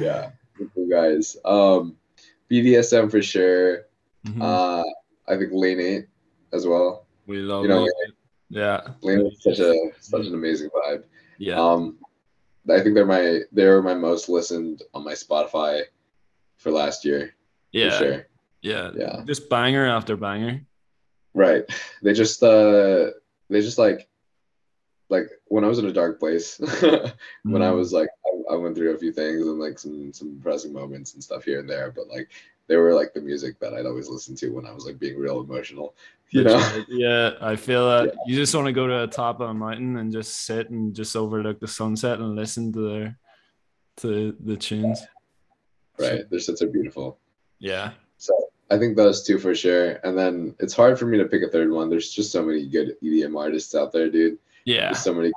Yeah, 0.00 0.30
cool 0.74 0.88
guys. 0.88 1.36
Um, 1.44 1.96
BTSM 2.50 3.10
for 3.10 3.22
sure. 3.22 3.86
Mhm. 4.26 4.40
Uh, 4.40 4.84
I 5.28 5.36
think 5.36 5.50
Lane 5.52 5.80
Eight 5.80 6.06
as 6.52 6.66
well. 6.66 7.06
we 7.26 7.38
love 7.38 7.62
you 7.62 7.68
know, 7.68 7.84
it. 7.84 8.14
Yeah. 8.50 8.80
Lane 9.00 9.26
Eight's 9.26 9.42
such 9.42 9.58
a 9.58 9.74
such 10.00 10.26
an 10.26 10.34
amazing 10.34 10.70
vibe. 10.70 11.04
Yeah. 11.38 11.60
Um, 11.60 11.98
I 12.70 12.80
think 12.80 12.94
they're 12.94 13.06
my 13.06 13.40
they're 13.50 13.82
my 13.82 13.94
most 13.94 14.28
listened 14.28 14.82
on 14.94 15.04
my 15.04 15.14
Spotify 15.14 15.82
for 16.56 16.70
last 16.70 17.04
year. 17.04 17.34
yeah. 17.72 17.90
For 17.90 18.04
sure. 18.04 18.26
Yeah. 18.62 18.90
Yeah. 18.96 19.22
Just 19.26 19.50
banger 19.50 19.86
after 19.86 20.16
banger. 20.16 20.62
Right. 21.34 21.64
They 22.02 22.12
just 22.12 22.42
uh 22.42 23.10
they 23.50 23.60
just 23.60 23.78
like 23.78 24.08
like 25.10 25.28
when 25.48 25.64
I 25.64 25.68
was 25.68 25.78
in 25.78 25.86
a 25.86 25.92
dark 25.92 26.18
place 26.18 26.58
when 27.42 27.62
I 27.62 27.70
Mhm. 27.70 27.76
was 27.76 27.92
like 27.92 28.08
I, 28.50 28.54
I 28.54 28.56
went 28.56 28.76
through 28.76 28.94
a 28.94 28.98
few 28.98 29.12
things 29.12 29.46
and 29.46 29.58
like 29.58 29.78
some 29.78 30.12
some 30.12 30.36
depressing 30.36 30.72
moments 30.72 31.14
and 31.14 31.22
stuff 31.22 31.44
here 31.44 31.60
and 31.60 31.68
there, 31.68 31.90
but 31.90 32.08
like 32.08 32.30
they 32.68 32.76
were 32.76 32.94
like 32.94 33.12
the 33.12 33.20
music 33.20 33.58
that 33.58 33.74
I'd 33.74 33.86
always 33.86 34.08
listen 34.08 34.36
to 34.36 34.50
when 34.50 34.64
I 34.66 34.72
was 34.72 34.86
like 34.86 34.98
being 34.98 35.18
real 35.18 35.40
emotional. 35.40 35.94
You 36.30 36.44
know? 36.44 36.56
Right. 36.56 36.86
Yeah, 36.88 37.32
I 37.42 37.56
feel 37.56 37.86
that 37.90 38.14
you 38.26 38.36
just 38.36 38.54
want 38.54 38.66
to 38.66 38.72
go 38.72 38.86
to 38.86 39.06
the 39.06 39.12
top 39.12 39.40
of 39.40 39.50
a 39.50 39.54
mountain 39.54 39.98
and 39.98 40.10
just 40.10 40.46
sit 40.46 40.70
and 40.70 40.94
just 40.94 41.14
overlook 41.16 41.60
the 41.60 41.68
sunset 41.68 42.20
and 42.20 42.34
listen 42.36 42.72
to 42.72 42.80
their 42.88 43.18
to 43.98 44.34
the 44.40 44.56
tunes. 44.56 45.02
Right. 45.98 46.22
They're 46.30 46.40
such 46.40 46.62
a 46.62 46.66
beautiful. 46.66 47.18
Yeah. 47.58 47.92
So 48.16 48.32
I 48.72 48.78
think 48.78 48.96
those 48.96 49.22
two 49.22 49.38
for 49.38 49.54
sure. 49.54 50.00
And 50.02 50.16
then 50.16 50.54
it's 50.58 50.74
hard 50.74 50.98
for 50.98 51.04
me 51.04 51.18
to 51.18 51.26
pick 51.26 51.42
a 51.42 51.48
third 51.48 51.70
one. 51.70 51.90
There's 51.90 52.10
just 52.10 52.32
so 52.32 52.42
many 52.42 52.66
good 52.66 52.96
EDM 53.02 53.38
artists 53.38 53.74
out 53.74 53.92
there, 53.92 54.08
dude. 54.08 54.38
Yeah. 54.64 54.86
There's 54.86 55.00
so 55.00 55.12
many. 55.12 55.30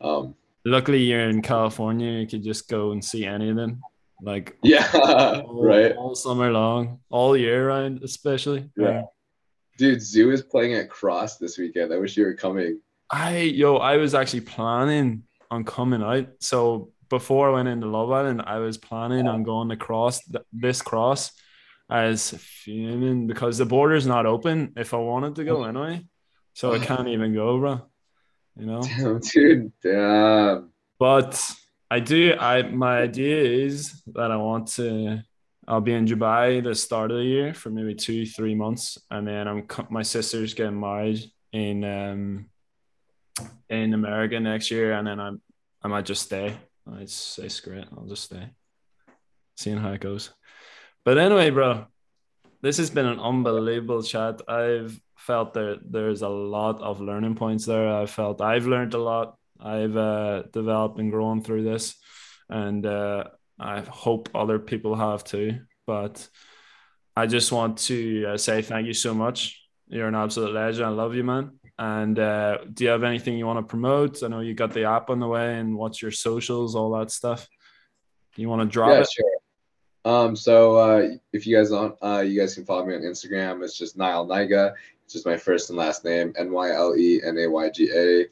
Um 0.00 0.34
Luckily 0.64 1.02
you're 1.02 1.28
in 1.28 1.42
California, 1.42 2.12
you 2.20 2.26
could 2.28 2.44
just 2.44 2.68
go 2.68 2.92
and 2.92 3.04
see 3.04 3.24
any 3.26 3.50
of 3.50 3.56
them. 3.56 3.82
Like 4.22 4.56
yeah, 4.62 4.88
all, 4.94 5.64
right. 5.64 5.96
all 5.96 6.14
summer 6.14 6.52
long, 6.52 7.00
all 7.10 7.36
year 7.36 7.68
round, 7.68 8.04
especially. 8.04 8.70
Yeah. 8.76 9.02
Dude, 9.78 9.98
Zhu 9.98 10.32
is 10.32 10.42
playing 10.42 10.74
at 10.74 10.88
Cross 10.88 11.38
this 11.38 11.58
weekend. 11.58 11.92
I 11.92 11.98
wish 11.98 12.16
you 12.16 12.24
were 12.24 12.34
coming. 12.34 12.80
I 13.10 13.38
yo, 13.38 13.78
I 13.78 13.96
was 13.96 14.14
actually 14.14 14.42
planning 14.42 15.24
on 15.50 15.64
coming 15.64 16.02
out. 16.02 16.28
So 16.38 16.92
before 17.08 17.50
I 17.50 17.54
went 17.54 17.68
into 17.68 17.88
Love 17.88 18.12
Island, 18.12 18.42
I 18.46 18.58
was 18.58 18.78
planning 18.78 19.26
on 19.26 19.42
going 19.42 19.70
to 19.70 19.76
cross 19.76 20.20
this 20.52 20.80
cross. 20.80 21.32
I 21.92 22.08
was 22.08 22.30
fuming 22.38 23.26
because 23.26 23.58
the 23.58 23.66
border's 23.66 24.06
not 24.06 24.24
open 24.24 24.72
if 24.78 24.94
I 24.94 24.96
wanted 24.96 25.36
to 25.36 25.44
go 25.44 25.64
anyway. 25.64 26.06
So 26.54 26.72
I 26.72 26.78
can't 26.78 27.08
even 27.08 27.34
go, 27.34 27.58
bro. 27.58 27.82
You 28.58 28.66
know? 28.66 28.80
Damn, 28.80 29.20
dude. 29.32 29.72
Damn. 29.82 30.70
But 30.98 31.38
I 31.90 32.00
do 32.00 32.34
I 32.38 32.62
my 32.62 33.02
idea 33.02 33.42
is 33.66 34.02
that 34.14 34.30
I 34.30 34.36
want 34.36 34.68
to 34.78 35.22
I'll 35.68 35.82
be 35.82 35.92
in 35.92 36.06
Dubai 36.06 36.64
the 36.64 36.74
start 36.74 37.10
of 37.10 37.18
the 37.18 37.24
year 37.24 37.52
for 37.52 37.68
maybe 37.68 37.94
two, 37.94 38.24
three 38.24 38.54
months. 38.54 38.96
And 39.10 39.28
then 39.28 39.46
I'm 39.46 39.66
my 39.90 40.02
sister's 40.02 40.54
getting 40.54 40.80
married 40.80 41.20
in 41.52 41.84
um 41.84 42.46
in 43.68 43.92
America 43.92 44.40
next 44.40 44.70
year, 44.70 44.92
and 44.94 45.06
then 45.06 45.20
I'm 45.20 45.42
I 45.82 45.88
might 45.88 46.06
just 46.06 46.22
stay. 46.22 46.56
I 46.90 47.04
say 47.04 47.48
screw 47.48 47.80
it, 47.80 47.88
I'll 47.94 48.06
just 48.06 48.24
stay. 48.24 48.48
Seeing 49.58 49.76
how 49.76 49.92
it 49.92 50.00
goes. 50.00 50.30
But 51.04 51.18
anyway, 51.18 51.50
bro, 51.50 51.86
this 52.60 52.76
has 52.76 52.90
been 52.90 53.06
an 53.06 53.18
unbelievable 53.18 54.02
chat. 54.02 54.40
I've 54.48 54.98
felt 55.16 55.54
that 55.54 55.80
there's 55.84 56.22
a 56.22 56.28
lot 56.28 56.80
of 56.80 57.00
learning 57.00 57.34
points 57.34 57.66
there. 57.66 57.88
I 57.88 58.06
felt 58.06 58.40
I've 58.40 58.66
learned 58.66 58.94
a 58.94 58.98
lot. 59.02 59.36
I've 59.60 59.96
uh, 59.96 60.42
developed 60.52 60.98
and 60.98 61.10
grown 61.10 61.42
through 61.42 61.64
this, 61.64 61.96
and 62.48 62.84
uh, 62.86 63.24
I 63.58 63.80
hope 63.80 64.28
other 64.34 64.58
people 64.58 64.94
have 64.94 65.24
too. 65.24 65.60
But 65.86 66.28
I 67.16 67.26
just 67.26 67.52
want 67.52 67.78
to 67.78 68.26
uh, 68.26 68.36
say 68.36 68.62
thank 68.62 68.86
you 68.86 68.94
so 68.94 69.12
much. 69.14 69.60
You're 69.88 70.08
an 70.08 70.14
absolute 70.14 70.52
legend. 70.52 70.86
I 70.86 70.90
love 70.90 71.14
you, 71.14 71.24
man. 71.24 71.58
And 71.78 72.18
uh, 72.18 72.58
do 72.72 72.84
you 72.84 72.90
have 72.90 73.02
anything 73.02 73.36
you 73.36 73.46
want 73.46 73.58
to 73.58 73.68
promote? 73.68 74.22
I 74.22 74.28
know 74.28 74.40
you 74.40 74.54
got 74.54 74.72
the 74.72 74.84
app 74.84 75.10
on 75.10 75.18
the 75.18 75.26
way, 75.28 75.58
and 75.58 75.76
what's 75.76 76.00
your 76.00 76.12
socials, 76.12 76.76
all 76.76 76.96
that 76.98 77.10
stuff. 77.10 77.48
You 78.36 78.48
want 78.48 78.62
to 78.62 78.68
drop 78.68 78.90
yeah, 78.90 79.00
it? 79.00 79.08
sure. 79.12 79.41
Um, 80.04 80.34
so 80.34 80.76
uh, 80.76 81.08
if 81.32 81.46
you 81.46 81.56
guys 81.56 81.70
don't, 81.70 81.96
uh, 82.02 82.20
you 82.20 82.38
guys 82.38 82.54
can 82.54 82.64
follow 82.64 82.84
me 82.84 82.94
on 82.94 83.02
Instagram. 83.02 83.62
It's 83.62 83.78
just 83.78 83.96
Nyle 83.96 84.26
Nayga. 84.26 84.74
It's 85.04 85.12
just 85.12 85.26
my 85.26 85.36
first 85.36 85.70
and 85.70 85.78
last 85.78 86.04
name, 86.04 86.32
N 86.36 86.50
Y 86.50 86.70
L 86.72 86.96
E 86.96 87.20
N 87.24 87.38
A 87.38 87.46
Y 87.48 87.70
G 87.70 87.90
A. 87.94 88.26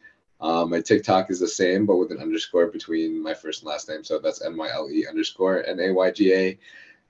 Um, 0.44 0.70
my 0.70 0.80
TikTok 0.80 1.30
is 1.30 1.38
the 1.38 1.48
same, 1.48 1.84
but 1.86 1.96
with 1.96 2.10
an 2.12 2.18
underscore 2.18 2.68
between 2.68 3.22
my 3.22 3.34
first 3.34 3.62
and 3.62 3.68
last 3.68 3.88
name. 3.88 4.02
So 4.02 4.18
that's 4.18 4.42
N 4.42 4.56
Y 4.56 4.68
L 4.72 4.90
E 4.90 5.06
underscore 5.06 5.64
N 5.66 5.80
A 5.80 5.92
Y 5.92 6.10
G 6.10 6.32
A. 6.32 6.58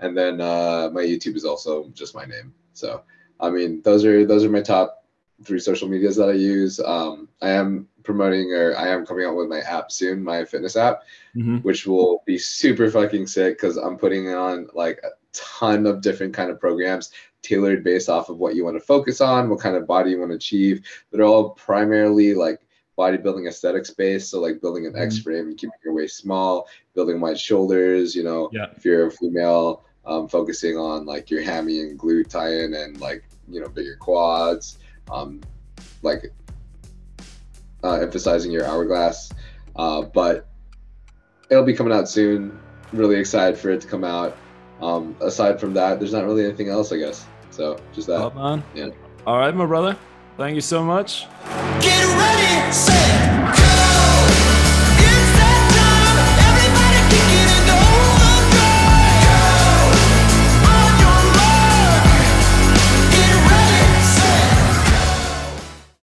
And 0.00 0.16
then 0.16 0.40
uh, 0.40 0.90
my 0.92 1.02
YouTube 1.02 1.36
is 1.36 1.44
also 1.44 1.88
just 1.90 2.14
my 2.14 2.24
name. 2.24 2.52
So 2.72 3.02
I 3.38 3.50
mean, 3.50 3.80
those 3.82 4.04
are 4.04 4.26
those 4.26 4.44
are 4.44 4.50
my 4.50 4.62
top 4.62 4.99
three 5.44 5.58
social 5.60 5.88
medias 5.88 6.16
that 6.16 6.28
I 6.28 6.32
use. 6.32 6.80
Um, 6.80 7.28
I 7.40 7.50
am 7.50 7.88
promoting 8.02 8.52
or 8.52 8.76
I 8.76 8.88
am 8.88 9.06
coming 9.06 9.24
out 9.26 9.36
with 9.36 9.48
my 9.48 9.60
app 9.60 9.92
soon, 9.92 10.22
my 10.22 10.44
fitness 10.44 10.76
app 10.76 11.02
Mhm. 11.36 11.62
which 11.62 11.86
will 11.86 12.22
be 12.26 12.38
super 12.38 12.90
fucking 12.90 13.26
sick 13.26 13.56
because 13.56 13.76
I'm 13.76 13.96
putting 13.96 14.28
on 14.34 14.68
like 14.74 14.98
a 15.04 15.10
ton 15.32 15.86
of 15.86 16.00
different 16.00 16.34
kind 16.34 16.50
of 16.50 16.58
programs 16.58 17.10
tailored 17.42 17.84
based 17.84 18.08
off 18.08 18.28
of 18.28 18.38
what 18.38 18.54
you 18.56 18.64
want 18.64 18.76
to 18.76 18.84
focus 18.84 19.20
on, 19.20 19.48
what 19.48 19.60
kind 19.60 19.76
of 19.76 19.86
body 19.86 20.10
you 20.10 20.18
want 20.18 20.32
to 20.32 20.36
achieve. 20.36 20.82
They're 21.12 21.22
all 21.24 21.50
primarily 21.50 22.34
like 22.34 22.60
bodybuilding 22.98 23.48
aesthetic 23.48 23.86
based. 23.96 24.30
So 24.30 24.40
like 24.40 24.60
building 24.60 24.86
an 24.86 24.96
X 24.96 25.18
frame 25.18 25.48
and 25.48 25.56
keeping 25.56 25.72
your 25.84 25.94
waist 25.94 26.16
small, 26.16 26.68
building 26.94 27.20
wide 27.20 27.38
shoulders, 27.38 28.14
you 28.16 28.24
know, 28.24 28.50
Yeah. 28.52 28.66
if 28.76 28.84
you're 28.84 29.06
a 29.06 29.10
female, 29.10 29.84
um, 30.04 30.26
focusing 30.28 30.76
on 30.76 31.06
like 31.06 31.30
your 31.30 31.42
hammy 31.42 31.80
and 31.80 31.98
glute 31.98 32.28
tie-in 32.28 32.74
and 32.74 33.00
like, 33.00 33.22
you 33.48 33.60
know, 33.60 33.68
bigger 33.68 33.96
quads, 33.96 34.78
um, 35.10 35.40
like 36.02 36.32
uh, 37.84 37.94
emphasizing 37.94 38.52
your 38.52 38.64
hourglass. 38.64 39.32
Uh, 39.76 40.02
but 40.02 40.48
it'll 41.50 41.64
be 41.64 41.74
coming 41.74 41.92
out 41.92 42.08
soon. 42.08 42.58
Really 42.92 43.16
excited 43.16 43.58
for 43.58 43.70
it 43.70 43.80
to 43.82 43.86
come 43.86 44.04
out. 44.04 44.36
Um, 44.80 45.16
aside 45.20 45.60
from 45.60 45.74
that, 45.74 45.98
there's 46.00 46.12
not 46.12 46.24
really 46.24 46.44
anything 46.44 46.68
else, 46.68 46.92
I 46.92 46.98
guess. 46.98 47.26
So 47.50 47.78
just 47.92 48.06
that. 48.08 48.18
Top 48.18 48.34
man. 48.34 48.62
Yeah. 48.74 48.88
All 49.26 49.38
right, 49.38 49.54
my 49.54 49.66
brother. 49.66 49.96
Thank 50.36 50.54
you 50.54 50.60
so 50.60 50.82
much. 50.82 51.26
Get 51.80 52.04
ready, 52.16 52.72
set, 52.72 53.30